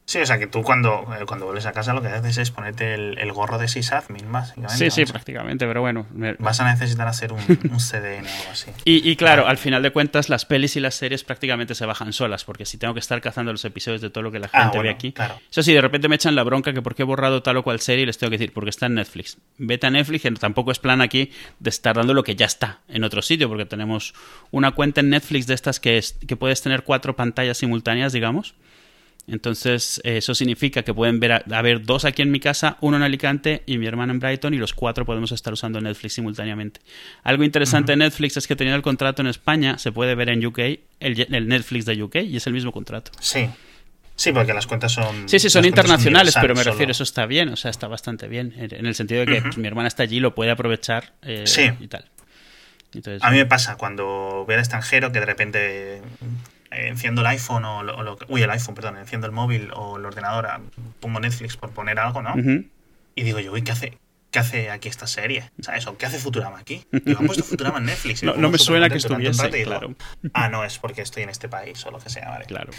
O 0.05 0.27
sea 0.27 0.39
que 0.39 0.47
tú 0.47 0.63
cuando, 0.63 1.07
eh, 1.19 1.25
cuando 1.27 1.47
vuelves 1.47 1.65
a 1.65 1.73
casa 1.73 1.95
lo 1.95 2.03
que 2.03 2.09
haces 2.09 2.37
es 2.37 2.51
ponerte 2.51 2.95
el, 2.95 3.33
gorro 3.33 3.57
de 3.57 3.69
sysadmin, 3.69 4.31
básicamente. 4.31 4.77
Sí, 4.77 4.91
sí, 4.91 5.11
prácticamente, 5.11 5.67
pero 5.67 5.81
bueno. 5.81 6.07
Vas 6.39 6.61
a 6.61 6.71
necesitar 6.71 7.09
hacer 7.09 7.33
un, 7.33 7.41
CDN 7.41 8.27
o 8.27 8.41
algo 8.41 8.51
así. 8.51 8.71
Y, 8.85 9.17
claro, 9.17 9.47
al 9.47 9.59
final 9.59 9.83
de 9.83 9.91
cuentas, 9.91 10.29
las 10.29 10.45
pelis 10.45 10.77
y 10.77 10.81
las 10.81 10.95
series 10.95 11.25
prácticamente 11.25 11.75
se 11.75 11.87
bajan 11.87 12.13
solas, 12.13 12.45
porque 12.45 12.67
si 12.67 12.77
tengo 12.77 12.95
que 12.95 13.01
estar 13.01 13.21
cazando 13.21 13.53
los 13.53 13.65
episodios 13.65 14.01
de 14.01 14.11
todo 14.11 14.23
lo 14.23 14.33
que 14.33 14.39
la 14.39 14.51
ah, 14.53 14.65
gente 14.65 14.81
ve 14.81 14.91
aquí. 14.91 15.13
Claro. 15.13 15.41
Eso 15.51 15.63
sí, 15.63 15.73
de 15.73 15.81
repente 15.81 16.09
me 16.09 16.17
echan 16.17 16.35
la 16.35 16.43
bronca 16.43 16.73
que 16.73 16.83
porque 16.83 17.03
he 17.03 17.05
borrado 17.07 17.43
tal 17.43 17.57
o 17.57 17.63
cual 17.63 17.81
serie, 17.81 18.05
les 18.05 18.19
tengo 18.19 18.31
que 18.31 18.39
decir, 18.39 18.53
porque 18.53 18.71
está 18.71 18.87
en 18.87 18.95
Netflix. 18.95 19.39
Vete 19.57 19.87
a 19.87 19.91
Netflix, 19.91 20.23
que 20.23 20.31
tampoco 20.33 20.73
es 20.73 20.79
plan 20.79 21.01
aquí 21.01 21.31
de 21.59 21.71
estar 21.71 21.97
dando 21.97 22.13
lo 22.13 22.23
que 22.23 22.37
ya 22.37 22.47
está 22.47 22.81
en 22.89 23.05
otro 23.05 23.23
sitio, 23.23 23.49
porque 23.49 23.65
tenemos 23.65 24.15
una 24.51 24.73
cuenta 24.73 25.01
en 25.01 25.11
Netflix 25.11 25.47
de 25.47 25.55
estas 25.55 25.81
que, 25.81 25.97
es, 25.97 26.19
que 26.27 26.37
puedes 26.37 26.61
tener 26.61 26.83
cuatro 26.83 27.17
pantallas 27.17 27.57
simultáneas, 27.57 28.13
digamos 28.13 28.55
entonces, 29.29 30.01
eso 30.05 30.35
significa 30.35 30.83
que 30.83 30.93
pueden 30.93 31.21
ver 31.21 31.45
haber 31.53 31.85
dos 31.85 32.05
aquí 32.05 32.23
en 32.23 32.31
mi 32.31 32.41
casa, 32.41 32.77
uno 32.81 32.97
en 32.97 33.03
Alicante 33.05 33.63
y 33.67 33.79
mi 33.79 33.87
hermano 33.87 34.13
en 34.13 34.19
Brighton, 34.19 34.53
y 34.53 34.59
los 34.59 34.75
cuatro 34.75 35.07
podemos 35.07 35.31
estar 35.33 35.53
usando 35.53 35.81
Netflix 35.81 36.15
simultáneamente. 36.15 36.81
Algo 37.23 37.45
interesante 37.45 37.93
de 37.93 37.97
Netflix 37.97 38.37
es 38.37 38.47
que 38.47 38.57
teniendo 38.57 38.77
el 38.77 38.83
contrato 38.83 39.23
en 39.23 39.29
España, 39.29 39.79
se 39.79 39.93
puede 39.93 40.15
ver 40.15 40.29
en 40.29 40.45
UK 40.45 40.59
el, 40.99 41.49
Netflix 41.49 41.85
de 41.87 42.03
UK 42.03 42.17
y 42.17 42.37
es 42.37 42.47
el 42.47 42.53
mismo 42.53 42.73
contrato. 42.73 43.13
Sí. 43.21 43.49
Sí, 44.15 44.31
porque 44.31 44.53
las 44.53 44.67
cuentas 44.67 44.93
son. 44.93 45.29
Sí, 45.29 45.39
sí, 45.39 45.49
son 45.49 45.65
internacionales, 45.65 46.35
pero 46.41 46.55
me 46.55 46.63
refiero, 46.63 46.93
eso 46.93 47.03
está 47.03 47.25
bien, 47.25 47.49
o 47.49 47.57
sea, 47.57 47.71
está 47.71 47.89
bastante 47.89 48.29
bien, 48.29 48.53
en 48.57 48.87
el 48.87 48.95
sentido 48.95 49.21
de 49.21 49.27
que 49.27 49.43
pues, 49.43 49.57
mi 49.57 49.67
hermana 49.67 49.89
está 49.89 50.03
allí, 50.03 50.21
lo 50.21 50.35
puede 50.35 50.51
aprovechar 50.51 51.15
eh, 51.23 51.45
y 51.81 51.89
tal. 51.89 52.05
a 53.21 53.31
mí 53.31 53.39
me 53.39 53.47
pasa 53.47 53.77
cuando 53.77 54.45
voy 54.47 54.55
al 54.55 54.61
extranjero 54.61 55.11
que 55.11 55.21
de 55.21 55.27
repente 55.27 56.03
enciendo 56.75 57.21
el 57.21 57.27
iPhone 57.29 57.65
o, 57.65 57.83
lo, 57.83 58.19
uy, 58.29 58.43
el 58.43 58.51
iPhone, 58.51 58.75
perdón, 58.75 58.99
enciendo 58.99 59.27
el 59.27 59.33
móvil 59.33 59.71
o 59.75 59.99
el 59.99 60.05
ordenador, 60.05 60.49
pongo 61.01 61.21
Netflix 61.21 61.57
por 61.57 61.71
poner 61.71 61.99
algo, 61.99 62.23
¿no? 62.23 62.35
Y 63.15 63.23
digo 63.23 63.41
yo, 63.41 63.53
uy, 63.53 63.63
¿qué 63.63 63.73
hace? 63.73 63.99
¿Qué 64.31 64.39
hace 64.39 64.71
aquí 64.71 64.89
esta 64.89 65.07
serie? 65.07 65.51
¿Sabes? 65.61 65.87
¿O 65.87 65.99
qué 65.99 66.07
hace 66.07 66.19
Futurama 66.19 66.59
aquí? 66.59 66.87
Digo, 66.91 67.21
han 67.21 67.27
puesto 67.27 67.45
Futurama 67.45 67.79
en 67.79 67.85
Netflix. 67.87 68.23
no, 68.23 68.51
me 68.51 68.59
suena 68.59 68.89
que 68.89 68.97
estuviese, 68.97 69.65
claro. 69.65 69.95
Ah, 70.33 70.49
no, 70.49 70.65
es 70.65 70.79
porque 70.79 71.03
estoy 71.03 71.23
en 71.25 71.29
este 71.29 71.49
país 71.49 71.85
o 71.85 71.91
lo 71.91 71.99
que 71.99 72.09
sea, 72.09 72.31
vale. 72.31 72.47
Claro. 72.47 72.73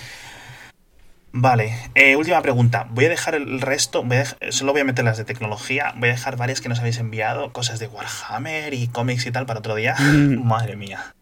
Vale, 1.36 1.76
eh, 1.96 2.16
última 2.16 2.40
pregunta. 2.44 2.88
Voy 2.92 3.06
a 3.06 3.10
dejar 3.10 3.34
el 3.34 3.60
resto, 3.60 4.06
solo 4.50 4.72
voy 4.72 4.82
a 4.82 4.84
meter 4.84 5.04
las 5.04 5.18
de 5.18 5.26
tecnología. 5.26 5.94
Voy 5.98 6.10
a 6.10 6.12
dejar 6.12 6.38
varias 6.38 6.62
que 6.62 6.70
nos 6.70 6.80
habéis 6.80 7.00
enviado, 7.00 7.52
cosas 7.52 7.80
de 7.80 7.88
Warhammer 7.88 8.74
y 8.76 8.88
cómics 8.88 9.26
y 9.26 9.32
tal 9.32 9.48
para 9.48 9.60
otro 9.60 9.74
día. 9.74 9.96
Madre 10.00 10.76
mía. 10.76 11.16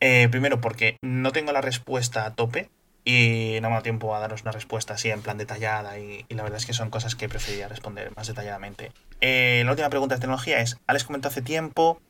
Eh, 0.00 0.28
primero, 0.30 0.60
porque 0.60 0.96
no 1.02 1.32
tengo 1.32 1.52
la 1.52 1.60
respuesta 1.60 2.24
a 2.24 2.34
tope. 2.34 2.70
y 3.04 3.58
no 3.62 3.68
me 3.68 3.74
dado 3.74 3.82
tiempo 3.82 4.14
a 4.14 4.20
daros 4.20 4.42
una 4.42 4.52
respuesta 4.52 4.94
así 4.94 5.10
en 5.10 5.22
plan 5.22 5.38
detallada 5.38 5.98
y, 5.98 6.26
la 6.28 6.42
verdad 6.42 6.58
es 6.58 6.66
que 6.66 6.74
son 6.74 6.90
cosas 6.90 7.14
que 7.14 7.28
preferiría 7.28 7.66
responder 7.66 8.12
más 8.14 8.26
detalladamente. 8.26 8.92
Eh, 9.22 9.62
la 9.64 9.70
última 9.70 9.88
pregunta 9.88 10.16
de 10.16 10.20
tecnología 10.20 10.60
es, 10.60 10.76
Alex 10.86 11.04
comentó 11.04 11.28
hace 11.28 11.40
tiempo 11.40 12.02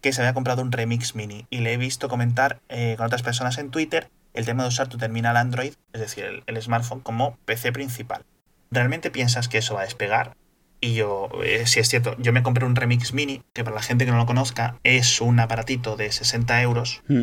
que 0.00 0.12
se 0.12 0.20
había 0.20 0.34
comprado 0.34 0.62
un 0.62 0.70
Remix 0.70 1.14
Mini 1.16 1.46
y 1.50 1.58
le 1.58 1.72
he 1.72 1.76
visto 1.76 2.08
comentar 2.08 2.60
eh, 2.68 2.94
con 2.96 3.06
otras 3.06 3.22
personas 3.22 3.58
en 3.58 3.70
Twitter 3.70 4.10
el 4.34 4.44
tema 4.44 4.64
de 4.64 4.68
usar 4.68 4.88
tu 4.88 4.98
terminal 4.98 5.36
Android, 5.36 5.72
es 5.92 6.00
decir, 6.00 6.42
el, 6.46 6.62
smartphone, 6.62 7.00
como 7.00 7.38
PC 7.46 7.72
principal. 7.72 8.22
¿Realmente 8.70 9.10
piensas 9.10 9.48
que 9.48 9.58
eso 9.58 9.74
va 9.74 9.80
a 9.80 9.84
despegar? 9.84 10.36
Y 10.84 10.92
yo, 10.92 11.30
eh, 11.42 11.66
si 11.66 11.80
es 11.80 11.88
cierto, 11.88 12.14
yo 12.18 12.34
me 12.34 12.42
compré 12.42 12.66
un 12.66 12.76
Remix 12.76 13.14
Mini, 13.14 13.40
que 13.54 13.64
para 13.64 13.74
la 13.74 13.80
gente 13.80 14.04
que 14.04 14.10
no 14.10 14.18
lo 14.18 14.26
conozca, 14.26 14.78
es 14.84 15.22
un 15.22 15.40
aparatito 15.40 15.96
de 15.96 16.12
60 16.12 16.60
euros, 16.60 17.02
hmm. 17.08 17.22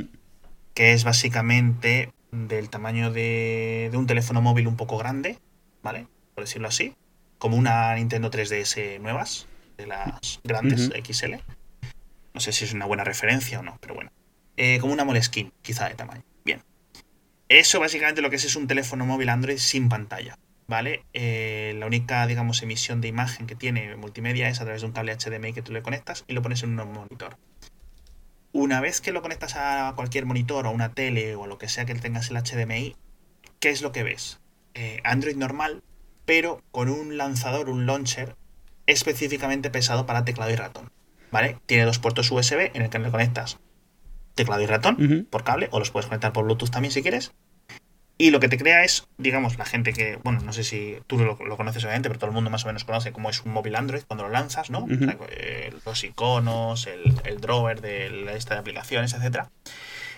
que 0.74 0.94
es 0.94 1.04
básicamente 1.04 2.12
del 2.32 2.72
tamaño 2.72 3.12
de, 3.12 3.92
un 3.94 4.08
teléfono 4.08 4.42
móvil 4.42 4.66
un 4.66 4.78
poco 4.78 4.98
grande, 4.98 5.38
¿vale? 5.84 6.08
Por 6.34 6.46
decirlo 6.46 6.70
así, 6.70 6.96
como 7.38 7.56
una 7.56 7.94
Nintendo 7.94 8.32
3DS 8.32 9.00
nuevas, 9.00 9.48
de 9.78 9.86
las 9.86 10.42
grandes 10.44 10.90
XL. 11.00 11.36
No 12.34 12.42
sé 12.42 12.54
si 12.54 12.66
es 12.66 12.74
una 12.74 12.88
buena 12.88 13.04
referencia 13.04 13.60
o 13.60 13.62
no, 13.62 13.78
pero 13.80 13.94
bueno. 13.94 14.12
Eh, 14.58 14.80
como 14.80 14.92
una 14.92 15.06
Moleskine, 15.06 15.52
quizá 15.62 15.88
de 15.88 15.94
tamaño. 15.94 16.24
Bien. 16.44 16.64
Eso 17.48 17.80
básicamente 17.80 18.24
lo 18.24 18.32
que 18.32 18.38
es 18.38 18.46
es 18.46 18.56
un 18.56 18.66
teléfono 18.66 19.06
móvil 19.06 19.30
Android 19.30 19.60
sin 19.60 19.88
pantalla. 19.88 20.40
¿Vale? 20.72 21.04
Eh, 21.12 21.76
la 21.78 21.86
única, 21.86 22.26
digamos, 22.28 22.64
emisión 22.64 23.02
de 23.02 23.10
imagen 23.10 23.46
que 23.46 23.56
tiene 23.56 23.94
multimedia 23.98 24.48
es 24.48 24.62
a 24.62 24.64
través 24.64 24.80
de 24.80 24.88
un 24.88 24.94
cable 24.94 25.14
HDMI 25.14 25.52
que 25.52 25.62
tú 25.62 25.74
le 25.74 25.82
conectas 25.82 26.24
y 26.30 26.34
lo 26.34 26.42
pones 26.42 26.64
en 26.64 26.80
un 26.80 26.94
monitor. 26.94 27.36
Una 28.54 28.80
vez 28.80 29.02
que 29.02 29.12
lo 29.12 29.22
conectas 29.22 29.58
a 29.58 29.92
cualquier 29.98 30.26
monitor 30.26 30.66
o 30.66 30.72
una 30.72 30.94
tele 30.94 31.36
o 31.36 31.46
lo 31.46 31.58
que 31.58 31.68
sea 31.68 31.84
que 31.84 31.94
tengas 31.96 32.32
el 32.32 32.38
HDMI, 32.38 32.96
¿qué 33.60 33.70
es 33.70 33.82
lo 33.82 33.92
que 33.92 34.04
ves? 34.04 34.40
Eh, 34.74 35.02
Android 35.04 35.36
normal, 35.36 35.84
pero 36.24 36.64
con 36.72 36.88
un 36.88 37.18
lanzador, 37.18 37.70
un 37.70 37.86
launcher 37.86 38.38
específicamente 38.86 39.72
pesado 39.72 40.06
para 40.06 40.24
teclado 40.24 40.52
y 40.52 40.56
ratón. 40.56 40.90
¿vale? 41.32 41.58
Tiene 41.66 41.84
dos 41.84 42.00
puertos 42.00 42.32
USB 42.32 42.72
en 42.74 42.84
el 42.84 42.90
que 42.90 43.00
le 43.00 43.12
conectas 43.12 43.60
teclado 44.36 44.62
y 44.62 44.68
ratón 44.68 45.28
por 45.30 45.44
cable, 45.44 45.68
o 45.72 45.80
los 45.80 45.92
puedes 45.92 46.08
conectar 46.08 46.32
por 46.32 46.46
Bluetooth 46.46 46.72
también 46.72 46.94
si 46.94 47.02
quieres. 47.02 47.34
Y 48.22 48.30
lo 48.30 48.40
que 48.40 48.50
te 48.50 48.60
crea 48.60 48.84
es, 48.84 49.08
digamos, 49.18 49.58
la 49.58 49.66
gente 49.66 49.94
que, 49.94 50.18
bueno, 50.18 50.42
no 50.42 50.54
sé 50.54 50.64
si 50.64 51.00
tú 51.08 51.18
lo, 51.18 51.36
conoces 51.58 51.84
obviamente, 51.84 52.08
pero 52.08 52.20
todo 52.20 52.30
el 52.30 52.36
mundo 52.36 52.52
más 52.52 52.64
o 52.66 52.68
menos 52.68 52.84
conoce 52.84 53.12
cómo 53.12 53.32
es 53.32 53.42
un 53.42 53.52
móvil 53.52 53.76
Android 53.76 54.04
cuando 54.06 54.26
lo 54.26 54.30
lanzas, 54.30 54.70
¿no? 54.70 54.86
Eh, 55.32 55.74
los 55.84 56.04
iconos, 56.04 56.86
el, 56.86 57.16
el 57.24 57.42
drawer 57.42 57.82
de 57.82 58.12
la 58.12 58.36
lista 58.36 58.54
de 58.54 58.60
aplicaciones, 58.60 59.16
etcétera. 59.16 59.50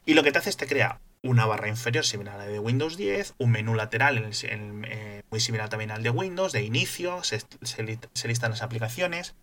Y 0.05 0.15
lo 0.15 0.23
que 0.23 0.33
te 0.33 0.39
hace 0.39 0.49
es 0.49 0.57
te 0.57 0.67
crea 0.67 0.99
una 1.21 1.45
barra 1.45 1.69
inferior 1.69 2.05
similar 2.05 2.35
a 2.35 2.39
la 2.39 2.47
de 2.47 2.59
Windows 2.59 2.97
10, 2.97 3.35
un 3.37 3.51
menú 3.51 3.73
lateral 3.73 4.21
eh, 4.41 5.23
muy 5.31 5.39
similar 5.39 5.69
también 5.69 5.91
al 5.91 6.03
de 6.03 6.09
Windows, 6.09 6.51
de 6.51 6.61
inicio, 6.61 7.23
se, 7.23 7.39
se 7.61 8.27
listan 8.27 8.51
las 8.51 8.63
aplicaciones, 8.63 9.33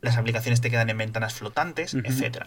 las 0.00 0.16
aplicaciones 0.16 0.62
te 0.62 0.70
quedan 0.70 0.88
en 0.88 0.96
ventanas 0.96 1.34
flotantes, 1.34 1.92
etc. 1.92 2.46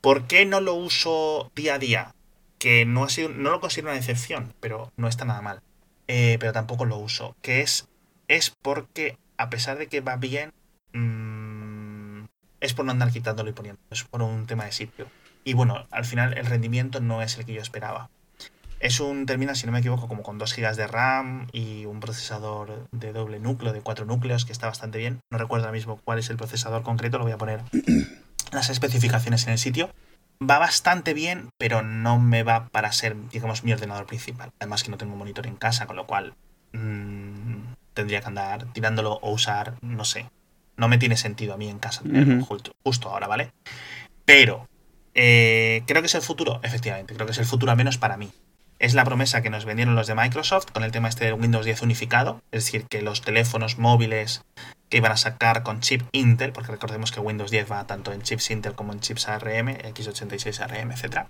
¿Por 0.00 0.28
qué 0.28 0.46
no 0.46 0.60
lo 0.60 0.74
uso 0.74 1.50
día 1.56 1.74
a 1.74 1.78
día? 1.80 2.14
Que 2.62 2.86
no, 2.86 3.02
ha 3.02 3.08
sido, 3.08 3.28
no 3.28 3.50
lo 3.50 3.58
considero 3.58 3.88
una 3.88 3.98
excepción, 3.98 4.54
pero 4.60 4.92
no 4.96 5.08
está 5.08 5.24
nada 5.24 5.42
mal. 5.42 5.62
Eh, 6.06 6.36
pero 6.38 6.52
tampoco 6.52 6.84
lo 6.84 6.96
uso. 6.96 7.34
Que 7.42 7.60
es, 7.60 7.88
es 8.28 8.50
porque, 8.50 9.18
a 9.36 9.50
pesar 9.50 9.78
de 9.78 9.88
que 9.88 10.00
va 10.00 10.14
bien, 10.14 10.52
mm, 10.92 12.26
es 12.60 12.72
por 12.72 12.84
no 12.84 12.92
andar 12.92 13.10
quitándolo 13.10 13.50
y 13.50 13.52
poniendo. 13.52 13.80
Es 13.90 14.04
por 14.04 14.22
un 14.22 14.46
tema 14.46 14.64
de 14.64 14.70
sitio. 14.70 15.08
Y 15.42 15.54
bueno, 15.54 15.88
al 15.90 16.04
final 16.04 16.38
el 16.38 16.46
rendimiento 16.46 17.00
no 17.00 17.20
es 17.20 17.36
el 17.36 17.46
que 17.46 17.54
yo 17.54 17.60
esperaba. 17.60 18.10
Es 18.78 19.00
un, 19.00 19.26
termina, 19.26 19.56
si 19.56 19.66
no 19.66 19.72
me 19.72 19.80
equivoco, 19.80 20.06
como 20.06 20.22
con 20.22 20.38
2 20.38 20.54
GB 20.54 20.76
de 20.76 20.86
RAM 20.86 21.48
y 21.50 21.86
un 21.86 21.98
procesador 21.98 22.86
de 22.92 23.12
doble 23.12 23.40
núcleo, 23.40 23.72
de 23.72 23.80
4 23.80 24.04
núcleos, 24.04 24.44
que 24.44 24.52
está 24.52 24.68
bastante 24.68 24.98
bien. 24.98 25.18
No 25.32 25.38
recuerdo 25.38 25.66
ahora 25.66 25.74
mismo 25.74 26.00
cuál 26.04 26.20
es 26.20 26.30
el 26.30 26.36
procesador 26.36 26.84
concreto, 26.84 27.18
lo 27.18 27.24
voy 27.24 27.32
a 27.32 27.38
poner 27.38 27.62
las 28.52 28.70
especificaciones 28.70 29.48
en 29.48 29.54
el 29.54 29.58
sitio. 29.58 29.90
Va 30.48 30.58
bastante 30.58 31.14
bien, 31.14 31.50
pero 31.58 31.82
no 31.82 32.18
me 32.18 32.42
va 32.42 32.68
para 32.68 32.92
ser, 32.92 33.16
digamos, 33.30 33.64
mi 33.64 33.72
ordenador 33.72 34.06
principal. 34.06 34.50
Además 34.58 34.82
que 34.82 34.90
no 34.90 34.96
tengo 34.96 35.12
un 35.12 35.18
monitor 35.18 35.46
en 35.46 35.56
casa, 35.56 35.86
con 35.86 35.96
lo 35.96 36.06
cual 36.06 36.34
mmm, 36.72 37.74
tendría 37.94 38.20
que 38.20 38.26
andar 38.26 38.66
tirándolo 38.72 39.18
o 39.22 39.32
usar, 39.32 39.74
no 39.80 40.04
sé. 40.04 40.30
No 40.76 40.88
me 40.88 40.98
tiene 40.98 41.16
sentido 41.16 41.54
a 41.54 41.56
mí 41.56 41.68
en 41.68 41.78
casa 41.78 42.02
justo, 42.82 43.08
ahora, 43.10 43.26
¿vale? 43.26 43.52
Pero, 44.24 44.68
eh, 45.14 45.82
creo 45.86 46.00
que 46.00 46.06
es 46.06 46.14
el 46.14 46.22
futuro, 46.22 46.60
efectivamente, 46.62 47.14
creo 47.14 47.26
que 47.26 47.32
es 47.32 47.38
el 47.38 47.44
futuro 47.44 47.70
al 47.70 47.76
menos 47.76 47.98
para 47.98 48.16
mí 48.16 48.30
es 48.82 48.94
la 48.94 49.04
promesa 49.04 49.42
que 49.42 49.48
nos 49.48 49.64
vendieron 49.64 49.94
los 49.94 50.08
de 50.08 50.16
Microsoft 50.16 50.72
con 50.72 50.82
el 50.82 50.90
tema 50.90 51.08
este 51.08 51.24
de 51.24 51.32
Windows 51.32 51.64
10 51.64 51.82
unificado, 51.82 52.42
es 52.50 52.64
decir, 52.64 52.84
que 52.86 53.00
los 53.00 53.22
teléfonos 53.22 53.78
móviles 53.78 54.42
que 54.92 54.98
iban 54.98 55.12
a 55.12 55.16
sacar 55.16 55.62
con 55.62 55.80
chip 55.80 56.02
Intel, 56.12 56.52
porque 56.52 56.70
recordemos 56.70 57.12
que 57.12 57.18
Windows 57.18 57.50
10 57.50 57.72
va 57.72 57.86
tanto 57.86 58.12
en 58.12 58.20
chips 58.20 58.50
Intel 58.50 58.74
como 58.74 58.92
en 58.92 59.00
chips 59.00 59.26
ARM, 59.26 59.68
x86 59.68 60.60
ARM, 60.60 60.92
etc. 60.92 61.28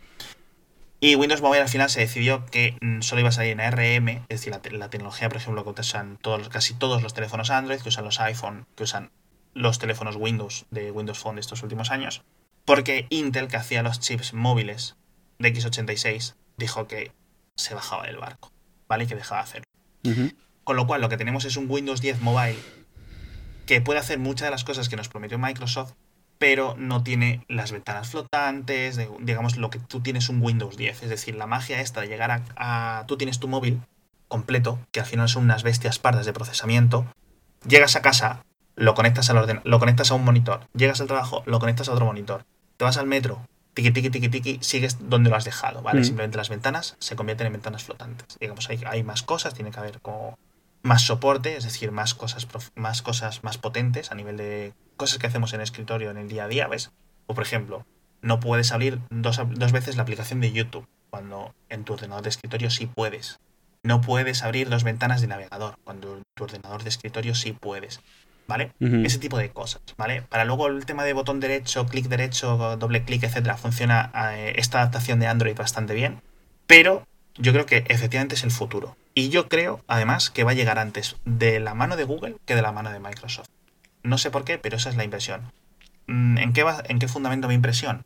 Y 0.99 1.15
Windows 1.15 1.43
Mobile 1.43 1.63
al 1.63 1.69
final 1.69 1.89
se 1.89 2.01
decidió 2.01 2.45
que 2.47 2.77
mm, 2.81 3.03
solo 3.03 3.21
iba 3.21 3.29
a 3.29 3.33
salir 3.33 3.53
en 3.53 3.61
ARM, 3.61 4.09
es 4.09 4.29
decir, 4.29 4.53
la, 4.53 4.89
tecnología, 4.91 5.29
por 5.29 5.37
ejemplo, 5.37 5.63
que 5.63 5.81
usan 5.81 6.19
todos, 6.21 6.49
casi 6.49 6.75
todos 6.75 7.05
los 7.05 7.15
teléfonos 7.15 7.51
Android, 7.51 7.81
que 7.81 7.89
usan 7.89 8.05
los 8.05 8.19
iPhone, 8.19 8.67
que 8.75 8.83
usan 8.83 9.13
los 9.55 9.79
teléfonos 9.79 10.17
Windows 10.17 10.67
de 10.73 10.91
Windows 10.91 11.21
Phone 11.21 11.37
de 11.37 11.43
estos 11.43 11.63
últimos 11.63 11.93
años, 11.93 12.25
porque 12.65 13.07
Intel, 13.11 13.47
que 13.47 13.59
hacía 13.59 13.85
los 13.85 14.01
chips 14.01 14.35
móviles 14.35 14.97
de 15.39 15.55
x86, 15.55 16.35
dijo 16.57 16.89
que 16.89 17.13
se 17.55 17.77
bajaba 17.77 18.07
del 18.07 18.17
barco, 18.17 18.51
¿vale? 18.89 19.05
Y 19.05 19.07
que 19.07 19.15
dejaba 19.15 19.43
de 19.43 19.49
hacerlo. 19.49 19.67
Con 20.65 20.75
lo 20.75 20.89
cual, 20.89 21.01
lo 21.01 21.09
que 21.09 21.17
tenemos 21.17 21.45
es 21.45 21.57
un 21.57 21.71
Windows 21.71 22.01
10 22.01 22.23
Mobile 22.23 22.82
que 23.67 23.81
puede 23.81 24.01
hacer 24.01 24.19
muchas 24.19 24.47
de 24.47 24.51
las 24.51 24.65
cosas 24.65 24.89
que 24.89 24.97
nos 24.97 25.09
prometió 25.09 25.39
Microsoft, 25.39 25.93
pero 26.39 26.75
no 26.77 27.05
tiene 27.05 27.45
las 27.49 27.71
ventanas 27.71 28.11
flotantes, 28.11 28.99
digamos, 29.21 29.57
lo 29.57 29.71
que 29.71 29.79
tú 29.79 30.01
tienes 30.01 30.29
un 30.29 30.43
Windows 30.43 30.77
10. 30.77 31.05
Es 31.05 31.09
decir, 31.09 31.37
la 31.37 31.47
magia 31.47 31.81
esta 31.81 32.01
de 32.01 32.09
llegar 32.09 32.43
a, 32.57 33.05
Tú 33.07 33.17
tienes 33.17 33.39
tu 33.39 33.47
móvil 33.47 33.81
completo, 34.27 34.81
que 34.91 34.99
al 34.99 35.07
final 35.07 35.29
son 35.29 35.45
unas 35.45 35.63
bestias 35.63 36.01
pardas 36.01 36.27
de 36.27 36.33
procesamiento. 36.33 37.07
Llegas 37.65 37.95
a 37.95 38.03
casa, 38.03 38.45
lo 38.75 38.95
conectas 38.95 39.31
al 39.31 39.37
orden, 39.37 39.61
lo 39.63 39.79
conectas 39.79 40.11
a 40.11 40.15
un 40.15 40.25
monitor. 40.25 40.67
Llegas 40.75 41.01
al 41.01 41.07
trabajo, 41.07 41.45
lo 41.47 41.61
conectas 41.61 41.89
a 41.89 41.93
otro 41.93 42.07
monitor. 42.07 42.45
Te 42.77 42.85
vas 42.85 42.97
al 42.97 43.07
metro, 43.07 43.47
tiki 43.75 43.93
tiki 43.93 44.11
tiki 44.11 44.29
tiki, 44.29 44.59
sigues 44.63 45.09
donde 45.09 45.31
lo 45.31 45.37
has 45.37 45.45
dejado, 45.45 45.83
¿vale? 45.83 46.01
Mm. 46.01 46.05
Simplemente 46.05 46.39
las 46.39 46.49
ventanas 46.49 46.97
se 46.99 47.15
convierten 47.15 47.47
en 47.47 47.53
ventanas 47.53 47.85
flotantes. 47.85 48.37
Digamos, 48.41 48.69
hay, 48.69 48.81
hay 48.85 49.05
más 49.05 49.23
cosas, 49.23 49.55
tiene 49.55 49.71
que 49.71 49.79
haber 49.79 50.01
como 50.01 50.39
más 50.83 51.03
soporte, 51.03 51.57
es 51.57 51.65
decir, 51.65 51.93
más 51.93 52.15
cosas, 52.15 52.47
más 52.75 53.03
cosas 53.03 53.45
más 53.45 53.59
potentes 53.59 54.11
a 54.11 54.15
nivel 54.15 54.37
de 54.37 54.73
cosas 54.97 55.19
que 55.19 55.27
hacemos 55.27 55.53
en 55.53 55.61
el 55.61 55.65
escritorio 55.65 56.11
en 56.11 56.17
el 56.17 56.29
día 56.29 56.45
a 56.45 56.49
día, 56.49 56.67
¿ves? 56.69 56.91
O 57.27 57.35
por 57.35 57.45
ejemplo, 57.45 57.87
no 58.21 58.41
puedes 58.41 58.73
abrir 58.73 59.01
dos, 59.11 59.41
dos 59.51 59.73
veces 59.73 59.97
la 59.97 60.03
aplicación 60.03 60.41
de 60.41 60.53
YouTube, 60.53 60.87
cuando 61.11 61.55
en 61.69 61.85
tu 61.85 61.95
ordenador 61.95 62.23
de 62.23 62.31
escritorio 62.31 62.71
sí 62.71 62.87
puedes. 62.87 63.39
No 63.83 64.01
puedes 64.01 64.43
abrir 64.43 64.69
dos 64.69 64.85
ventanas 64.85 65.21
de 65.21 65.27
navegador, 65.27 65.77
cuando 65.85 66.17
en 66.17 66.23
tu 66.37 66.45
ordenador 66.45 66.83
de 66.83 66.89
escritorio 66.89 67.35
sí 67.35 67.53
puedes. 67.53 68.01
¿vale? 68.47 68.73
Ese 68.81 69.19
tipo 69.19 69.39
de 69.39 69.51
cosas, 69.51 69.83
¿vale? 69.97 70.23
Para 70.23 70.45
luego 70.45 70.67
el 70.67 70.85
tema 70.85 71.05
de 71.05 71.13
botón 71.13 71.41
derecho, 71.41 71.87
clic 71.87 72.07
derecho, 72.07 72.77
doble 72.77 73.05
clic, 73.05 73.23
etcétera, 73.23 73.57
funciona 73.57 74.13
eh, 74.35 74.55
esta 74.57 74.81
adaptación 74.81 75.21
de 75.21 75.27
Android 75.27 75.57
bastante 75.57 75.95
bien, 75.95 76.21
pero 76.67 77.07
yo 77.37 77.53
creo 77.53 77.67
que 77.67 77.85
efectivamente 77.89 78.35
es 78.35 78.45
el 78.45 78.51
futuro. 78.51 78.97
Y 79.15 79.29
yo 79.29 79.49
creo, 79.49 79.85
además, 79.89 80.31
que 80.31 80.45
va 80.45 80.53
a 80.53 80.55
llegar 80.55 80.79
antes 80.79 81.17
de 81.25 81.61
la 81.61 81.75
mano 81.75 81.97
de 81.97 82.05
Google 82.05 82.37
que 82.47 82.55
de 82.55 82.63
la 82.63 82.73
mano 82.73 82.91
de 82.91 83.01
Microsoft. 83.01 83.49
No 84.03 84.19
sé 84.19 84.31
por 84.31 84.45
qué, 84.45 84.59
pero 84.59 84.77
esa 84.77 84.91
es 84.91 84.97
la 84.97 85.05
impresión. 85.05 85.53
Mm, 86.07 86.39
¿En 86.39 86.53
qué, 86.53 86.65
en 86.85 86.99
qué 86.99 87.09
fundamento 87.09 87.49
mi 87.49 87.55
impresión? 87.55 88.05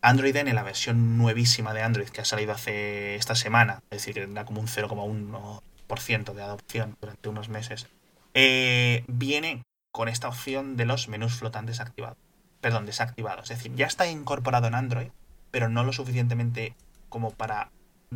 Android 0.00 0.36
N, 0.36 0.52
la 0.52 0.62
versión 0.62 1.18
nuevísima 1.18 1.74
de 1.74 1.82
Android 1.82 2.08
que 2.08 2.20
ha 2.20 2.24
salido 2.24 2.52
hace 2.52 3.16
esta 3.16 3.34
semana, 3.34 3.82
es 3.90 3.98
decir, 3.98 4.14
que 4.14 4.26
da 4.26 4.44
como 4.44 4.60
un 4.60 4.68
0,1% 4.68 6.32
de 6.32 6.42
adopción 6.42 6.96
durante 7.00 7.28
unos 7.28 7.48
meses, 7.48 7.88
eh, 8.34 9.04
viene 9.08 9.62
con 9.92 10.08
esta 10.08 10.28
opción 10.28 10.76
de 10.76 10.84
los 10.84 11.08
menús 11.08 11.34
flotantes 11.34 11.80
activados. 11.80 12.18
Perdón, 12.60 12.86
desactivados. 12.86 13.50
Es 13.50 13.58
decir, 13.58 13.74
ya 13.74 13.86
está 13.86 14.06
incorporado 14.06 14.66
en 14.66 14.74
Android, 14.74 15.08
pero 15.50 15.68
no 15.68 15.84
lo 15.84 15.92
suficientemente 15.92 16.74
como 17.08 17.30
para 17.30 17.70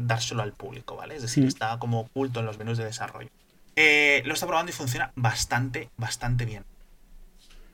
dárselo 0.06 0.42
al 0.42 0.52
público, 0.52 0.96
¿vale? 0.96 1.16
Es 1.16 1.22
decir, 1.22 1.44
está 1.44 1.78
como 1.78 2.00
oculto 2.00 2.40
en 2.40 2.46
los 2.46 2.58
menús 2.58 2.78
de 2.78 2.84
desarrollo. 2.84 3.28
Eh, 3.76 4.22
lo 4.26 4.34
está 4.34 4.46
probando 4.46 4.70
y 4.70 4.74
funciona 4.74 5.12
bastante, 5.16 5.88
bastante 5.96 6.44
bien. 6.44 6.64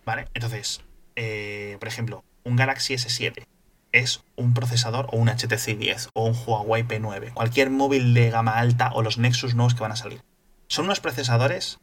¿Vale? 0.04 0.26
Entonces, 0.34 0.82
eh, 1.16 1.76
por 1.80 1.88
ejemplo, 1.88 2.24
un 2.44 2.56
Galaxy 2.56 2.94
S7 2.94 3.44
es 3.92 4.22
un 4.36 4.54
procesador 4.54 5.08
o 5.10 5.16
un 5.16 5.28
HTC 5.28 5.76
10 5.78 6.10
o 6.12 6.26
un 6.26 6.34
Huawei 6.34 6.84
P9, 6.84 7.32
cualquier 7.32 7.70
móvil 7.70 8.14
de 8.14 8.30
gama 8.30 8.58
alta 8.58 8.90
o 8.92 9.02
los 9.02 9.18
Nexus 9.18 9.54
nuevos 9.54 9.74
que 9.74 9.80
van 9.80 9.92
a 9.92 9.96
salir. 9.96 10.20
Son 10.68 10.84
unos 10.84 11.00
procesadores 11.00 11.78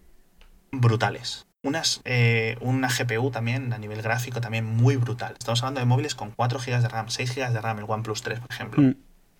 brutales 0.71 1.45
unas, 1.63 2.01
eh, 2.03 2.57
una 2.59 2.89
GPU 2.89 3.31
también 3.31 3.73
a 3.73 3.77
nivel 3.77 4.01
gráfico 4.01 4.41
también 4.41 4.65
muy 4.65 4.97
brutal. 4.97 5.35
Estamos 5.39 5.63
hablando 5.63 5.79
de 5.79 5.85
móviles 5.85 6.13
con 6.13 6.31
4 6.31 6.59
GB 6.59 6.81
de 6.81 6.89
RAM, 6.89 7.09
6 7.09 7.35
GB 7.35 7.53
de 7.53 7.61
RAM, 7.61 7.79
el 7.79 7.85
OnePlus 7.87 8.21
3, 8.21 8.39
por 8.39 8.51
ejemplo. 8.51 8.83
Mm. 8.83 8.95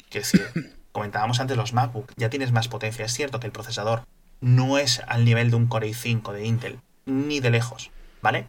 Que 0.09 0.19
decir, 0.19 0.41
comentábamos 0.93 1.41
antes 1.41 1.57
los 1.57 1.73
MacBook, 1.73 2.13
ya 2.15 2.29
tienes 2.29 2.53
más 2.53 2.69
potencia. 2.69 3.03
Es 3.03 3.13
cierto 3.13 3.41
que 3.41 3.47
el 3.47 3.51
procesador 3.51 4.03
no 4.39 4.77
es 4.77 5.01
al 5.07 5.25
nivel 5.25 5.49
de 5.49 5.57
un 5.57 5.67
Core 5.67 5.89
i5 5.89 6.31
de 6.31 6.45
Intel, 6.45 6.79
ni 7.05 7.41
de 7.41 7.49
lejos, 7.49 7.91
¿vale? 8.21 8.47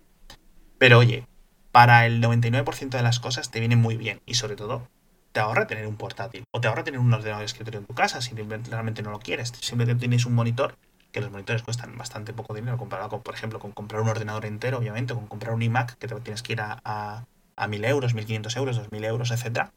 Pero 0.79 0.99
oye, 0.99 1.27
para 1.73 2.07
el 2.07 2.23
99% 2.23 2.91
de 2.91 3.03
las 3.03 3.19
cosas 3.19 3.51
te 3.51 3.59
viene 3.59 3.75
muy 3.75 3.97
bien 3.97 4.21
y 4.27 4.35
sobre 4.35 4.55
todo 4.55 4.87
te 5.33 5.41
ahorra 5.41 5.67
tener 5.67 5.89
un 5.89 5.97
portátil 5.97 6.45
o 6.53 6.61
te 6.61 6.69
ahorra 6.69 6.85
tener 6.85 7.01
un 7.01 7.13
ordenador 7.13 7.41
de 7.41 7.47
escritorio 7.47 7.81
en 7.81 7.87
tu 7.87 7.95
casa 7.95 8.21
si 8.21 8.35
realmente 8.35 9.03
no 9.03 9.11
lo 9.11 9.19
quieres. 9.19 9.53
Simplemente 9.61 10.01
tienes 10.01 10.27
un 10.27 10.35
monitor, 10.35 10.77
que 11.11 11.21
los 11.21 11.31
monitores 11.31 11.63
cuestan 11.63 11.97
bastante 11.97 12.33
poco 12.33 12.55
dinero 12.55 12.77
comparado 12.77 13.09
con, 13.09 13.23
por 13.23 13.35
ejemplo, 13.35 13.59
con 13.59 13.73
comprar 13.73 14.03
un 14.03 14.09
ordenador 14.09 14.47
entero, 14.47 14.79
obviamente, 14.79 15.15
con 15.15 15.27
comprar 15.27 15.55
un 15.55 15.63
iMac 15.63 15.97
que 15.97 16.09
te 16.09 16.21
tienes 16.21 16.43
que 16.43 16.53
ir 16.53 16.61
a, 16.61 16.81
a, 16.85 17.25
a 17.57 17.69
1000 17.69 17.85
euros, 17.85 18.15
1500 18.15 18.57
euros, 18.57 18.77
2000 18.77 19.05
euros, 19.05 19.31
etcétera. 19.31 19.73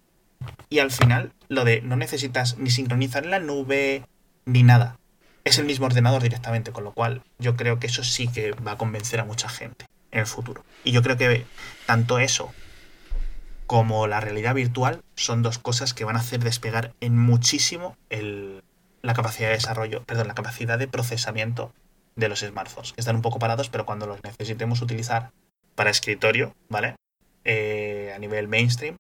Y 0.70 0.80
al 0.80 0.92
final, 0.92 1.34
lo 1.50 1.66
de 1.66 1.82
no 1.82 1.96
necesitas 1.96 2.58
ni 2.58 2.70
sincronizar 2.70 3.24
en 3.24 3.32
la 3.32 3.40
nube 3.40 4.06
ni 4.46 4.64
nada. 4.64 4.98
Es 5.44 5.58
el 5.60 5.66
mismo 5.66 5.86
ordenador 5.86 6.22
directamente, 6.22 6.72
con 6.72 6.84
lo 6.84 6.94
cual 6.94 7.24
yo 7.40 7.56
creo 7.56 7.80
que 7.80 7.88
eso 7.88 8.04
sí 8.04 8.28
que 8.28 8.52
va 8.52 8.74
a 8.74 8.78
convencer 8.78 9.20
a 9.20 9.26
mucha 9.26 9.50
gente 9.50 9.86
en 10.12 10.20
el 10.20 10.26
futuro. 10.26 10.66
Y 10.84 10.92
yo 10.92 11.02
creo 11.02 11.18
que 11.18 11.46
tanto 11.86 12.20
eso 12.20 12.52
como 13.66 14.08
la 14.08 14.22
realidad 14.22 14.56
virtual 14.56 15.04
son 15.16 15.44
dos 15.44 15.60
cosas 15.60 15.94
que 15.94 16.06
van 16.06 16.16
a 16.16 16.20
hacer 16.20 16.44
despegar 16.44 16.94
en 17.02 17.18
muchísimo 17.18 17.98
el, 18.10 18.64
la 19.02 19.14
capacidad 19.14 19.50
de 19.50 19.56
desarrollo, 19.56 20.04
perdón, 20.04 20.28
la 20.28 20.36
capacidad 20.36 20.80
de 20.80 20.88
procesamiento 20.88 21.74
de 22.16 22.30
los 22.30 22.40
smartphones, 22.40 22.94
están 22.98 23.18
un 23.18 23.22
poco 23.22 23.40
parados, 23.40 23.70
pero 23.70 23.86
cuando 23.86 24.08
los 24.08 24.24
necesitemos 24.24 24.82
utilizar 24.82 25.32
para 25.76 25.92
escritorio, 25.92 26.56
¿vale? 26.70 26.96
Eh, 27.44 28.12
a 28.16 28.20
nivel 28.20 28.48
mainstream, 28.48 28.96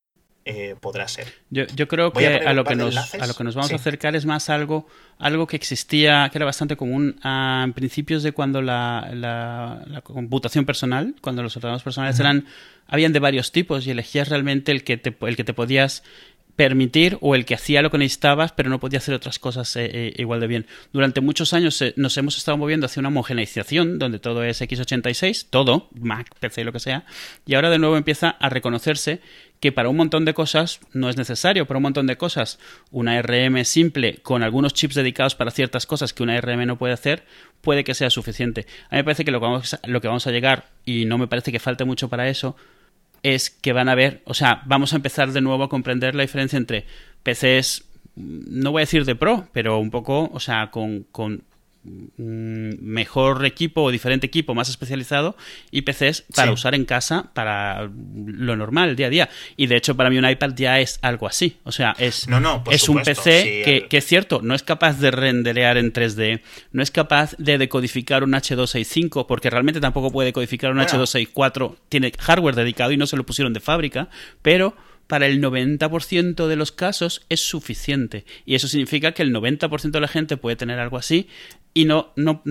eh, 0.49 0.75
podrá 0.79 1.09
ser. 1.09 1.27
Yo, 1.49 1.65
yo 1.75 1.89
creo 1.89 2.13
que 2.13 2.25
a, 2.25 2.53
lo 2.53 2.63
que 2.63 2.73
nos, 2.73 2.95
a 3.13 3.27
lo 3.27 3.33
que 3.33 3.43
nos 3.43 3.53
vamos 3.53 3.69
a 3.73 3.75
acercar 3.75 4.15
es 4.15 4.25
más 4.25 4.49
algo, 4.49 4.87
algo 5.19 5.45
que 5.45 5.57
existía, 5.57 6.29
que 6.31 6.37
era 6.37 6.45
bastante 6.45 6.77
común 6.77 7.19
a, 7.21 7.63
en 7.65 7.73
principios 7.73 8.23
de 8.23 8.31
cuando 8.31 8.61
la, 8.61 9.09
la, 9.13 10.01
computación 10.01 10.65
personal, 10.65 11.15
cuando 11.19 11.43
los 11.43 11.57
ordenadores 11.57 11.83
personales 11.83 12.17
eran, 12.21 12.45
habían 12.87 13.11
de 13.11 13.19
varios 13.19 13.51
tipos 13.51 13.85
y 13.87 13.91
elegías 13.91 14.29
realmente 14.29 14.71
el 14.71 14.85
que 14.85 14.95
te, 14.95 15.17
el 15.19 15.35
que 15.35 15.43
te 15.43 15.53
podías 15.53 16.01
permitir 16.57 17.17
o 17.21 17.35
el 17.35 17.45
que 17.45 17.53
hacía 17.53 17.81
lo 17.81 17.91
que 17.91 17.99
necesitabas 17.99 18.51
pero 18.51 18.69
no 18.69 18.79
podía 18.79 18.97
hacer 18.97 19.13
otras 19.13 19.39
cosas 19.39 19.73
eh, 19.77 19.89
eh, 19.93 20.13
igual 20.17 20.41
de 20.41 20.47
bien. 20.47 20.65
Durante 20.91 21.21
muchos 21.21 21.53
años 21.53 21.81
eh, 21.81 21.93
nos 21.95 22.17
hemos 22.17 22.35
estado 22.35 22.57
moviendo 22.57 22.87
hacia 22.87 22.99
una 22.99 23.09
homogeneización 23.09 23.99
donde 23.99 24.19
todo 24.19 24.43
es 24.43 24.59
x86, 24.61 25.47
todo, 25.49 25.87
Mac, 25.93 26.35
PC, 26.39 26.63
lo 26.65 26.73
que 26.73 26.79
sea, 26.79 27.05
y 27.45 27.53
ahora 27.53 27.69
de 27.69 27.79
nuevo 27.79 27.95
empieza 27.95 28.29
a 28.29 28.49
reconocerse 28.49 29.21
que 29.59 29.71
para 29.71 29.89
un 29.89 29.97
montón 29.97 30.25
de 30.25 30.33
cosas 30.33 30.79
no 30.93 31.09
es 31.09 31.17
necesario, 31.17 31.65
para 31.65 31.77
un 31.77 31.83
montón 31.83 32.07
de 32.07 32.17
cosas 32.17 32.59
una 32.91 33.21
RM 33.21 33.63
simple 33.65 34.17
con 34.21 34.43
algunos 34.43 34.73
chips 34.73 34.95
dedicados 34.95 35.35
para 35.35 35.51
ciertas 35.51 35.85
cosas 35.85 36.13
que 36.13 36.23
una 36.23 36.39
RM 36.39 36.65
no 36.65 36.77
puede 36.77 36.93
hacer, 36.93 37.25
puede 37.61 37.83
que 37.83 37.93
sea 37.93 38.09
suficiente. 38.09 38.67
A 38.89 38.95
mí 38.95 38.97
me 38.97 39.03
parece 39.03 39.25
que 39.25 39.31
lo 39.31 39.39
que 39.39 40.07
vamos 40.07 40.27
a, 40.27 40.31
llegar, 40.31 40.69
y 40.85 41.05
no 41.05 41.17
me 41.17 41.27
parece 41.27 41.51
que 41.51 41.59
falte 41.59 41.85
mucho 41.85 42.09
para 42.09 42.29
eso, 42.29 42.55
es 43.23 43.49
que 43.49 43.73
van 43.73 43.89
a 43.89 43.95
ver, 43.95 44.21
o 44.25 44.33
sea, 44.33 44.61
vamos 44.65 44.93
a 44.93 44.97
empezar 44.97 45.31
de 45.31 45.41
nuevo 45.41 45.63
a 45.63 45.69
comprender 45.69 46.13
la 46.13 46.21
diferencia 46.21 46.57
entre 46.57 46.85
PCs, 47.23 47.85
no 48.15 48.71
voy 48.71 48.81
a 48.81 48.83
decir 48.83 49.05
de 49.05 49.15
pro, 49.15 49.47
pero 49.53 49.79
un 49.79 49.91
poco, 49.91 50.29
o 50.31 50.39
sea, 50.39 50.69
con 50.71 51.07
mejor 52.17 53.45
equipo 53.45 53.83
o 53.83 53.91
diferente 53.91 54.27
equipo 54.27 54.53
más 54.55 54.69
especializado 54.69 55.35
y 55.71 55.83
PCs 55.83 56.25
para 56.35 56.51
usar 56.51 56.75
en 56.75 56.85
casa 56.85 57.31
para 57.33 57.89
lo 58.25 58.55
normal, 58.55 58.89
el 58.89 58.95
día 58.95 59.07
a 59.07 59.09
día. 59.09 59.29
Y 59.55 59.67
de 59.67 59.77
hecho, 59.77 59.95
para 59.95 60.09
mí 60.09 60.17
un 60.17 60.29
iPad 60.29 60.53
ya 60.55 60.79
es 60.79 60.99
algo 61.01 61.27
así. 61.27 61.57
O 61.63 61.71
sea, 61.71 61.95
es, 61.97 62.27
es 62.71 62.89
un 62.89 63.01
PC 63.01 63.61
que, 63.63 63.87
que, 63.89 63.97
es 63.97 64.05
cierto, 64.05 64.41
no 64.41 64.55
es 64.55 64.63
capaz 64.63 64.99
de 64.99 65.11
renderear 65.11 65.77
en 65.77 65.93
3D, 65.93 66.41
no 66.71 66.83
es 66.83 66.91
capaz 66.91 67.35
de 67.37 67.57
decodificar 67.57 68.23
un 68.23 68.31
H265, 68.31 69.25
porque 69.27 69.49
realmente 69.49 69.79
tampoco 69.79 70.11
puede 70.11 70.27
decodificar 70.27 70.71
un 70.71 70.79
H264, 70.79 71.75
tiene 71.89 72.11
hardware 72.17 72.55
dedicado 72.55 72.91
y 72.91 72.97
no 72.97 73.07
se 73.07 73.17
lo 73.17 73.25
pusieron 73.25 73.53
de 73.53 73.59
fábrica, 73.59 74.09
pero 74.41 74.75
para 75.07 75.25
el 75.25 75.41
90% 75.41 76.47
de 76.47 76.55
los 76.55 76.71
casos 76.71 77.25
es 77.29 77.41
suficiente. 77.41 78.25
Y 78.45 78.55
eso 78.55 78.67
significa 78.67 79.13
que 79.13 79.23
el 79.23 79.33
90% 79.33 79.91
de 79.91 79.99
la 79.99 80.07
gente 80.07 80.37
puede 80.37 80.55
tener 80.55 80.79
algo 80.79 80.97
así 80.97 81.27
y 81.73 81.85
no... 81.85 82.13
no 82.15 82.43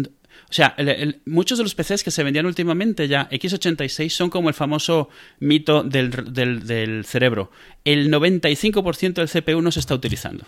o 0.49 0.53
sea, 0.53 0.77
muchos 1.25 1.59
de 1.59 1.65
los 1.65 1.75
PCs 1.75 2.05
que 2.05 2.11
se 2.11 2.23
vendían 2.23 2.47
últimamente 2.47 3.09
ya, 3.09 3.29
x86, 3.31 4.11
son 4.11 4.31
como 4.31 4.49
el 4.49 4.55
famoso 4.55 5.09
mito 5.41 5.83
del, 5.83 6.11
del, 6.11 6.67
del 6.67 7.05
cerebro. 7.05 7.51
El 7.85 8.13
95% 8.13 9.15
del 9.15 9.29
CPU 9.29 9.63
no 9.63 9.73
se 9.73 9.81
está 9.81 9.95
utilizando. 9.95 10.47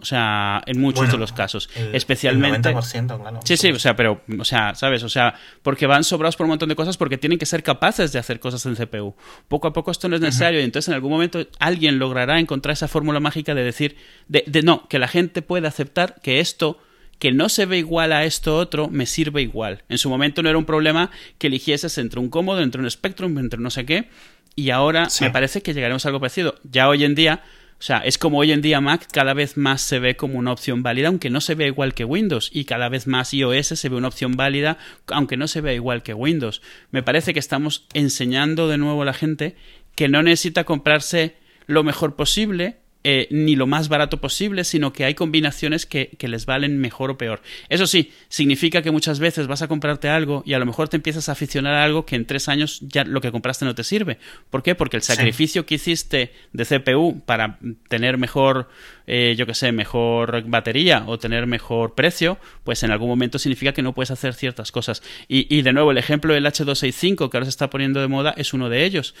O 0.00 0.04
sea, 0.04 0.62
en 0.66 0.80
muchos 0.80 1.10
de 1.10 1.18
los 1.18 1.32
casos. 1.32 1.68
Especialmente. 1.92 2.68
El 2.68 2.76
90%, 2.76 3.20
claro. 3.20 3.40
Sí, 3.44 3.56
sí, 3.56 3.72
o 3.72 3.78
sea, 3.80 3.96
pero, 3.96 4.22
o 4.38 4.44
sea, 4.44 4.74
¿sabes? 4.76 5.02
O 5.02 5.08
sea, 5.08 5.34
porque 5.62 5.86
van 5.86 6.04
sobrados 6.04 6.36
por 6.36 6.44
un 6.44 6.50
montón 6.50 6.68
de 6.68 6.76
cosas 6.76 6.96
porque 6.96 7.18
tienen 7.18 7.38
que 7.38 7.46
ser 7.46 7.64
capaces 7.64 8.12
de 8.12 8.20
hacer 8.20 8.38
cosas 8.38 8.64
en 8.66 8.76
CPU. 8.76 9.16
Poco 9.48 9.66
a 9.66 9.72
poco 9.72 9.90
esto 9.90 10.08
no 10.08 10.14
es 10.14 10.22
necesario 10.22 10.60
y 10.60 10.64
entonces 10.64 10.88
en 10.88 10.94
algún 10.94 11.10
momento 11.10 11.44
alguien 11.58 11.98
logrará 11.98 12.38
encontrar 12.38 12.74
esa 12.74 12.86
fórmula 12.86 13.18
mágica 13.18 13.54
de 13.56 13.64
decir, 13.64 13.96
de, 14.28 14.44
de 14.46 14.62
no, 14.62 14.86
que 14.88 15.00
la 15.00 15.08
gente 15.08 15.42
puede 15.42 15.66
aceptar 15.66 16.20
que 16.22 16.38
esto 16.38 16.78
que 17.18 17.32
no 17.32 17.48
se 17.48 17.66
ve 17.66 17.78
igual 17.78 18.12
a 18.12 18.24
esto 18.24 18.56
otro 18.56 18.88
me 18.88 19.06
sirve 19.06 19.42
igual. 19.42 19.82
En 19.88 19.98
su 19.98 20.08
momento 20.08 20.42
no 20.42 20.48
era 20.48 20.58
un 20.58 20.64
problema 20.64 21.10
que 21.38 21.48
eligieses 21.48 21.98
entre 21.98 22.20
un 22.20 22.28
cómodo, 22.28 22.60
entre 22.60 22.80
un 22.80 22.90
Spectrum, 22.90 23.36
entre 23.38 23.58
no 23.58 23.70
sé 23.70 23.84
qué, 23.84 24.08
y 24.54 24.70
ahora 24.70 25.08
me 25.20 25.30
parece 25.30 25.62
que 25.62 25.74
llegaremos 25.74 26.04
a 26.04 26.08
algo 26.08 26.20
parecido. 26.20 26.54
Ya 26.64 26.88
hoy 26.88 27.04
en 27.04 27.14
día 27.14 27.42
o 27.78 27.82
sea, 27.82 27.98
es 27.98 28.18
como 28.18 28.38
hoy 28.38 28.50
en 28.50 28.60
día 28.60 28.80
Mac 28.80 29.06
cada 29.12 29.34
vez 29.34 29.56
más 29.56 29.80
se 29.82 30.00
ve 30.00 30.16
como 30.16 30.36
una 30.38 30.50
opción 30.50 30.82
válida, 30.82 31.08
aunque 31.08 31.30
no 31.30 31.40
se 31.40 31.54
ve 31.54 31.68
igual 31.68 31.94
que 31.94 32.04
Windows, 32.04 32.50
y 32.52 32.64
cada 32.64 32.88
vez 32.88 33.06
más 33.06 33.32
iOS 33.32 33.68
se 33.68 33.88
ve 33.88 33.96
una 33.96 34.08
opción 34.08 34.32
válida, 34.32 34.78
aunque 35.06 35.36
no 35.36 35.46
se 35.46 35.60
ve 35.60 35.76
igual 35.76 36.02
que 36.02 36.12
Windows. 36.12 36.60
Me 36.90 37.04
parece 37.04 37.32
que 37.32 37.38
estamos 37.38 37.86
enseñando 37.94 38.66
de 38.66 38.78
nuevo 38.78 39.02
a 39.02 39.04
la 39.04 39.14
gente 39.14 39.54
que 39.94 40.08
no 40.08 40.24
necesita 40.24 40.64
comprarse 40.64 41.36
lo 41.66 41.84
mejor 41.84 42.16
posible, 42.16 42.78
eh, 43.04 43.28
ni 43.30 43.54
lo 43.54 43.68
más 43.68 43.88
barato 43.88 44.20
posible, 44.20 44.64
sino 44.64 44.92
que 44.92 45.04
hay 45.04 45.14
combinaciones 45.14 45.86
que, 45.86 46.08
que, 46.18 46.26
les 46.26 46.46
valen 46.46 46.78
mejor 46.78 47.12
o 47.12 47.16
peor. 47.16 47.40
Eso 47.68 47.86
sí, 47.86 48.12
significa 48.28 48.82
que 48.82 48.90
muchas 48.90 49.20
veces 49.20 49.46
vas 49.46 49.62
a 49.62 49.68
comprarte 49.68 50.08
algo 50.08 50.42
y 50.44 50.54
a 50.54 50.58
lo 50.58 50.66
mejor 50.66 50.88
te 50.88 50.96
empiezas 50.96 51.28
a 51.28 51.32
aficionar 51.32 51.74
a 51.74 51.84
algo 51.84 52.04
que 52.04 52.16
en 52.16 52.26
tres 52.26 52.48
años 52.48 52.80
ya 52.82 53.04
lo 53.04 53.20
que 53.20 53.30
compraste 53.30 53.64
no 53.64 53.76
te 53.76 53.84
sirve. 53.84 54.18
¿Por 54.50 54.64
qué? 54.64 54.74
Porque 54.74 54.96
el 54.96 55.02
sacrificio 55.02 55.64
que 55.64 55.76
hiciste 55.76 56.32
de 56.52 56.64
CPU 56.64 57.22
para 57.24 57.60
tener 57.88 58.18
mejor, 58.18 58.68
eh, 59.06 59.36
yo 59.38 59.46
que 59.46 59.54
sé, 59.54 59.70
mejor 59.70 60.42
batería 60.48 61.04
o 61.06 61.20
tener 61.20 61.46
mejor 61.46 61.94
precio, 61.94 62.36
pues 62.64 62.82
en 62.82 62.90
algún 62.90 63.08
momento 63.08 63.38
significa 63.38 63.72
que 63.72 63.82
no 63.82 63.94
puedes 63.94 64.10
hacer 64.10 64.34
ciertas 64.34 64.72
cosas. 64.72 65.04
Y, 65.28 65.46
y 65.56 65.62
de 65.62 65.72
nuevo, 65.72 65.92
el 65.92 65.98
ejemplo 65.98 66.34
del 66.34 66.44
H265 66.46 67.30
que 67.30 67.36
ahora 67.36 67.44
se 67.44 67.50
está 67.50 67.70
poniendo 67.70 68.00
de 68.00 68.08
moda 68.08 68.34
es 68.36 68.52
uno 68.52 68.68
de 68.68 68.84
ellos. 68.84 69.14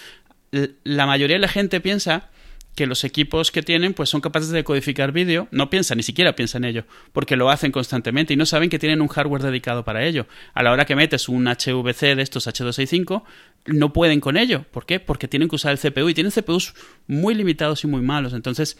La 0.82 1.06
mayoría 1.06 1.36
de 1.36 1.40
la 1.42 1.48
gente 1.48 1.80
piensa 1.80 2.30
que 2.78 2.86
los 2.86 3.02
equipos 3.02 3.50
que 3.50 3.60
tienen 3.60 3.92
pues 3.92 4.08
son 4.08 4.20
capaces 4.20 4.50
de 4.50 4.62
codificar 4.62 5.10
vídeo, 5.10 5.48
no 5.50 5.68
piensan, 5.68 5.96
ni 5.96 6.04
siquiera 6.04 6.36
piensan 6.36 6.62
en 6.62 6.70
ello, 6.70 6.84
porque 7.12 7.34
lo 7.34 7.50
hacen 7.50 7.72
constantemente 7.72 8.34
y 8.34 8.36
no 8.36 8.46
saben 8.46 8.70
que 8.70 8.78
tienen 8.78 9.00
un 9.02 9.08
hardware 9.08 9.42
dedicado 9.42 9.84
para 9.84 10.04
ello. 10.04 10.28
A 10.54 10.62
la 10.62 10.70
hora 10.70 10.84
que 10.84 10.94
metes 10.94 11.28
un 11.28 11.48
HVC 11.48 12.14
de 12.14 12.22
estos 12.22 12.46
H265, 12.46 13.24
no 13.66 13.92
pueden 13.92 14.20
con 14.20 14.36
ello. 14.36 14.64
¿Por 14.70 14.86
qué? 14.86 15.00
Porque 15.00 15.26
tienen 15.26 15.48
que 15.48 15.56
usar 15.56 15.72
el 15.72 15.80
CPU 15.80 16.08
y 16.08 16.14
tienen 16.14 16.30
CPUs 16.30 16.72
muy 17.08 17.34
limitados 17.34 17.82
y 17.82 17.88
muy 17.88 18.00
malos. 18.00 18.32
Entonces, 18.32 18.78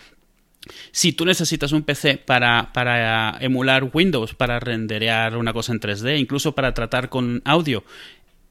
si 0.92 1.12
tú 1.12 1.24
necesitas 1.24 1.72
un 1.72 1.82
PC 1.82 2.18
para, 2.18 2.72
para, 2.72 3.36
emular 3.40 3.90
Windows, 3.92 4.34
para 4.34 4.60
renderear 4.60 5.36
una 5.36 5.52
cosa 5.52 5.72
en 5.72 5.80
3D, 5.80 6.20
incluso 6.20 6.54
para 6.54 6.72
tratar 6.72 7.08
con 7.08 7.42
audio, 7.44 7.82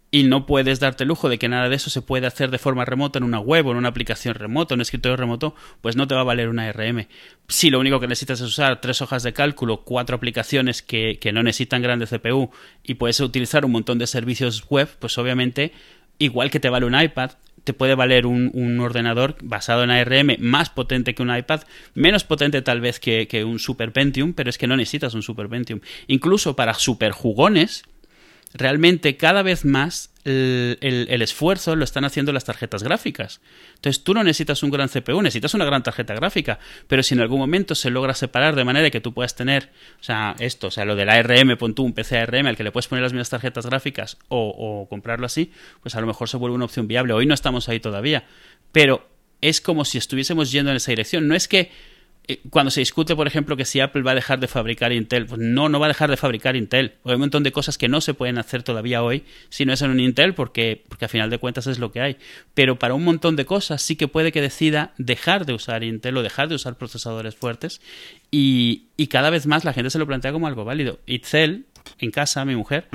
y 0.09 0.23
no 0.23 0.45
puedes 0.45 0.79
darte 0.79 1.03
el 1.03 1.09
lujo 1.09 1.27
de 1.27 1.37
que 1.37 1.49
nada 1.49 1.67
de 1.67 1.75
eso 1.75 1.89
se 1.89 2.01
puede 2.01 2.27
hacer 2.27 2.49
de 2.49 2.57
forma 2.57 2.85
remota 2.85 3.19
en 3.19 3.23
una 3.23 3.39
web 3.39 3.67
o 3.67 3.71
en 3.71 3.77
una 3.77 3.89
aplicación 3.89 4.35
remota, 4.35 4.73
en 4.73 4.77
un 4.77 4.81
escritorio 4.81 5.17
remoto, 5.17 5.53
pues 5.81 5.95
no 5.95 6.07
te 6.07 6.15
va 6.15 6.21
a 6.21 6.25
valer 6.25 6.47
una 6.49 6.71
RM. 6.71 7.07
Si 7.47 7.69
lo 7.69 7.79
único 7.79 7.99
que 7.99 8.07
necesitas 8.07 8.39
es 8.39 8.47
usar 8.47 8.79
tres 8.79 9.01
hojas 9.01 9.23
de 9.23 9.33
cálculo, 9.33 9.83
cuatro 9.83 10.15
aplicaciones 10.15 10.81
que, 10.81 11.17
que 11.19 11.33
no 11.33 11.43
necesitan 11.43 11.81
grande 11.81 12.07
CPU 12.07 12.51
y 12.83 12.93
puedes 12.95 13.19
utilizar 13.19 13.65
un 13.65 13.71
montón 13.71 13.97
de 13.99 14.07
servicios 14.07 14.65
web, 14.69 14.87
pues 14.99 15.17
obviamente, 15.17 15.73
igual 16.19 16.51
que 16.51 16.61
te 16.61 16.69
vale 16.69 16.85
un 16.85 16.99
iPad, 16.99 17.31
te 17.65 17.73
puede 17.73 17.95
valer 17.95 18.25
un, 18.25 18.49
un, 18.53 18.79
ordenador 18.79 19.35
basado 19.41 19.83
en 19.83 19.91
ARM 19.91 20.37
más 20.39 20.69
potente 20.69 21.13
que 21.13 21.21
un 21.21 21.35
iPad, 21.35 21.63
menos 21.95 22.23
potente 22.23 22.61
tal 22.61 22.79
vez 22.79 23.01
que, 23.01 23.27
que 23.27 23.43
un 23.43 23.59
Super 23.59 23.91
Pentium, 23.91 24.31
pero 24.31 24.49
es 24.49 24.57
que 24.57 24.67
no 24.67 24.77
necesitas 24.77 25.13
un 25.15 25.21
Super 25.21 25.49
Pentium. 25.49 25.81
Incluso 26.07 26.55
para 26.55 26.75
super 26.75 27.11
jugones, 27.11 27.83
realmente 28.53 29.17
cada 29.17 29.43
vez 29.43 29.65
más 29.65 30.11
el, 30.27 31.21
esfuerzo 31.21 31.75
lo 31.75 31.83
están 31.83 32.03
haciendo 32.03 32.33
las 32.33 32.43
tarjetas 32.43 32.83
gráficas. 32.83 33.39
Entonces 33.75 34.03
tú 34.03 34.13
no 34.13 34.23
necesitas 34.23 34.61
un 34.61 34.71
gran 34.71 34.89
CPU, 34.89 35.21
necesitas 35.21 35.53
una 35.53 35.65
gran 35.65 35.83
tarjeta 35.83 36.13
gráfica, 36.13 36.59
pero 36.87 37.01
si 37.01 37.13
en 37.13 37.21
algún 37.21 37.39
momento 37.39 37.75
se 37.75 37.89
logra 37.89 38.13
separar 38.13 38.55
de 38.55 38.65
manera 38.65 38.89
que 38.89 38.99
tú 38.99 39.13
puedas 39.13 39.35
tener, 39.35 39.69
o 40.01 40.03
sea, 40.03 40.35
esto, 40.39 40.67
o 40.67 40.71
sea, 40.71 40.83
lo 40.83 40.95
del 40.95 41.09
ARM, 41.09 41.57
pon 41.57 41.73
tú 41.73 41.83
un 41.83 41.93
PC 41.93 42.17
ARM 42.17 42.47
al 42.47 42.57
que 42.57 42.63
le 42.63 42.71
puedes 42.71 42.87
poner 42.87 43.03
las 43.03 43.13
mismas 43.13 43.29
tarjetas 43.29 43.65
gráficas 43.65 44.17
o, 44.27 44.87
comprarlo 44.89 45.25
así, 45.25 45.51
pues 45.81 45.95
a 45.95 46.01
lo 46.01 46.07
mejor 46.07 46.27
se 46.27 46.37
vuelve 46.37 46.55
una 46.55 46.65
opción 46.65 46.87
viable. 46.87 47.13
Hoy 47.13 47.25
no 47.25 47.33
estamos 47.33 47.69
ahí 47.69 47.79
todavía, 47.79 48.25
pero 48.71 49.07
es 49.39 49.61
como 49.61 49.85
si 49.85 49.97
estuviésemos 49.97 50.51
yendo 50.51 50.71
en 50.71 50.77
esa 50.77 50.91
dirección. 50.91 51.27
No 51.27 51.35
es 51.35 51.47
que 51.47 51.71
cuando 52.49 52.71
se 52.71 52.81
discute, 52.81 53.15
por 53.15 53.25
ejemplo, 53.25 53.55
que 53.55 53.63
si 53.63 53.79
Apple 53.79 54.01
va 54.01 54.11
a 54.11 54.15
dejar 54.15 54.39
de 54.41 54.47
fabricar 54.47 54.91
Intel, 54.91 55.25
pues 55.25 55.39
no, 55.39 55.69
no 55.69 55.79
va 55.79 55.85
a 55.85 55.89
dejar 55.89 56.09
de 56.09 56.17
fabricar 56.17 56.57
Intel. 56.57 56.95
Hay 57.05 57.13
un 57.13 57.21
montón 57.21 57.43
de 57.43 57.53
cosas 57.53 57.77
que 57.77 57.87
no 57.87 58.01
se 58.01 58.13
pueden 58.13 58.37
hacer 58.37 58.63
todavía 58.63 59.01
hoy 59.01 59.23
si 59.47 59.65
no 59.65 59.71
es 59.71 59.81
en 59.81 59.91
un 59.91 59.99
Intel, 60.01 60.33
porque, 60.33 60.83
porque 60.89 61.05
a 61.05 61.07
final 61.07 61.29
de 61.29 61.37
cuentas 61.37 61.67
es 61.67 61.79
lo 61.79 61.91
que 61.91 62.01
hay. 62.01 62.17
Pero 62.53 62.77
para 62.79 62.95
un 62.95 63.05
montón 63.05 63.37
de 63.37 63.45
cosas 63.45 63.81
sí 63.81 63.95
que 63.95 64.09
puede 64.09 64.33
que 64.33 64.41
decida 64.41 64.93
dejar 64.97 65.45
de 65.45 65.53
usar 65.53 65.85
Intel 65.85 66.17
o 66.17 66.23
dejar 66.23 66.49
de 66.49 66.55
usar 66.55 66.77
procesadores 66.77 67.35
fuertes. 67.35 67.79
Y, 68.29 68.87
y 68.97 69.07
cada 69.07 69.29
vez 69.29 69.47
más 69.47 69.63
la 69.63 69.71
gente 69.71 69.89
se 69.89 69.99
lo 69.99 70.05
plantea 70.05 70.33
como 70.33 70.47
algo 70.47 70.65
válido. 70.65 70.99
Itzel, 71.05 71.67
en 71.99 72.11
casa, 72.11 72.43
mi 72.43 72.57
mujer, 72.57 72.89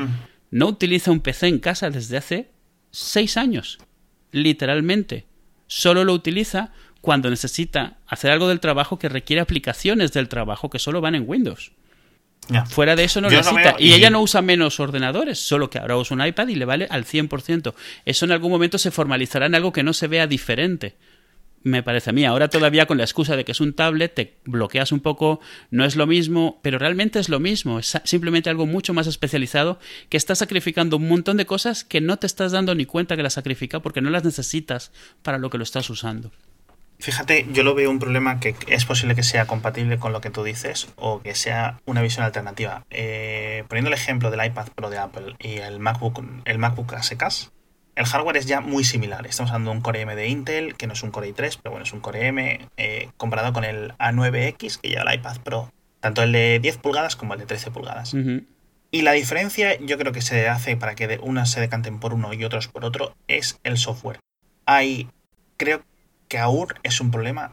no 0.51 0.67
utiliza 0.67 1.11
un 1.11 1.21
PC 1.21 1.49
en 1.49 1.59
casa 1.59 1.89
desde 1.89 2.19
hace 2.19 2.51
seis 2.91 3.39
años. 3.39 3.79
Literalmente. 4.31 5.25
Solo 5.67 6.05
lo 6.05 6.13
utiliza 6.13 6.71
cuando 7.03 7.29
necesita 7.29 7.99
hacer 8.07 8.31
algo 8.31 8.49
del 8.49 8.61
trabajo 8.61 8.99
que 8.99 9.11
requiere 9.11 9.43
aplicaciones 9.43 10.13
del 10.13 10.29
trabajo 10.29 10.71
que 10.71 10.79
solo 10.79 11.03
van 11.03 11.17
en 11.17 11.25
Windows. 11.27 11.73
Fuera 12.67 12.97
de 12.97 13.05
eso 13.05 13.21
no 13.21 13.29
necesita. 13.29 13.77
y, 13.79 13.93
ella 13.93 14.11
no 14.11 14.21
usa 14.21 14.41
menos 14.41 14.81
ordenadores, 14.81 15.39
solo 15.39 15.69
que 15.69 15.79
ahora 15.79 15.97
usa 15.97 16.17
un 16.17 16.25
iPad 16.25 16.49
y 16.49 16.55
le 16.55 16.65
vale 16.65 16.87
al 16.91 17.05
100%. 17.05 17.75
Eso 18.05 18.25
en 18.25 18.33
algún 18.33 18.51
momento 18.51 18.79
se 18.79 18.91
formalizará 18.91 19.47
en 19.47 19.55
algo 19.55 19.73
que 19.73 19.83
no 19.83 19.93
se 19.93 20.09
vea 20.09 20.27
diferente. 20.27 20.97
Me 21.65 21.83
parece 21.83 22.11
a 22.11 22.13
mí. 22.13 22.25
Ahora 22.25 22.49
todavía 22.49 22.87
con 22.87 22.99
la 22.99 23.05
excusa 23.05 23.37
de 23.37 23.45
que 23.45 23.53
es 23.53 23.61
un 23.61 23.73
tablet, 23.73 24.15
te 24.15 24.37
bloqueas 24.45 24.91
un 24.91 25.01
poco, 25.01 25.41
no 25.71 25.85
es 25.85 25.95
lo 25.95 26.09
mismo, 26.09 26.61
pero 26.63 26.79
realmente 26.79 27.21
es 27.21 27.29
lo 27.29 27.39
mismo. 27.39 27.79
Es 27.79 27.99
simplemente 28.05 28.51
algo 28.51 28.67
mucho 28.67 28.95
más 28.95 29.07
especializado 29.07 29.79
que 30.09 30.17
está 30.17 30.35
sacrificando 30.35 30.97
un 30.97 31.09
montón 31.09 31.37
de 31.37 31.47
cosas 31.47 31.85
que 31.85 32.01
no 32.01 32.17
te 32.17 32.27
estás 32.27 32.53
dando 32.53 32.75
ni 32.75 32.87
cuenta 32.87 33.17
que 33.17 33.23
las 33.23 33.35
sacrifica 33.35 33.81
porque 33.81 34.01
no 34.01 34.11
las 34.11 34.25
necesitas 34.25 34.91
para 35.23 35.39
lo 35.39 35.51
que 35.51 35.59
lo 35.59 35.65
estás 35.65 35.89
usando. 35.91 36.33
Fíjate, 37.03 37.49
yo 37.51 37.65
lo 37.65 37.75
veo 37.75 37.91
un 37.91 37.99
problema 37.99 38.39
que 38.39 38.55
es 38.69 38.85
posible 38.85 39.17
que 39.17 39.25
sea 39.25 39.47
compatible 39.47 39.99
con 39.99 40.13
lo 40.13 40.21
que 40.21 40.31
tú 40.31 40.45
dices 40.45 40.87
o 40.95 41.21
que 41.21 41.35
sea 41.35 41.81
una 41.85 42.01
visión 42.01 42.25
alternativa. 42.25 42.85
Eh, 42.91 43.65
poniendo 43.67 43.89
el 43.89 43.95
ejemplo 43.95 44.31
del 44.31 44.47
iPad 44.47 44.69
Pro 44.69 44.89
de 44.89 44.99
Apple 44.99 45.35
y 45.41 45.57
el 45.57 45.81
MacBook, 45.81 46.23
el 46.45 46.59
MacBook 46.59 46.95
a 46.95 47.03
secas, 47.03 47.51
el 47.97 48.07
hardware 48.07 48.37
es 48.37 48.47
ya 48.47 48.61
muy 48.61 48.85
similar. 48.85 49.27
Estamos 49.27 49.51
hablando 49.51 49.73
de 49.73 49.79
un 49.79 49.83
Core 49.83 50.03
M 50.03 50.15
de 50.15 50.29
Intel, 50.29 50.77
que 50.77 50.87
no 50.87 50.93
es 50.93 51.03
un 51.03 51.11
Core 51.11 51.35
i3, 51.35 51.59
pero 51.61 51.73
bueno, 51.73 51.83
es 51.83 51.93
un 51.93 51.99
Core 51.99 52.29
M 52.29 52.69
eh, 52.77 53.09
comparado 53.17 53.53
con 53.53 53.65
el 53.65 53.95
A9X 53.95 54.79
que 54.81 54.89
lleva 54.91 55.03
el 55.03 55.19
iPad 55.19 55.39
Pro, 55.39 55.73
tanto 55.99 56.23
el 56.23 56.31
de 56.31 56.61
10 56.63 56.77
pulgadas 56.77 57.17
como 57.17 57.35
el 57.35 57.41
de 57.41 57.47
13 57.47 57.73
pulgadas. 57.73 58.15
Y 58.93 59.03
la 59.03 59.11
diferencia, 59.11 59.77
yo 59.81 59.99
creo 59.99 60.13
que 60.13 60.23
se 60.23 60.49
hace 60.49 60.77
para 60.77 60.95
que 60.95 61.19
unas 61.21 61.51
se 61.51 61.61
decanten 61.61 61.99
por 61.99 62.15
uno 62.15 62.33
y 62.33 62.45
otros 62.45 62.69
por 62.69 62.85
otro, 62.85 63.17
es 63.27 63.59
el 63.65 63.77
software. 63.77 64.21
Hay, 64.67 65.09
creo 65.57 65.83
que 66.33 66.39
aún 66.39 66.69
es 66.83 66.99
un 67.03 67.11
problema 67.11 67.53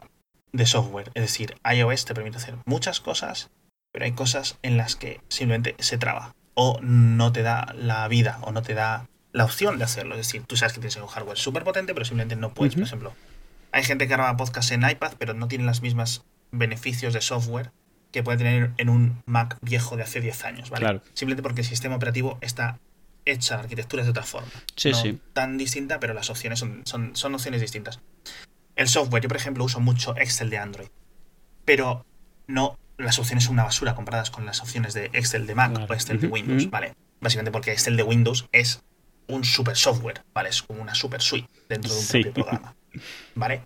de 0.52 0.64
software. 0.64 1.10
Es 1.12 1.22
decir, 1.22 1.54
iOS 1.70 2.06
te 2.06 2.14
permite 2.14 2.38
hacer 2.38 2.54
muchas 2.64 2.98
cosas, 3.00 3.50
pero 3.92 4.06
hay 4.06 4.12
cosas 4.12 4.56
en 4.62 4.78
las 4.78 4.96
que 4.96 5.20
simplemente 5.28 5.76
se 5.80 5.98
traba. 5.98 6.34
O 6.54 6.80
no 6.80 7.30
te 7.30 7.42
da 7.42 7.74
la 7.76 8.08
vida, 8.08 8.38
o 8.40 8.52
no 8.52 8.62
te 8.62 8.72
da 8.72 9.06
la 9.32 9.44
opción 9.44 9.76
de 9.76 9.84
hacerlo. 9.84 10.14
Es 10.14 10.26
decir, 10.26 10.44
tú 10.46 10.56
sabes 10.56 10.72
que 10.72 10.80
tienes 10.80 10.96
un 10.96 11.08
hardware 11.08 11.36
súper 11.36 11.62
potente, 11.62 11.92
pero 11.92 12.06
simplemente 12.06 12.36
no 12.36 12.54
puedes. 12.54 12.74
Por 12.74 12.84
ejemplo, 12.84 13.12
hay 13.70 13.84
gente 13.84 14.08
que 14.08 14.14
graba 14.14 14.34
podcast 14.38 14.72
en 14.72 14.88
iPad, 14.88 15.12
pero 15.18 15.34
no 15.34 15.46
tiene 15.46 15.64
los 15.64 15.82
mismos 15.82 16.24
beneficios 16.50 17.12
de 17.12 17.20
software 17.20 17.72
que 18.12 18.22
puede 18.22 18.38
tener 18.38 18.70
en 18.78 18.88
un 18.88 19.22
Mac 19.26 19.58
viejo 19.60 19.98
de 19.98 20.04
hace 20.04 20.22
10 20.22 20.44
años, 20.46 20.70
¿vale? 20.70 21.02
Simplemente 21.12 21.42
porque 21.42 21.60
el 21.60 21.66
sistema 21.66 21.96
operativo 21.96 22.38
está 22.40 22.78
hecha, 23.26 23.56
la 23.56 23.64
arquitectura 23.64 24.00
es 24.00 24.06
de 24.06 24.12
otra 24.12 24.22
forma. 24.22 24.48
Sí, 24.74 24.92
no 24.92 24.96
sí. 24.96 25.20
tan 25.34 25.58
distinta, 25.58 26.00
pero 26.00 26.14
las 26.14 26.30
opciones 26.30 26.58
son, 26.58 26.80
son, 26.86 27.14
son 27.14 27.34
opciones 27.34 27.60
distintas. 27.60 28.00
El 28.80 28.88
software, 28.88 29.22
yo 29.22 29.28
por 29.28 29.36
ejemplo 29.36 29.62
uso 29.62 29.78
mucho 29.78 30.16
Excel 30.16 30.48
de 30.48 30.56
Android, 30.56 30.88
pero 31.66 32.06
no, 32.46 32.78
las 32.96 33.18
opciones 33.18 33.44
son 33.44 33.52
una 33.52 33.64
basura 33.64 33.94
comparadas 33.94 34.30
con 34.30 34.46
las 34.46 34.62
opciones 34.62 34.94
de 34.94 35.10
Excel 35.12 35.46
de 35.46 35.54
Mac 35.54 35.78
o 35.86 35.92
Excel 35.92 36.18
de 36.18 36.28
Windows, 36.28 36.70
¿vale? 36.70 36.94
Básicamente 37.20 37.50
porque 37.50 37.72
Excel 37.72 37.98
de 37.98 38.04
Windows 38.04 38.48
es 38.52 38.82
un 39.28 39.44
super 39.44 39.76
software, 39.76 40.22
¿vale? 40.32 40.48
Es 40.48 40.62
como 40.62 40.80
una 40.80 40.94
super 40.94 41.20
suite 41.20 41.46
dentro 41.68 41.92
de 41.92 42.00
un 42.00 42.06
propio 42.06 42.32
programa, 42.32 42.74
¿vale? 43.34 43.60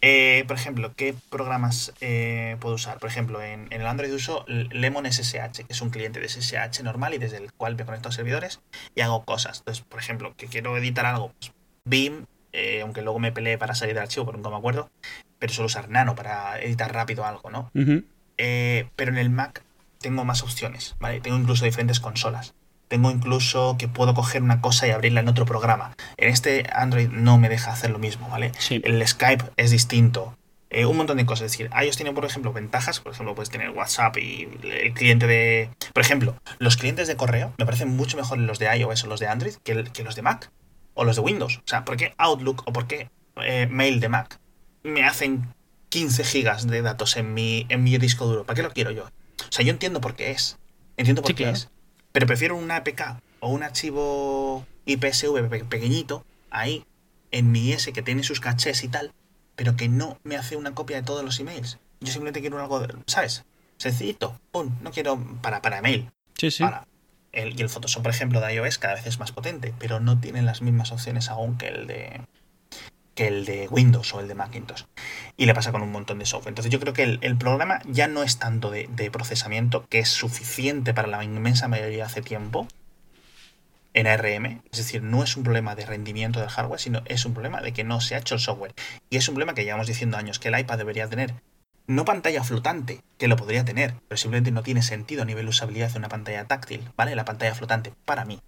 Eh, 0.00 0.44
por 0.48 0.56
ejemplo, 0.56 0.90
¿qué 0.96 1.14
programas 1.28 1.92
eh, 2.00 2.56
puedo 2.58 2.76
usar? 2.76 2.98
Por 2.98 3.10
ejemplo, 3.10 3.42
en, 3.42 3.70
el 3.70 3.86
Android 3.86 4.14
uso 4.14 4.46
Lemon 4.48 5.04
SSH, 5.04 5.66
que 5.66 5.72
es 5.74 5.82
un 5.82 5.90
cliente 5.90 6.18
de 6.18 6.30
SSH 6.30 6.82
normal 6.82 7.12
y 7.12 7.18
desde 7.18 7.36
el 7.36 7.52
cual 7.52 7.76
me 7.76 7.84
conecto 7.84 8.08
a 8.08 8.12
servidores 8.12 8.60
y 8.94 9.02
hago 9.02 9.22
cosas. 9.26 9.58
Entonces, 9.58 9.84
por 9.86 10.00
ejemplo, 10.00 10.34
que 10.34 10.46
quiero 10.46 10.78
editar 10.78 11.04
algo, 11.04 11.34
pues, 11.38 11.52
BIM 11.84 12.24
eh, 12.56 12.80
aunque 12.80 13.02
luego 13.02 13.18
me 13.18 13.32
peleé 13.32 13.58
para 13.58 13.74
salir 13.74 13.94
del 13.94 14.02
archivo, 14.02 14.24
por 14.24 14.36
nunca 14.36 14.48
me 14.48 14.56
acuerdo, 14.56 14.88
pero 15.38 15.52
suelo 15.52 15.66
usar 15.66 15.90
Nano 15.90 16.14
para 16.14 16.58
editar 16.60 16.92
rápido 16.92 17.26
algo, 17.26 17.50
¿no? 17.50 17.70
Eh, 18.38 18.88
pero 18.96 19.10
en 19.10 19.18
el 19.18 19.28
Mac 19.28 19.62
tengo 19.98 20.24
más 20.24 20.42
opciones, 20.42 20.96
¿vale? 20.98 21.20
Tengo 21.20 21.36
incluso 21.36 21.66
diferentes 21.66 22.00
consolas. 22.00 22.54
Tengo 22.88 23.10
incluso 23.10 23.76
que 23.78 23.88
puedo 23.88 24.14
coger 24.14 24.42
una 24.42 24.60
cosa 24.62 24.86
y 24.86 24.90
abrirla 24.90 25.20
en 25.20 25.28
otro 25.28 25.44
programa. 25.44 25.94
En 26.16 26.30
este 26.30 26.64
Android 26.72 27.08
no 27.08 27.36
me 27.36 27.48
deja 27.50 27.72
hacer 27.72 27.90
lo 27.90 27.98
mismo, 27.98 28.28
¿vale? 28.30 28.52
El 28.70 29.06
Skype 29.06 29.44
es 29.56 29.70
distinto. 29.70 30.34
Eh, 30.70 30.86
un 30.86 30.96
montón 30.96 31.18
de 31.18 31.26
cosas. 31.26 31.46
Es 31.46 31.52
decir, 31.52 31.70
ellos 31.78 31.96
tienen, 31.96 32.14
por 32.14 32.24
ejemplo, 32.24 32.52
ventajas. 32.52 33.00
Por 33.00 33.12
ejemplo, 33.12 33.34
puedes 33.34 33.50
tener 33.50 33.70
WhatsApp 33.70 34.16
y 34.18 34.48
el 34.62 34.94
cliente 34.94 35.26
de. 35.26 35.70
Por 35.92 36.02
ejemplo, 36.02 36.36
los 36.58 36.76
clientes 36.76 37.06
de 37.08 37.16
correo 37.16 37.52
me 37.58 37.66
parecen 37.66 37.94
mucho 37.96 38.16
mejor 38.16 38.38
los 38.38 38.58
de 38.58 38.74
iOS 38.76 39.04
o 39.04 39.08
los 39.08 39.20
de 39.20 39.26
Android 39.26 39.54
que, 39.62 39.84
que 39.92 40.04
los 40.04 40.14
de 40.14 40.22
Mac 40.22 40.50
o 40.96 41.04
los 41.04 41.16
de 41.16 41.22
Windows. 41.22 41.58
O 41.58 41.62
sea, 41.68 41.84
¿por 41.84 41.96
qué 41.96 42.14
Outlook 42.18 42.64
o 42.66 42.72
por 42.72 42.88
qué 42.88 43.10
eh, 43.36 43.68
Mail 43.70 44.00
de 44.00 44.08
Mac 44.08 44.40
me 44.82 45.04
hacen 45.04 45.54
15 45.90 46.24
gigas 46.24 46.66
de 46.66 46.82
datos 46.82 47.16
en 47.16 47.32
mi, 47.32 47.66
en 47.68 47.84
mi 47.84 47.96
disco 47.98 48.26
duro? 48.26 48.44
¿Para 48.44 48.56
qué 48.56 48.62
lo 48.62 48.72
quiero 48.72 48.90
yo? 48.90 49.04
O 49.04 49.52
sea, 49.52 49.64
yo 49.64 49.70
entiendo 49.70 50.00
por 50.00 50.16
qué 50.16 50.32
es. 50.32 50.58
Entiendo 50.96 51.22
por 51.22 51.34
qué 51.34 51.50
es. 51.50 51.68
Pero 52.10 52.26
prefiero 52.26 52.56
una 52.56 52.76
APK 52.76 53.20
o 53.40 53.50
un 53.50 53.62
archivo 53.62 54.66
IPSV 54.86 55.68
pequeñito 55.68 56.24
ahí 56.50 56.84
en 57.30 57.52
mi 57.52 57.72
S 57.72 57.92
que 57.92 58.02
tiene 58.02 58.22
sus 58.22 58.40
cachés 58.40 58.82
y 58.82 58.88
tal, 58.88 59.12
pero 59.54 59.76
que 59.76 59.88
no 59.88 60.18
me 60.24 60.36
hace 60.36 60.56
una 60.56 60.74
copia 60.74 60.96
de 60.96 61.02
todos 61.02 61.22
los 61.22 61.38
emails. 61.38 61.78
Yo 62.00 62.08
simplemente 62.08 62.40
quiero 62.40 62.58
algo, 62.58 62.86
¿sabes? 63.06 63.44
Sencillito. 63.76 64.40
Pum, 64.50 64.70
no 64.80 64.90
quiero 64.90 65.18
para, 65.42 65.60
para 65.60 65.82
mail. 65.82 66.10
Sí, 66.38 66.50
sí 66.50 66.64
y 67.36 67.60
el 67.60 67.68
Photoshop, 67.68 68.02
por 68.02 68.12
ejemplo, 68.12 68.40
de 68.40 68.54
iOS 68.54 68.78
cada 68.78 68.94
vez 68.94 69.06
es 69.06 69.18
más 69.18 69.32
potente, 69.32 69.74
pero 69.78 70.00
no 70.00 70.18
tiene 70.18 70.42
las 70.42 70.62
mismas 70.62 70.92
opciones 70.92 71.28
aún 71.28 71.58
que 71.58 71.68
el 71.68 71.86
de 71.86 72.20
que 73.16 73.28
el 73.28 73.46
de 73.46 73.66
Windows 73.68 74.14
o 74.14 74.20
el 74.20 74.28
de 74.28 74.34
Macintosh. 74.34 74.82
Y 75.36 75.46
le 75.46 75.54
pasa 75.54 75.72
con 75.72 75.82
un 75.82 75.90
montón 75.90 76.18
de 76.18 76.26
software. 76.26 76.50
Entonces 76.50 76.70
yo 76.70 76.78
creo 76.78 76.92
que 76.92 77.02
el, 77.02 77.36
problema 77.38 77.80
ya 77.86 78.08
no 78.08 78.22
es 78.22 78.38
tanto 78.38 78.70
de, 78.70 79.10
procesamiento, 79.10 79.86
que 79.88 80.00
es 80.00 80.10
suficiente 80.10 80.92
para 80.92 81.08
la 81.08 81.24
inmensa 81.24 81.66
mayoría 81.66 82.04
hace 82.04 82.20
tiempo 82.20 82.68
en 83.94 84.06
ARM. 84.06 84.60
Es 84.70 84.78
decir, 84.78 85.02
no 85.02 85.24
es 85.24 85.34
un 85.36 85.44
problema 85.44 85.74
de 85.74 85.86
rendimiento 85.86 86.40
del 86.40 86.50
hardware, 86.50 86.78
sino 86.78 87.02
es 87.06 87.24
un 87.24 87.32
problema 87.32 87.62
de 87.62 87.72
que 87.72 87.84
no 87.84 88.02
se 88.02 88.14
ha 88.14 88.18
hecho 88.18 88.34
el 88.34 88.40
software. 88.40 88.74
Y 89.08 89.16
es 89.16 89.26
un 89.28 89.34
problema 89.34 89.54
que 89.54 89.64
llevamos 89.64 89.86
diciendo 89.86 90.18
años 90.18 90.38
que 90.38 90.48
el 90.48 90.58
iPad 90.60 90.76
debería 90.76 91.08
tener 91.08 91.32
no 91.86 92.04
pantalla 92.04 92.42
flotante, 92.42 93.00
que 93.18 93.28
lo 93.28 93.36
podría 93.36 93.64
tener, 93.64 93.94
pero 94.08 94.18
simplemente 94.18 94.50
no 94.50 94.62
tiene 94.62 94.82
sentido 94.82 95.22
a 95.22 95.24
nivel 95.24 95.48
usabilidad 95.48 95.90
de 95.92 95.98
una 95.98 96.08
pantalla 96.08 96.44
táctil, 96.46 96.82
¿vale? 96.96 97.14
La 97.14 97.24
pantalla 97.24 97.54
flotante, 97.54 97.92
para 98.04 98.24
mí. 98.24 98.40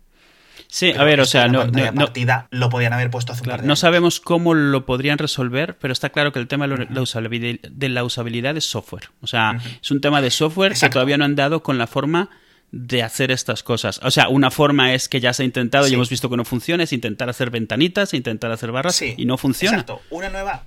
Sí, 0.67 0.93
a 0.97 1.05
ver, 1.05 1.21
o 1.21 1.25
sea, 1.25 1.49
no, 1.49 1.71
partida 1.95 2.49
lo 2.51 2.69
podían 2.69 2.93
haber 2.93 3.11
puesto 3.11 3.33
hace 3.33 3.45
No 3.63 3.77
sabemos 3.77 4.21
cómo 4.21 4.55
lo 4.55 4.85
podrían 4.85 5.17
resolver, 5.19 5.79
pero 5.79 5.93
está 5.93 6.11
claro 6.11 6.33
que 6.33 6.41
el 6.41 6.49
tema 6.49 6.67
de 6.67 7.89
la 7.89 8.05
usabilidad, 8.05 8.57
es 8.57 8.65
software. 8.65 9.11
O 9.23 9.27
sea, 9.27 9.59
es 9.81 9.91
un 9.91 10.01
tema 10.01 10.21
de 10.21 10.31
software 10.31 10.75
que 10.75 10.91
todavía 10.91 11.17
no 11.17 11.25
han 11.25 11.37
dado 11.37 11.63
con 11.63 11.79
la 11.79 11.87
forma 11.87 12.31
de 12.71 13.03
hacer 13.03 13.31
estas 13.31 13.63
cosas. 13.63 14.01
O 14.03 14.11
sea, 14.11 14.29
una 14.29 14.51
forma 14.51 14.93
es 14.93 15.09
que 15.09 15.21
ya 15.21 15.33
se 15.33 15.43
ha 15.43 15.47
intentado 15.47 15.89
y 15.89 15.95
hemos 15.95 16.11
visto 16.11 16.29
que 16.29 16.37
no 16.37 16.45
funciona, 16.45 16.83
es 16.83 16.93
intentar 16.93 17.31
hacer 17.31 17.51
ventanitas, 17.51 18.13
intentar 18.13 18.51
hacer 18.51 18.73
barras 18.73 19.01
y 19.01 19.25
no 19.25 19.39
funciona. 19.39 19.79
Exacto, 19.79 20.03
una 20.11 20.29
nueva, 20.29 20.65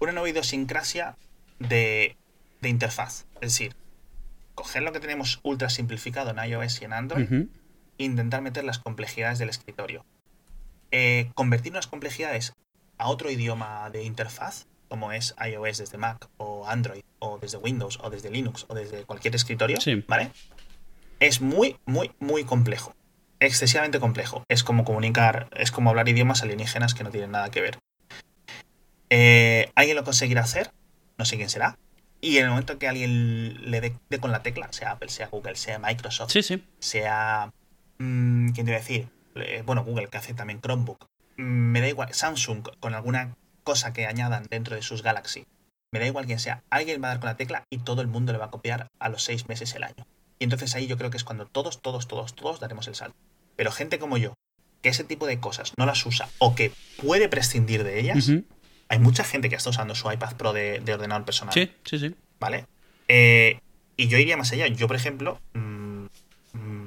una 0.00 0.12
nueva 0.12 0.28
idiosincrasia 0.28 1.16
de, 1.68 2.16
interfaz. 2.62 3.26
Es 3.36 3.52
decir, 3.52 3.76
coger 4.54 4.82
lo 4.82 4.92
que 4.92 5.00
tenemos 5.00 5.40
ultra 5.42 5.68
simplificado 5.68 6.30
en 6.30 6.38
iOS 6.38 6.80
y 6.80 6.84
en 6.84 6.92
Android 6.92 7.28
e 7.98 8.04
intentar 8.04 8.40
meter 8.40 8.64
las 8.64 8.78
complejidades 8.78 9.38
del 9.38 9.50
escritorio. 9.50 10.04
Eh, 10.90 11.30
convertir 11.34 11.72
unas 11.72 11.86
complejidades 11.86 12.54
a 12.98 13.08
otro 13.08 13.30
idioma 13.30 13.90
de 13.90 14.04
interfaz, 14.04 14.66
como 14.88 15.12
es 15.12 15.34
iOS 15.44 15.78
desde 15.78 15.98
Mac 15.98 16.28
o 16.36 16.66
Android 16.68 17.02
o 17.18 17.38
desde 17.38 17.58
Windows 17.58 17.98
o 18.02 18.10
desde 18.10 18.30
Linux 18.30 18.64
o 18.68 18.74
desde 18.74 19.04
cualquier 19.04 19.34
escritorio, 19.34 19.78
¿vale? 20.06 20.30
Es 21.20 21.40
muy, 21.40 21.76
muy, 21.84 22.12
muy 22.18 22.44
complejo. 22.44 22.94
Excesivamente 23.40 24.00
complejo. 24.00 24.44
Es 24.48 24.62
como 24.62 24.84
comunicar, 24.84 25.48
es 25.56 25.70
como 25.70 25.90
hablar 25.90 26.08
idiomas 26.08 26.42
alienígenas 26.42 26.94
que 26.94 27.04
no 27.04 27.10
tienen 27.10 27.32
nada 27.32 27.50
que 27.50 27.60
ver. 27.60 27.78
Eh, 29.10 29.70
¿Alguien 29.74 29.96
lo 29.96 30.04
conseguirá 30.04 30.42
hacer? 30.42 30.70
No 31.18 31.24
sé 31.24 31.36
quién 31.36 31.50
será. 31.50 31.78
Y 32.20 32.38
en 32.38 32.44
el 32.44 32.50
momento 32.50 32.78
que 32.78 32.88
alguien 32.88 33.70
le 33.70 33.80
dé, 33.80 34.18
con 34.18 34.32
la 34.32 34.42
tecla, 34.42 34.72
sea 34.72 34.92
Apple, 34.92 35.10
sea 35.10 35.28
Google, 35.28 35.56
sea 35.56 35.78
Microsoft, 35.78 36.32
sea. 36.78 37.52
Mmm, 37.98 38.48
¿Quién 38.52 38.66
te 38.66 38.72
iba 38.72 38.78
a 38.78 38.80
decir? 38.80 39.08
Eh, 39.34 39.62
bueno, 39.66 39.84
Google, 39.84 40.08
que 40.08 40.16
hace 40.16 40.32
también 40.32 40.60
Chromebook. 40.60 41.06
Mm, 41.36 41.42
me 41.42 41.80
da 41.80 41.88
igual. 41.88 42.14
Samsung, 42.14 42.62
con 42.80 42.94
alguna 42.94 43.36
cosa 43.62 43.92
que 43.92 44.06
añadan 44.06 44.46
dentro 44.48 44.76
de 44.76 44.82
sus 44.82 45.02
Galaxy. 45.02 45.46
me 45.92 46.00
da 46.00 46.06
igual 46.06 46.26
quién 46.26 46.40
sea, 46.40 46.64
alguien 46.70 47.00
va 47.00 47.06
a 47.06 47.10
dar 47.10 47.20
con 47.20 47.28
la 47.28 47.36
tecla 47.36 47.64
y 47.70 47.78
todo 47.78 48.02
el 48.02 48.08
mundo 48.08 48.32
le 48.32 48.38
va 48.38 48.46
a 48.46 48.50
copiar 48.50 48.88
a 48.98 49.08
los 49.08 49.22
seis 49.22 49.48
meses 49.48 49.74
el 49.76 49.84
año. 49.84 50.06
Y 50.40 50.44
entonces 50.44 50.74
ahí 50.74 50.88
yo 50.88 50.98
creo 50.98 51.10
que 51.10 51.16
es 51.16 51.22
cuando 51.22 51.46
todos, 51.46 51.82
todos, 51.82 52.08
todos, 52.08 52.34
todos 52.34 52.58
daremos 52.58 52.88
el 52.88 52.96
salto. 52.96 53.16
Pero 53.54 53.70
gente 53.70 54.00
como 54.00 54.16
yo, 54.16 54.34
que 54.82 54.88
ese 54.88 55.04
tipo 55.04 55.26
de 55.26 55.38
cosas 55.38 55.72
no 55.78 55.86
las 55.86 56.04
usa 56.04 56.28
o 56.38 56.56
que 56.56 56.72
puede 57.00 57.28
prescindir 57.28 57.84
de 57.84 58.00
ellas, 58.00 58.28
hay 58.88 58.98
mucha 58.98 59.24
gente 59.24 59.48
que 59.48 59.56
está 59.56 59.70
usando 59.70 59.94
su 59.94 60.10
iPad 60.10 60.36
Pro 60.36 60.52
de, 60.52 60.82
ordenador 60.92 61.24
personal. 61.24 61.54
Sí, 61.54 61.72
sí, 61.84 61.98
sí. 61.98 62.14
¿Vale? 62.40 62.66
Eh, 63.08 63.58
y 63.96 64.08
yo 64.08 64.18
iría 64.18 64.36
más 64.36 64.52
allá. 64.52 64.66
Yo, 64.68 64.86
por 64.86 64.96
ejemplo, 64.96 65.40
mm, 65.54 65.84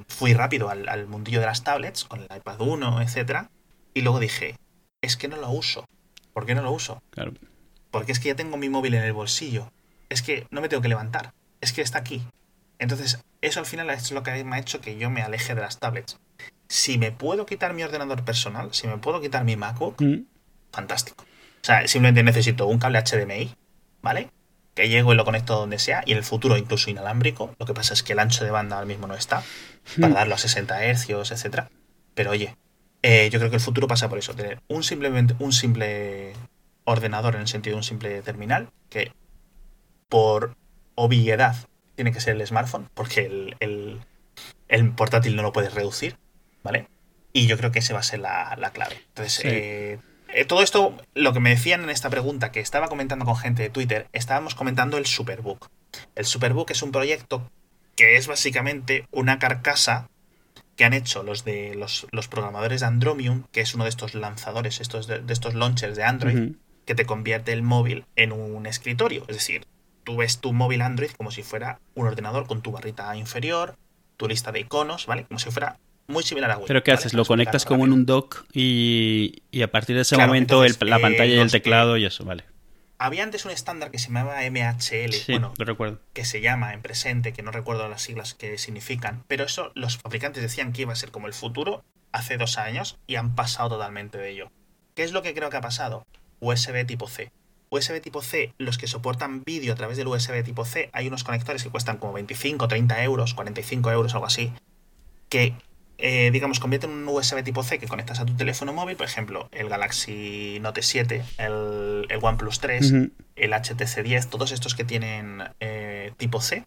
fui 0.07 0.33
rápido 0.33 0.69
al, 0.69 1.07
mundillo 1.07 1.39
de 1.39 1.45
las 1.45 1.63
tablets 1.63 2.03
con 2.03 2.21
el 2.21 2.27
iPad 2.35 2.59
1, 2.59 3.01
etcétera, 3.01 3.49
y 3.93 4.01
luego 4.01 4.19
dije, 4.19 4.55
es 5.01 5.15
que 5.15 5.27
no 5.27 5.37
lo 5.37 5.49
uso. 5.49 5.85
¿Por 6.33 6.45
qué 6.45 6.55
no 6.55 6.61
lo 6.61 6.71
uso? 6.71 7.01
Claro. 7.11 7.33
Porque 7.91 8.11
es 8.11 8.19
que 8.19 8.29
ya 8.29 8.35
tengo 8.35 8.57
mi 8.57 8.69
móvil 8.69 8.93
en 8.95 9.03
el 9.03 9.13
bolsillo. 9.13 9.71
Es 10.09 10.21
que 10.21 10.47
no 10.51 10.61
me 10.61 10.69
tengo 10.69 10.81
que 10.81 10.89
levantar. 10.89 11.33
Es 11.61 11.73
que 11.73 11.81
está 11.81 11.99
aquí. 11.99 12.23
Entonces, 12.79 13.19
eso 13.41 13.59
al 13.59 13.65
final 13.65 13.89
es 13.89 14.11
lo 14.11 14.23
que 14.23 14.43
me 14.43 14.55
ha 14.55 14.59
hecho 14.59 14.81
que 14.81 14.97
yo 14.97 15.09
me 15.09 15.21
aleje 15.21 15.55
de 15.55 15.61
las 15.61 15.79
tablets. 15.79 16.19
Si 16.67 16.97
me 16.97 17.11
puedo 17.11 17.45
quitar 17.45 17.73
mi 17.73 17.83
ordenador 17.83 18.23
personal, 18.23 18.73
si 18.73 18.87
me 18.87 18.97
puedo 18.97 19.21
quitar 19.21 19.43
mi 19.43 19.55
MacBook, 19.55 20.01
mm. 20.01 20.25
fantástico. 20.71 21.25
Sea, 21.67 21.85
simplemente 21.85 22.23
necesito 22.23 22.65
un 22.65 22.79
cable 22.79 23.03
HDMI, 23.03 23.53
¿vale? 24.01 24.29
Que 24.73 24.87
llego 24.87 25.11
y 25.11 25.17
lo 25.17 25.25
conecto 25.25 25.57
donde 25.57 25.79
sea, 25.79 26.01
y 26.05 26.13
en 26.13 26.17
el 26.17 26.23
futuro 26.23 26.55
incluso 26.55 26.89
inalámbrico. 26.89 27.53
Lo 27.59 27.65
que 27.65 27.73
pasa 27.73 27.93
es 27.93 28.03
que 28.03 28.13
el 28.13 28.19
ancho 28.19 28.45
de 28.45 28.51
banda 28.51 28.77
ahora 28.77 28.87
mismo 28.87 29.05
no 29.05 29.15
está, 29.15 29.43
para 29.97 30.07
mm. 30.07 30.13
darlo 30.13 30.35
a 30.35 30.37
60 30.37 30.93
Hz, 30.93 31.09
etc. 31.31 31.63
Pero 32.13 32.31
oye, 32.31 32.55
eh, 33.01 33.29
yo 33.29 33.39
creo 33.39 33.49
que 33.49 33.57
el 33.57 33.61
futuro 33.61 33.85
pasa 33.85 34.07
por 34.07 34.17
eso, 34.17 34.33
tener 34.33 34.61
un, 34.69 34.81
simplemente, 34.81 35.35
un 35.39 35.51
simple 35.51 36.31
ordenador 36.85 37.35
en 37.35 37.41
el 37.41 37.47
sentido 37.49 37.73
de 37.73 37.79
un 37.79 37.83
simple 37.83 38.21
terminal, 38.21 38.69
que 38.89 39.11
por 40.07 40.55
obviedad 40.95 41.57
tiene 41.95 42.13
que 42.13 42.21
ser 42.21 42.37
el 42.37 42.47
smartphone, 42.47 42.87
porque 42.93 43.57
el, 43.59 43.99
portátil 44.95 45.35
no 45.35 45.41
lo 45.41 45.51
puedes 45.51 45.73
reducir, 45.73 46.15
¿vale? 46.63 46.87
Y 47.33 47.45
yo 47.45 47.57
creo 47.57 47.73
que 47.73 47.79
esa 47.79 47.93
va 47.93 47.99
a 47.99 48.03
ser 48.03 48.19
la, 48.19 48.71
clave. 48.73 48.95
Entonces, 49.09 49.41
eh, 49.43 49.99
eh, 50.33 50.45
todo 50.45 50.61
esto, 50.61 50.95
lo 51.13 51.33
que 51.33 51.39
me 51.39 51.51
decían 51.51 51.83
en 51.83 51.89
esta 51.89 52.09
pregunta, 52.09 52.51
que 52.51 52.59
estaba 52.59 52.87
comentando 52.87 53.25
con 53.25 53.37
gente 53.37 53.63
de 53.63 53.69
Twitter, 53.69 54.07
estábamos 54.13 54.55
comentando 54.55 54.97
el 54.97 55.05
Superbook. 55.05 55.69
El 56.15 56.25
Superbook 56.25 56.71
es 56.71 56.81
un 56.81 56.91
proyecto 56.91 57.49
que 57.95 58.15
es 58.15 58.27
básicamente 58.27 59.07
una 59.11 59.39
carcasa 59.39 60.09
que 60.75 60.85
han 60.85 60.93
hecho 60.93 61.23
los 61.23 61.43
de 61.43 61.73
los, 61.75 62.27
programadores 62.29 62.81
de 62.81 62.87
Andromium, 62.87 63.43
que 63.51 63.61
es 63.61 63.73
uno 63.73 63.85
de 63.85 63.89
estos 63.89 64.13
lanzadores, 64.13 64.79
estos 64.79 65.07
de, 65.07 65.23
estos 65.27 65.55
launchers 65.55 65.97
de 65.97 66.03
Android, 66.03 66.51
que 66.85 66.93
te 66.93 67.05
convierte 67.05 67.51
el 67.51 67.63
móvil 67.63 68.05
en 68.15 68.31
un 68.31 68.67
escritorio. 68.67 69.23
Es 69.27 69.35
decir, 69.35 69.65
tú 70.03 70.17
ves 70.17 70.39
tu 70.39 70.53
móvil 70.53 70.83
Android 70.83 71.09
como 71.17 71.31
si 71.31 71.41
fuera 71.41 71.79
un 71.95 72.05
ordenador 72.05 72.45
con 72.45 72.61
tu 72.61 72.71
barrita 72.71 73.15
inferior, 73.15 73.75
tu 74.17 74.27
lista 74.27 74.51
de 74.51 74.59
iconos, 74.59 75.07
¿vale? 75.07 75.25
Como 75.25 75.39
si 75.39 75.49
fuera 75.49 75.79
muy 76.07 76.23
similar 76.23 76.51
a 76.51 76.57
Word. 76.57 76.67
¿Pero 76.67 76.83
qué 76.83 76.91
haces? 76.91 77.13
¿Lo 77.13 77.25
conectas 77.25 77.65
como 77.65 77.85
en 77.85 77.93
un 77.93 78.05
dock 78.05 78.45
y, 78.53 79.43
a 79.61 79.67
partir 79.67 79.95
de 79.95 80.03
ese 80.03 80.17
momento 80.17 80.63
la 80.81 80.99
pantalla 80.99 81.35
y 81.35 81.39
el 81.39 81.51
teclado 81.51 81.97
y 81.97 82.05
eso, 82.05 82.25
vale? 82.25 82.45
Había 82.99 83.23
antes 83.23 83.45
un 83.45 83.51
estándar 83.51 83.91
que 83.91 83.99
se 83.99 84.07
llamaba 84.07 84.41
MHL, 84.49 85.13
bueno, 85.29 85.53
lo 85.55 85.65
recuerdo. 85.65 85.99
que 86.13 86.25
se 86.25 86.41
llama 86.41 86.73
en 86.73 86.81
presente, 86.81 87.31
que 87.31 87.43
no 87.43 87.51
recuerdo 87.51 87.87
las 87.87 88.01
siglas 88.01 88.33
que 88.33 88.57
significan, 88.57 89.23
pero 89.27 89.43
eso 89.43 89.71
los 89.75 89.97
fabricantes 89.97 90.41
decían 90.41 90.73
que 90.73 90.81
iba 90.81 90.93
a 90.93 90.95
ser 90.95 91.11
como 91.11 91.27
el 91.27 91.33
futuro 91.33 91.83
hace 92.11 92.37
dos 92.37 92.57
años 92.57 92.97
y 93.05 93.15
han 93.15 93.35
pasado 93.35 93.69
totalmente 93.69 94.17
de 94.17 94.31
ello. 94.31 94.51
¿Qué 94.95 95.03
es 95.03 95.11
lo 95.11 95.21
que 95.21 95.35
creo 95.35 95.51
que 95.51 95.57
ha 95.57 95.61
pasado? 95.61 96.07
USB 96.39 96.87
tipo 96.87 97.07
C. 97.07 97.31
USB 97.69 98.01
tipo 98.01 98.23
C, 98.23 98.53
los 98.57 98.79
que 98.79 98.87
soportan 98.87 99.43
vídeo 99.43 99.73
a 99.73 99.75
través 99.75 99.97
del 99.97 100.07
USB 100.07 100.43
tipo 100.43 100.65
C, 100.65 100.89
hay 100.93 101.07
unos 101.07 101.23
conectores 101.23 101.61
que 101.61 101.69
cuestan 101.69 101.97
como 101.97 102.13
25, 102.13 102.67
30 102.67 103.03
euros, 103.03 103.35
45 103.35 103.91
euros, 103.91 104.13
algo 104.15 104.25
así, 104.25 104.53
que, 105.29 105.53
eh, 105.97 106.29
digamos, 106.31 106.59
convierten 106.59 106.91
un 106.91 107.07
USB 107.07 107.43
tipo 107.43 107.63
C 107.63 107.79
que 107.79 107.87
conectas 107.87 108.19
a 108.19 108.25
tu 108.25 108.35
teléfono 108.35 108.73
móvil, 108.73 108.95
por 108.95 109.05
ejemplo, 109.05 109.49
el 109.51 109.69
Galaxy 109.69 110.59
Note 110.61 110.83
7, 110.83 111.23
el, 111.39 112.05
el 112.09 112.19
OnePlus 112.21 112.59
3, 112.59 112.93
el 113.35 113.53
HTC 113.53 114.03
10, 114.03 114.29
todos 114.29 114.51
estos 114.51 114.75
que 114.75 114.83
tienen 114.83 115.43
eh, 115.59 116.11
tipo 116.17 116.39
C, 116.41 116.65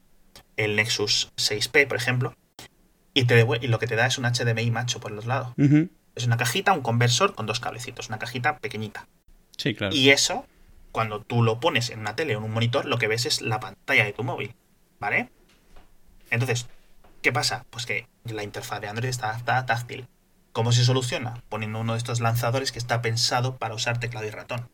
el 0.57 0.77
Nexus 0.77 1.31
6P, 1.37 1.87
por 1.87 1.97
ejemplo, 1.97 2.35
y, 3.15 3.25
te 3.25 3.47
y 3.61 3.67
lo 3.69 3.79
que 3.79 3.87
te 3.87 3.97
da 3.97 4.07
es 4.07 4.19
un 4.19 4.25
HDMI 4.25 4.71
macho 4.71 5.01
por 5.01 5.13
los 5.13 5.27
lados. 5.27 5.55
Es 6.17 6.27
una 6.27 6.37
cajita, 6.37 6.73
un 6.73 6.83
conversor 6.83 7.35
con 7.35 7.47
dos 7.47 7.61
cablecitos, 7.61 8.09
una 8.09 8.19
cajita 8.19 8.59
pequeñita. 8.59 9.07
Sí, 9.57 9.75
claro. 9.75 9.95
Y 9.95 10.11
eso 10.11 10.45
cuando 10.93 11.21
tú 11.21 11.43
lo 11.43 11.61
pones 11.61 11.91
en 11.91 12.01
una 12.01 12.17
tele 12.17 12.35
o 12.35 12.39
en 12.39 12.45
un 12.45 12.53
monitor, 12.53 12.85
lo 12.85 12.99
que 12.99 13.07
ves 13.07 13.27
es 13.27 13.43
la 13.43 13.61
pantalla 13.61 14.05
de 14.05 14.13
tu 14.13 14.25
móvil, 14.25 14.55
¿vale? 14.99 15.31
Entonces, 16.31 16.67
¿qué 17.23 17.33
pasa? 17.33 17.67
Pues 17.71 17.87
que 17.87 18.07
la 18.25 18.43
interfaz 18.43 18.81
de 18.81 18.89
Android 18.89 19.09
está 19.09 19.31
adaptada 19.31 19.67
táctil. 19.67 20.09
¿Cómo 20.53 20.73
se 20.73 20.85
soluciona? 20.85 21.43
Poniendo 21.49 21.81
uno 21.81 21.93
de 21.93 21.99
estos 21.99 22.21
lanzadores 22.21 22.73
que 22.73 22.79
está 22.79 23.03
pensado 23.03 23.57
para 23.57 23.75
usar 23.75 24.01
teclado 24.01 24.27
y 24.27 24.31
ratón. 24.31 24.69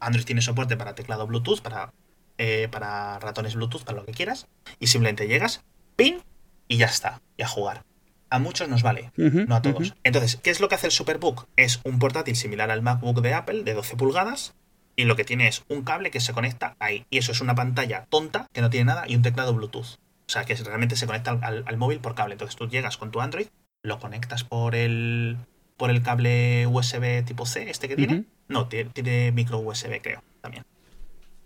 Android 0.00 0.24
tiene 0.24 0.42
soporte 0.42 0.76
para 0.76 0.94
teclado 0.94 1.26
Bluetooth, 1.26 1.60
para, 1.60 1.92
eh, 2.38 2.68
para 2.70 3.18
ratones 3.18 3.54
Bluetooth, 3.54 3.84
para 3.84 3.98
lo 3.98 4.06
que 4.06 4.12
quieras, 4.12 4.48
y 4.78 4.88
simplemente 4.88 5.28
llegas, 5.28 5.62
pin, 5.96 6.22
y 6.66 6.78
ya 6.78 6.86
está, 6.86 7.20
y 7.36 7.42
a 7.42 7.48
jugar. 7.48 7.84
A 8.30 8.38
muchos 8.38 8.68
nos 8.68 8.82
vale, 8.82 9.12
no 9.16 9.54
a 9.56 9.62
todos. 9.62 9.94
Entonces, 10.04 10.36
¿qué 10.42 10.50
es 10.50 10.60
lo 10.60 10.68
que 10.68 10.76
hace 10.76 10.86
el 10.86 10.92
Superbook? 10.92 11.48
Es 11.56 11.80
un 11.84 11.98
portátil 11.98 12.36
similar 12.36 12.70
al 12.70 12.82
MacBook 12.82 13.20
de 13.20 13.34
Apple 13.34 13.64
de 13.64 13.74
12 13.74 13.96
pulgadas, 13.96 14.54
y 14.96 15.04
lo 15.04 15.16
que 15.16 15.24
tiene 15.24 15.48
es 15.48 15.64
un 15.68 15.82
cable 15.82 16.10
que 16.10 16.20
se 16.20 16.32
conecta 16.32 16.76
ahí. 16.78 17.06
Y 17.10 17.18
eso 17.18 17.32
es 17.32 17.40
una 17.40 17.54
pantalla 17.54 18.06
tonta 18.08 18.46
que 18.52 18.60
no 18.60 18.70
tiene 18.70 18.86
nada 18.86 19.04
y 19.08 19.16
un 19.16 19.22
teclado 19.22 19.54
Bluetooth. 19.54 19.98
O 20.30 20.32
sea, 20.32 20.44
que 20.44 20.54
realmente 20.54 20.94
se 20.94 21.08
conecta 21.08 21.32
al, 21.42 21.76
móvil 21.76 21.98
por 21.98 22.14
cable. 22.14 22.34
Entonces 22.34 22.54
tú 22.54 22.68
llegas 22.68 22.96
con 22.96 23.10
tu 23.10 23.20
Android, 23.20 23.48
lo 23.82 23.98
conectas 23.98 24.44
por 24.44 24.76
el, 24.76 25.38
por 25.76 25.90
el 25.90 26.04
cable 26.04 26.68
USB 26.68 27.24
tipo 27.24 27.46
C, 27.46 27.68
este 27.68 27.88
que 27.88 27.96
tiene. 27.96 28.26
No, 28.46 28.68
tiene, 28.68 29.32
micro 29.32 29.58
USB, 29.58 30.00
creo, 30.00 30.22
también. 30.40 30.64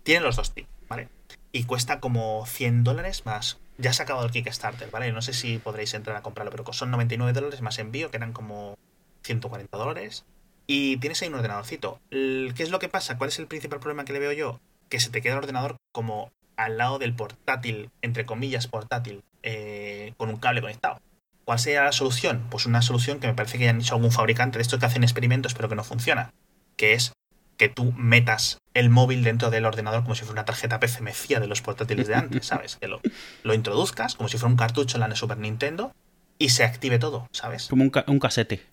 Tiene 0.03 0.21
los 0.23 0.35
dos 0.35 0.53
tipos, 0.53 0.69
¿vale? 0.87 1.09
Y 1.51 1.63
cuesta 1.63 1.99
como 1.99 2.45
100 2.45 2.83
dólares 2.83 3.25
más. 3.25 3.57
Ya 3.79 3.91
se 3.91 4.03
ha 4.03 4.05
acabado 4.05 4.27
el 4.27 4.31
Kickstarter, 4.31 4.91
¿vale? 4.91 5.11
No 5.11 5.23
sé 5.23 5.33
si 5.33 5.57
podréis 5.57 5.95
entrar 5.95 6.15
a 6.15 6.21
comprarlo, 6.21 6.51
pero 6.51 6.71
son 6.71 6.91
99 6.91 7.33
dólares 7.33 7.61
más 7.61 7.79
envío, 7.79 8.11
que 8.11 8.17
eran 8.17 8.33
como 8.33 8.77
140 9.23 9.75
dólares 9.75 10.25
y 10.67 10.97
tienes 10.97 11.23
ahí 11.23 11.29
un 11.29 11.35
ordenadorcito. 11.35 11.99
¿Qué 12.11 12.53
es 12.59 12.69
lo 12.69 12.77
que 12.77 12.87
pasa? 12.89 13.17
¿Cuál 13.17 13.29
es 13.29 13.39
el 13.39 13.47
principal 13.47 13.79
problema 13.79 14.05
que 14.05 14.13
le 14.13 14.19
veo 14.19 14.31
yo? 14.31 14.59
Que 14.89 14.99
se 14.99 15.09
te 15.09 15.23
queda 15.23 15.33
el 15.33 15.39
ordenador 15.39 15.77
como 15.91 16.31
al 16.57 16.77
lado 16.77 16.99
del 16.99 17.15
portátil, 17.15 17.89
entre 18.01 18.25
comillas 18.25 18.67
portátil, 18.67 19.23
eh, 19.43 20.13
con 20.17 20.29
un 20.29 20.37
cable 20.37 20.61
conectado. 20.61 20.99
¿Cuál 21.43 21.59
sería 21.59 21.83
la 21.83 21.91
solución? 21.91 22.47
Pues 22.49 22.65
una 22.65 22.81
solución 22.81 23.19
que 23.19 23.27
me 23.27 23.33
parece 23.33 23.57
que 23.57 23.65
ya 23.65 23.69
han 23.69 23.79
hecho 23.79 23.95
algún 23.95 24.11
fabricante 24.11 24.57
de 24.57 24.63
estos 24.63 24.79
que 24.79 24.85
hacen 24.87 25.03
experimentos 25.03 25.53
pero 25.53 25.69
que 25.69 25.75
no 25.75 25.83
funciona, 25.83 26.33
que 26.75 26.93
es 26.93 27.13
que 27.57 27.69
tú 27.69 27.93
metas 27.93 28.57
el 28.73 28.89
móvil 28.89 29.23
dentro 29.23 29.49
del 29.49 29.65
ordenador 29.65 30.03
como 30.03 30.15
si 30.15 30.21
fuera 30.21 30.41
una 30.41 30.45
tarjeta 30.45 30.79
PCMCIA 30.79 31.39
de 31.39 31.47
los 31.47 31.61
portátiles 31.61 32.07
de 32.07 32.15
antes, 32.15 32.47
¿sabes? 32.47 32.75
Que 32.75 32.87
lo, 32.87 32.99
lo 33.43 33.53
introduzcas 33.53 34.15
como 34.15 34.27
si 34.27 34.37
fuera 34.37 34.51
un 34.51 34.57
cartucho 34.57 34.97
en 34.97 35.07
la 35.07 35.15
Super 35.15 35.37
Nintendo 35.37 35.93
y 36.37 36.49
se 36.49 36.63
active 36.63 36.99
todo, 36.99 37.27
¿sabes? 37.31 37.67
Como 37.67 37.83
un, 37.83 37.91
un 38.07 38.19
casete. 38.19 38.65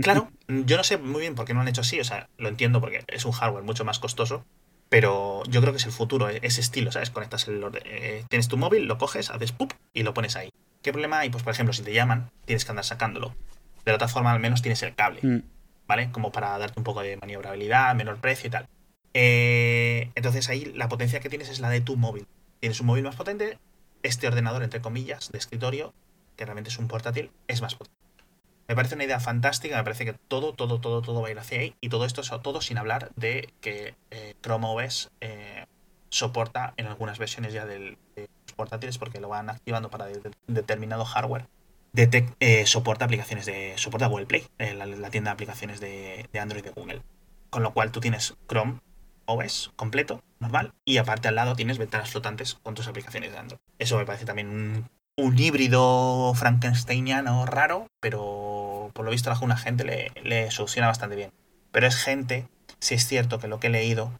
Claro, 0.00 0.30
yo 0.46 0.76
no 0.76 0.84
sé 0.84 0.96
muy 0.96 1.22
bien 1.22 1.34
por 1.34 1.44
qué 1.44 1.54
no 1.54 1.60
han 1.60 1.68
hecho 1.68 1.80
así, 1.80 1.98
o 1.98 2.04
sea, 2.04 2.28
lo 2.38 2.48
entiendo 2.48 2.80
porque 2.80 3.02
es 3.08 3.24
un 3.24 3.32
hardware 3.32 3.64
mucho 3.64 3.84
más 3.84 3.98
costoso, 3.98 4.44
pero 4.90 5.42
yo 5.48 5.62
creo 5.62 5.72
que 5.72 5.78
es 5.78 5.86
el 5.86 5.92
futuro, 5.92 6.28
e-, 6.28 6.40
ese 6.42 6.60
estilo, 6.60 6.92
¿sabes? 6.92 7.08
Conectas 7.08 7.48
el 7.48 7.64
eh, 7.84 8.24
tienes 8.28 8.48
tu 8.48 8.58
móvil, 8.58 8.84
lo 8.84 8.98
coges, 8.98 9.30
haces 9.30 9.52
pup 9.52 9.72
y 9.94 10.02
lo 10.02 10.12
pones 10.12 10.36
ahí. 10.36 10.50
¿Qué 10.82 10.92
problema 10.92 11.20
hay? 11.20 11.30
Pues 11.30 11.42
por 11.42 11.54
ejemplo, 11.54 11.72
si 11.72 11.82
te 11.82 11.94
llaman, 11.94 12.30
tienes 12.44 12.64
que 12.64 12.72
andar 12.72 12.84
sacándolo. 12.84 13.34
De 13.86 13.92
otra 13.92 14.08
forma, 14.08 14.32
al 14.32 14.40
menos 14.40 14.60
tienes 14.60 14.82
el 14.82 14.94
cable, 14.94 15.20
mm. 15.22 15.42
¿vale? 15.86 16.10
Como 16.10 16.32
para 16.32 16.58
darte 16.58 16.78
un 16.78 16.84
poco 16.84 17.00
de 17.00 17.16
maniobrabilidad, 17.16 17.94
menor 17.94 18.18
precio 18.18 18.48
y 18.48 18.50
tal. 18.50 18.68
Eh, 19.14 20.10
entonces 20.16 20.48
ahí 20.48 20.66
la 20.74 20.88
potencia 20.88 21.20
que 21.20 21.28
tienes 21.28 21.48
es 21.48 21.60
la 21.60 21.70
de 21.70 21.80
tu 21.80 21.96
móvil. 21.96 22.26
Tienes 22.58 22.80
un 22.80 22.86
móvil 22.86 23.04
más 23.04 23.16
potente, 23.16 23.58
este 24.02 24.26
ordenador, 24.26 24.62
entre 24.62 24.80
comillas, 24.80 25.30
de 25.30 25.38
escritorio, 25.38 25.94
que 26.36 26.44
realmente 26.44 26.70
es 26.70 26.78
un 26.78 26.88
portátil, 26.88 27.30
es 27.46 27.62
más 27.62 27.74
potente. 27.74 27.96
Me 28.70 28.76
parece 28.76 28.94
una 28.94 29.02
idea 29.02 29.18
fantástica, 29.18 29.76
me 29.78 29.82
parece 29.82 30.04
que 30.04 30.12
todo, 30.12 30.54
todo, 30.54 30.80
todo, 30.80 31.02
todo 31.02 31.20
va 31.20 31.26
a 31.26 31.30
ir 31.32 31.38
hacia 31.40 31.58
ahí. 31.58 31.74
Y 31.80 31.88
todo 31.88 32.04
esto, 32.04 32.22
todo 32.38 32.60
sin 32.60 32.78
hablar 32.78 33.10
de 33.16 33.52
que 33.60 33.96
eh, 34.12 34.36
Chrome 34.42 34.64
OS 34.68 35.10
eh, 35.20 35.66
soporta 36.08 36.72
en 36.76 36.86
algunas 36.86 37.18
versiones 37.18 37.52
ya 37.52 37.66
de 37.66 37.98
los 38.14 38.54
portátiles, 38.54 38.96
porque 38.96 39.18
lo 39.18 39.28
van 39.28 39.50
activando 39.50 39.90
para 39.90 40.06
determinado 40.46 41.04
hardware. 41.04 41.48
Eh, 41.96 42.64
soporta 42.64 43.06
aplicaciones 43.06 43.44
de. 43.44 43.72
soporta 43.74 44.06
Google 44.06 44.26
Play, 44.26 44.46
la, 44.58 45.10
tienda 45.10 45.30
de 45.30 45.34
aplicaciones 45.34 45.80
de, 45.80 46.28
de 46.32 46.38
Android 46.38 46.62
de 46.62 46.70
Google. 46.70 47.02
Con 47.50 47.64
lo 47.64 47.74
cual 47.74 47.90
tú 47.90 47.98
tienes 47.98 48.36
Chrome 48.48 48.78
OS 49.24 49.72
completo, 49.74 50.22
normal, 50.38 50.74
y 50.84 50.98
aparte 50.98 51.26
al 51.26 51.34
lado 51.34 51.56
tienes 51.56 51.78
ventanas 51.78 52.10
flotantes 52.10 52.54
con 52.54 52.76
tus 52.76 52.86
aplicaciones 52.86 53.32
de 53.32 53.38
Android. 53.38 53.60
Eso 53.80 53.98
me 53.98 54.06
parece 54.06 54.26
también 54.26 54.48
un 54.48 54.88
un 55.20 55.38
híbrido 55.38 56.32
frankensteiniano 56.34 57.46
raro, 57.46 57.86
pero 58.00 58.59
por 58.92 59.04
lo 59.04 59.10
visto 59.10 59.30
a 59.30 59.34
alguna 59.34 59.56
gente 59.56 59.84
le, 59.84 60.12
le 60.22 60.50
soluciona 60.50 60.88
bastante 60.88 61.16
bien. 61.16 61.32
Pero 61.72 61.86
es 61.86 61.96
gente, 61.96 62.48
si 62.80 62.94
es 62.94 63.06
cierto 63.06 63.38
que 63.38 63.48
lo 63.48 63.60
que 63.60 63.68
he 63.68 63.70
leído, 63.70 64.12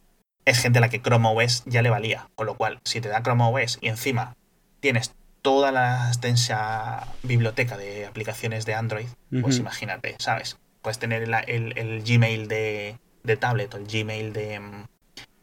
es 0.45 0.59
gente 0.59 0.79
a 0.79 0.81
la 0.81 0.89
que 0.89 1.01
Chrome 1.01 1.29
OS 1.29 1.65
ya 1.67 1.83
le 1.83 1.91
valía. 1.91 2.29
Con 2.35 2.47
lo 2.47 2.55
cual, 2.55 2.81
si 2.85 3.01
te 3.01 3.09
da 3.09 3.23
Chrome 3.23 3.45
OS 3.45 3.79
y 3.81 3.89
encima 3.89 4.37
tienes 4.81 5.15
toda 5.43 5.73
la 5.73 6.09
extensa 6.09 7.07
biblioteca 7.23 7.77
de 7.77 8.07
aplicaciones 8.07 8.67
de 8.67 8.75
Android, 8.75 9.09
pues 9.41 9.59
imagínate, 9.59 10.17
¿sabes? 10.19 10.59
Puedes 10.83 10.99
tener 10.99 11.23
el, 11.23 12.03
Gmail 12.03 12.49
de, 12.49 12.99
tablet 13.39 13.73
o 13.75 13.79
el 13.79 13.87
Gmail 13.87 14.33
de, 14.33 14.61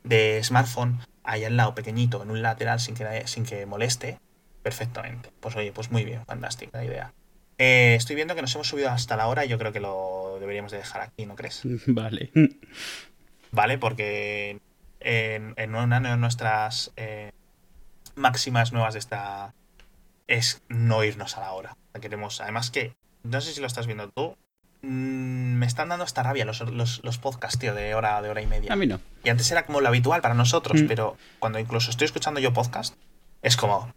de 0.03 0.43
smartphone 0.43 0.99
ahí 1.23 1.43
al 1.43 1.57
lado, 1.57 1.75
pequeñito, 1.75 2.21
en 2.23 2.31
un 2.31 2.41
lateral 2.41 2.79
sin 2.79 2.95
que, 2.95 3.27
sin 3.27 3.45
que 3.45 3.65
moleste, 3.65 4.19
perfectamente. 4.63 5.31
Pues 5.39 5.55
oye, 5.55 5.71
pues 5.71 5.91
muy 5.91 6.05
bien, 6.05 6.25
fantástica 6.25 6.83
idea. 6.83 7.13
Eh, 7.57 7.95
estoy 7.95 8.15
viendo 8.15 8.35
que 8.35 8.41
nos 8.41 8.53
hemos 8.53 8.67
subido 8.67 8.89
hasta 8.89 9.17
la 9.17 9.27
hora 9.27 9.45
y 9.45 9.49
yo 9.49 9.57
creo 9.57 9.71
que 9.71 9.79
lo 9.79 10.37
deberíamos 10.39 10.71
de 10.71 10.77
dejar 10.77 11.01
aquí, 11.01 11.25
¿no 11.25 11.35
crees? 11.35 11.61
Vale. 11.87 12.31
Vale, 13.51 13.77
porque 13.77 14.59
en, 14.99 15.75
una 15.75 15.99
de 15.99 16.17
nuestras 16.17 16.91
eh, 16.97 17.31
máximas 18.15 18.73
nuevas 18.73 18.93
de 18.93 18.99
esta 18.99 19.53
es 20.27 20.61
no 20.69 21.03
irnos 21.03 21.37
a 21.37 21.41
la 21.41 21.53
hora. 21.53 21.77
Queremos, 21.99 22.41
además 22.41 22.69
que, 22.69 22.93
no 23.23 23.41
sé 23.41 23.53
si 23.53 23.61
lo 23.61 23.67
estás 23.67 23.87
viendo 23.87 24.09
tú, 24.09 24.37
mm, 24.81 25.55
me 25.55 25.65
están 25.65 25.89
dando 25.89 26.03
hasta 26.03 26.21
rabia 26.21 26.45
los, 26.45 26.59
los, 26.61 27.17
podcasts, 27.17 27.57
tío, 27.57 27.73
de 27.73 27.95
hora, 27.95 28.21
de 28.21 28.29
hora 28.29 28.41
y 28.41 28.47
media. 28.47 28.71
A 28.71 28.75
mí 28.75 28.85
no. 28.85 28.99
Y 29.23 29.29
antes 29.29 29.49
era 29.51 29.65
como 29.65 29.81
lo 29.81 29.87
habitual 29.87 30.21
para 30.21 30.35
nosotros, 30.35 30.83
mm. 30.83 30.87
pero 30.87 31.17
cuando 31.39 31.57
incluso 31.57 31.89
estoy 31.89 32.05
escuchando 32.05 32.39
yo 32.39 32.53
podcast, 32.53 32.95
es 33.41 33.57
como, 33.57 33.91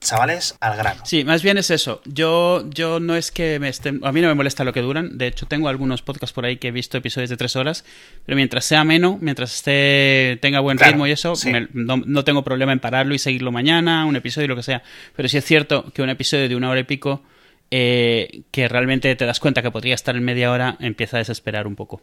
chavales 0.00 0.56
al 0.60 0.76
grano. 0.76 1.02
Sí, 1.04 1.24
más 1.24 1.42
bien 1.42 1.58
es 1.58 1.70
eso. 1.70 2.00
Yo, 2.04 2.68
yo 2.70 3.00
no 3.00 3.16
es 3.16 3.30
que 3.30 3.58
me 3.58 3.68
estén. 3.68 4.00
A 4.04 4.12
mí 4.12 4.20
no 4.20 4.28
me 4.28 4.34
molesta 4.34 4.64
lo 4.64 4.72
que 4.72 4.80
duran. 4.80 5.18
De 5.18 5.26
hecho, 5.26 5.46
tengo 5.46 5.68
algunos 5.68 6.02
podcasts 6.02 6.32
por 6.32 6.44
ahí 6.44 6.58
que 6.58 6.68
he 6.68 6.70
visto 6.70 6.98
episodios 6.98 7.30
de 7.30 7.36
tres 7.36 7.56
horas. 7.56 7.84
Pero 8.24 8.36
mientras 8.36 8.64
sea 8.64 8.80
ameno, 8.80 9.18
mientras 9.20 9.54
esté 9.54 10.38
tenga 10.40 10.60
buen 10.60 10.78
ritmo 10.78 11.06
y 11.06 11.10
eso, 11.10 11.34
no, 11.72 12.24
tengo 12.24 12.44
problema 12.44 12.72
en 12.72 12.80
pararlo 12.80 13.14
y 13.14 13.18
seguirlo 13.18 13.52
mañana, 13.52 14.04
un 14.06 14.16
episodio, 14.16 14.48
lo 14.48 14.56
que 14.56 14.62
sea. 14.62 14.82
Pero 15.16 15.28
sí 15.28 15.38
es 15.38 15.44
cierto 15.44 15.90
que 15.92 16.02
un 16.02 16.10
episodio 16.10 16.48
de 16.48 16.56
una 16.56 16.70
hora 16.70 16.80
y 16.80 16.84
pico, 16.84 17.22
eh, 17.70 18.42
que 18.50 18.68
realmente 18.68 19.14
te 19.16 19.26
das 19.26 19.40
cuenta 19.40 19.62
que 19.62 19.70
podría 19.70 19.94
estar 19.94 20.16
en 20.16 20.24
media 20.24 20.50
hora, 20.50 20.76
empieza 20.80 21.16
a 21.16 21.18
desesperar 21.18 21.66
un 21.66 21.76
poco. 21.76 22.00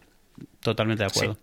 Totalmente 0.60 1.04
de 1.04 1.08
acuerdo. 1.08 1.38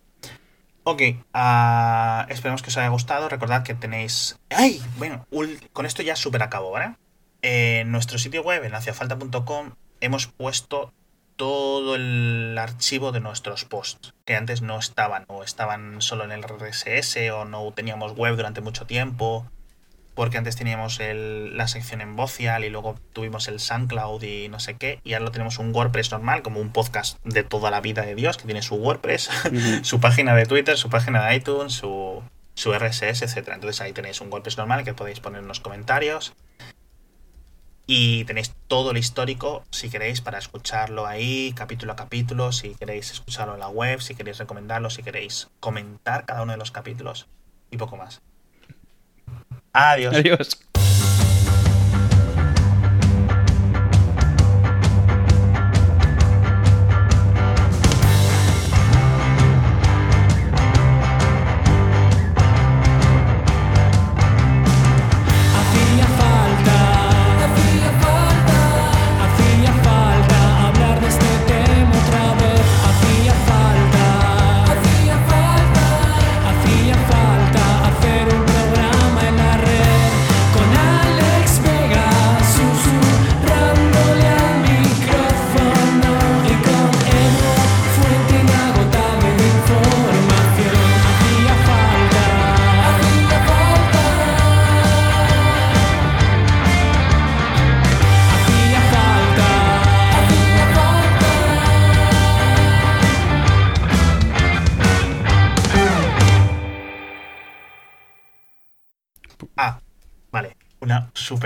Ok, 0.90 1.02
uh, 1.02 2.26
esperemos 2.30 2.62
que 2.62 2.70
os 2.70 2.76
haya 2.76 2.88
gustado. 2.88 3.28
Recordad 3.28 3.62
que 3.62 3.74
tenéis. 3.74 4.36
¡Ay! 4.50 4.82
Bueno, 4.96 5.24
con 5.72 5.86
esto 5.86 6.02
ya 6.02 6.16
súper 6.16 6.42
acabo, 6.42 6.72
¿vale? 6.72 6.96
En 7.42 7.92
nuestro 7.92 8.18
sitio 8.18 8.42
web, 8.42 8.64
en 8.64 8.74
haciafalta.com, 8.74 9.76
hemos 10.00 10.26
puesto 10.26 10.92
todo 11.36 11.94
el 11.94 12.58
archivo 12.58 13.12
de 13.12 13.20
nuestros 13.20 13.64
posts, 13.64 14.14
que 14.24 14.34
antes 14.34 14.62
no 14.62 14.80
estaban, 14.80 15.26
o 15.28 15.44
estaban 15.44 16.02
solo 16.02 16.24
en 16.24 16.32
el 16.32 16.42
RSS, 16.42 17.30
o 17.30 17.44
no 17.44 17.70
teníamos 17.70 18.16
web 18.16 18.34
durante 18.34 18.60
mucho 18.60 18.84
tiempo, 18.84 19.46
porque 20.20 20.36
antes 20.36 20.54
teníamos 20.54 21.00
la 21.00 21.66
sección 21.66 22.02
en 22.02 22.14
Vocial 22.14 22.62
y 22.66 22.68
luego 22.68 22.94
tuvimos 23.14 23.48
el 23.48 23.58
SoundCloud 23.58 24.22
y 24.22 24.50
no 24.50 24.60
sé 24.60 24.76
qué, 24.76 25.00
y 25.02 25.14
ahora 25.14 25.24
lo 25.24 25.30
tenemos 25.30 25.58
un 25.58 25.74
WordPress 25.74 26.10
normal, 26.10 26.42
como 26.42 26.60
un 26.60 26.72
podcast 26.72 27.16
de 27.24 27.42
toda 27.42 27.70
la 27.70 27.80
vida 27.80 28.02
de 28.02 28.14
Dios, 28.14 28.36
que 28.36 28.44
tiene 28.44 28.60
su 28.60 28.74
WordPress, 28.74 29.30
su 29.82 29.98
página 29.98 30.34
de 30.34 30.44
Twitter, 30.44 30.76
su 30.76 30.90
página 30.90 31.24
de 31.24 31.36
iTunes, 31.36 31.72
su, 31.72 32.22
su 32.52 32.70
RSS, 32.70 33.22
etc. 33.22 33.48
Entonces 33.54 33.80
ahí 33.80 33.94
tenéis 33.94 34.20
un 34.20 34.30
WordPress 34.30 34.58
normal 34.58 34.84
que 34.84 34.92
podéis 34.92 35.20
poner 35.20 35.40
en 35.40 35.48
los 35.48 35.60
comentarios. 35.60 36.34
Y 37.86 38.26
tenéis 38.26 38.54
todo 38.68 38.90
el 38.90 38.98
histórico, 38.98 39.64
si 39.70 39.88
queréis, 39.88 40.20
para 40.20 40.36
escucharlo 40.36 41.06
ahí, 41.06 41.54
capítulo 41.56 41.92
a 41.92 41.96
capítulo, 41.96 42.52
si 42.52 42.74
queréis 42.74 43.10
escucharlo 43.10 43.54
en 43.54 43.60
la 43.60 43.68
web, 43.68 44.02
si 44.02 44.14
queréis 44.14 44.36
recomendarlo, 44.36 44.90
si 44.90 45.02
queréis 45.02 45.48
comentar 45.60 46.26
cada 46.26 46.42
uno 46.42 46.52
de 46.52 46.58
los 46.58 46.72
capítulos 46.72 47.26
y 47.70 47.78
poco 47.78 47.96
más. 47.96 48.20
Adiós. 49.72 50.16
Adiós. 50.16 50.48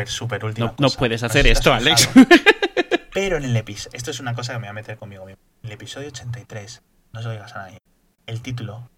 Súper, 0.08 0.40
súper 0.40 0.44
última 0.44 0.74
no, 0.78 0.90
puedes 0.90 1.22
hacer 1.22 1.46
esto, 1.46 1.72
Alex. 1.72 2.08
Pero 3.14 3.36
en 3.36 3.44
el 3.44 3.56
episodio, 3.56 3.96
esto 3.96 4.10
es 4.10 4.20
una 4.20 4.34
cosa 4.34 4.52
que 4.52 4.58
me 4.58 4.66
voy 4.66 4.70
a 4.70 4.74
meter 4.74 4.96
conmigo 4.96 5.24
mismo. 5.24 5.40
En 5.62 5.68
el 5.68 5.72
episodio 5.74 6.08
83, 6.08 6.82
no 7.12 7.20
se 7.20 7.26
lo 7.28 7.32
digas 7.32 7.54
a 7.54 7.58
nadie, 7.58 7.78
el 8.26 8.42
título 8.42 8.90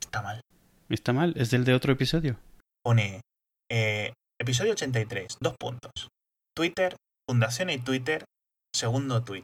está 0.00 0.20
mal. 0.20 0.40
¿Está 0.88 1.12
mal? 1.12 1.32
¿Es 1.36 1.50
del 1.50 1.64
de 1.64 1.72
otro 1.74 1.92
episodio? 1.92 2.38
Pone 2.84 3.22
eh, 3.70 4.12
episodio 4.38 4.72
83, 4.72 5.38
dos 5.40 5.54
puntos. 5.58 6.08
Twitter, 6.54 6.96
Fundación 7.26 7.70
y 7.70 7.78
Twitter, 7.78 8.24
segundo 8.74 9.22
tweet. 9.24 9.42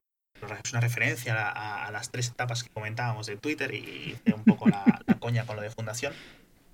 Es 0.62 0.72
una 0.72 0.80
referencia 0.80 1.48
a, 1.48 1.90
las 1.90 2.10
tres 2.10 2.28
etapas 2.28 2.62
que 2.62 2.70
comentábamos 2.70 3.26
de 3.26 3.36
Twitter 3.36 3.74
y 3.74 4.20
un 4.32 4.44
poco 4.44 4.68
la, 4.68 5.02
coña 5.20 5.46
con 5.46 5.56
lo 5.56 5.62
de 5.62 5.70
Fundación. 5.70 6.12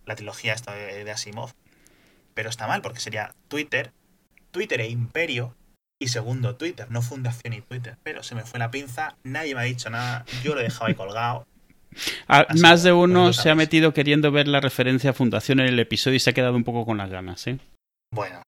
La 0.07 0.17
trilogía 0.17 0.55
esta 0.55 0.75
de 0.75 1.11
Asimov. 1.11 1.53
Pero 2.35 2.51
está 2.51 2.67
mal 2.67 2.83
porque 2.83 3.01
sería 3.01 3.35
Twitter, 3.49 3.93
Twitter 4.55 4.81
e 4.81 4.89
Imperio 4.89 5.57
y 6.01 6.09
segundo 6.09 6.55
Twitter, 6.55 6.89
no 6.89 7.03
Fundación 7.03 7.55
y 7.55 7.61
Twitter. 7.61 7.97
Pero 8.05 8.23
se 8.23 8.37
me 8.37 8.45
fue 8.45 8.61
la 8.61 8.71
pinza, 8.71 9.17
nadie 9.25 9.55
me 9.55 9.61
ha 9.63 9.65
dicho 9.65 9.91
nada, 9.91 10.25
yo 10.45 10.55
lo 10.55 10.61
he 10.61 10.65
dejado 10.65 10.87
ahí 10.87 10.95
colgado. 10.95 11.47
Ah, 12.27 12.45
más 12.59 12.83
de 12.83 12.93
uno 12.93 13.33
se 13.33 13.51
ha 13.51 13.55
metido 13.55 13.95
queriendo 13.95 14.33
ver 14.33 14.49
la 14.49 14.61
referencia 14.61 15.11
a 15.11 15.13
Fundación 15.13 15.61
en 15.61 15.69
el 15.69 15.79
episodio 15.79 16.17
y 16.17 16.19
se 16.19 16.31
ha 16.31 16.33
quedado 16.33 16.57
un 16.57 16.65
poco 16.65 16.85
con 16.85 16.99
las 16.99 17.09
ganas, 17.09 17.47
¿eh? 17.47 17.61
Bueno, 18.13 18.43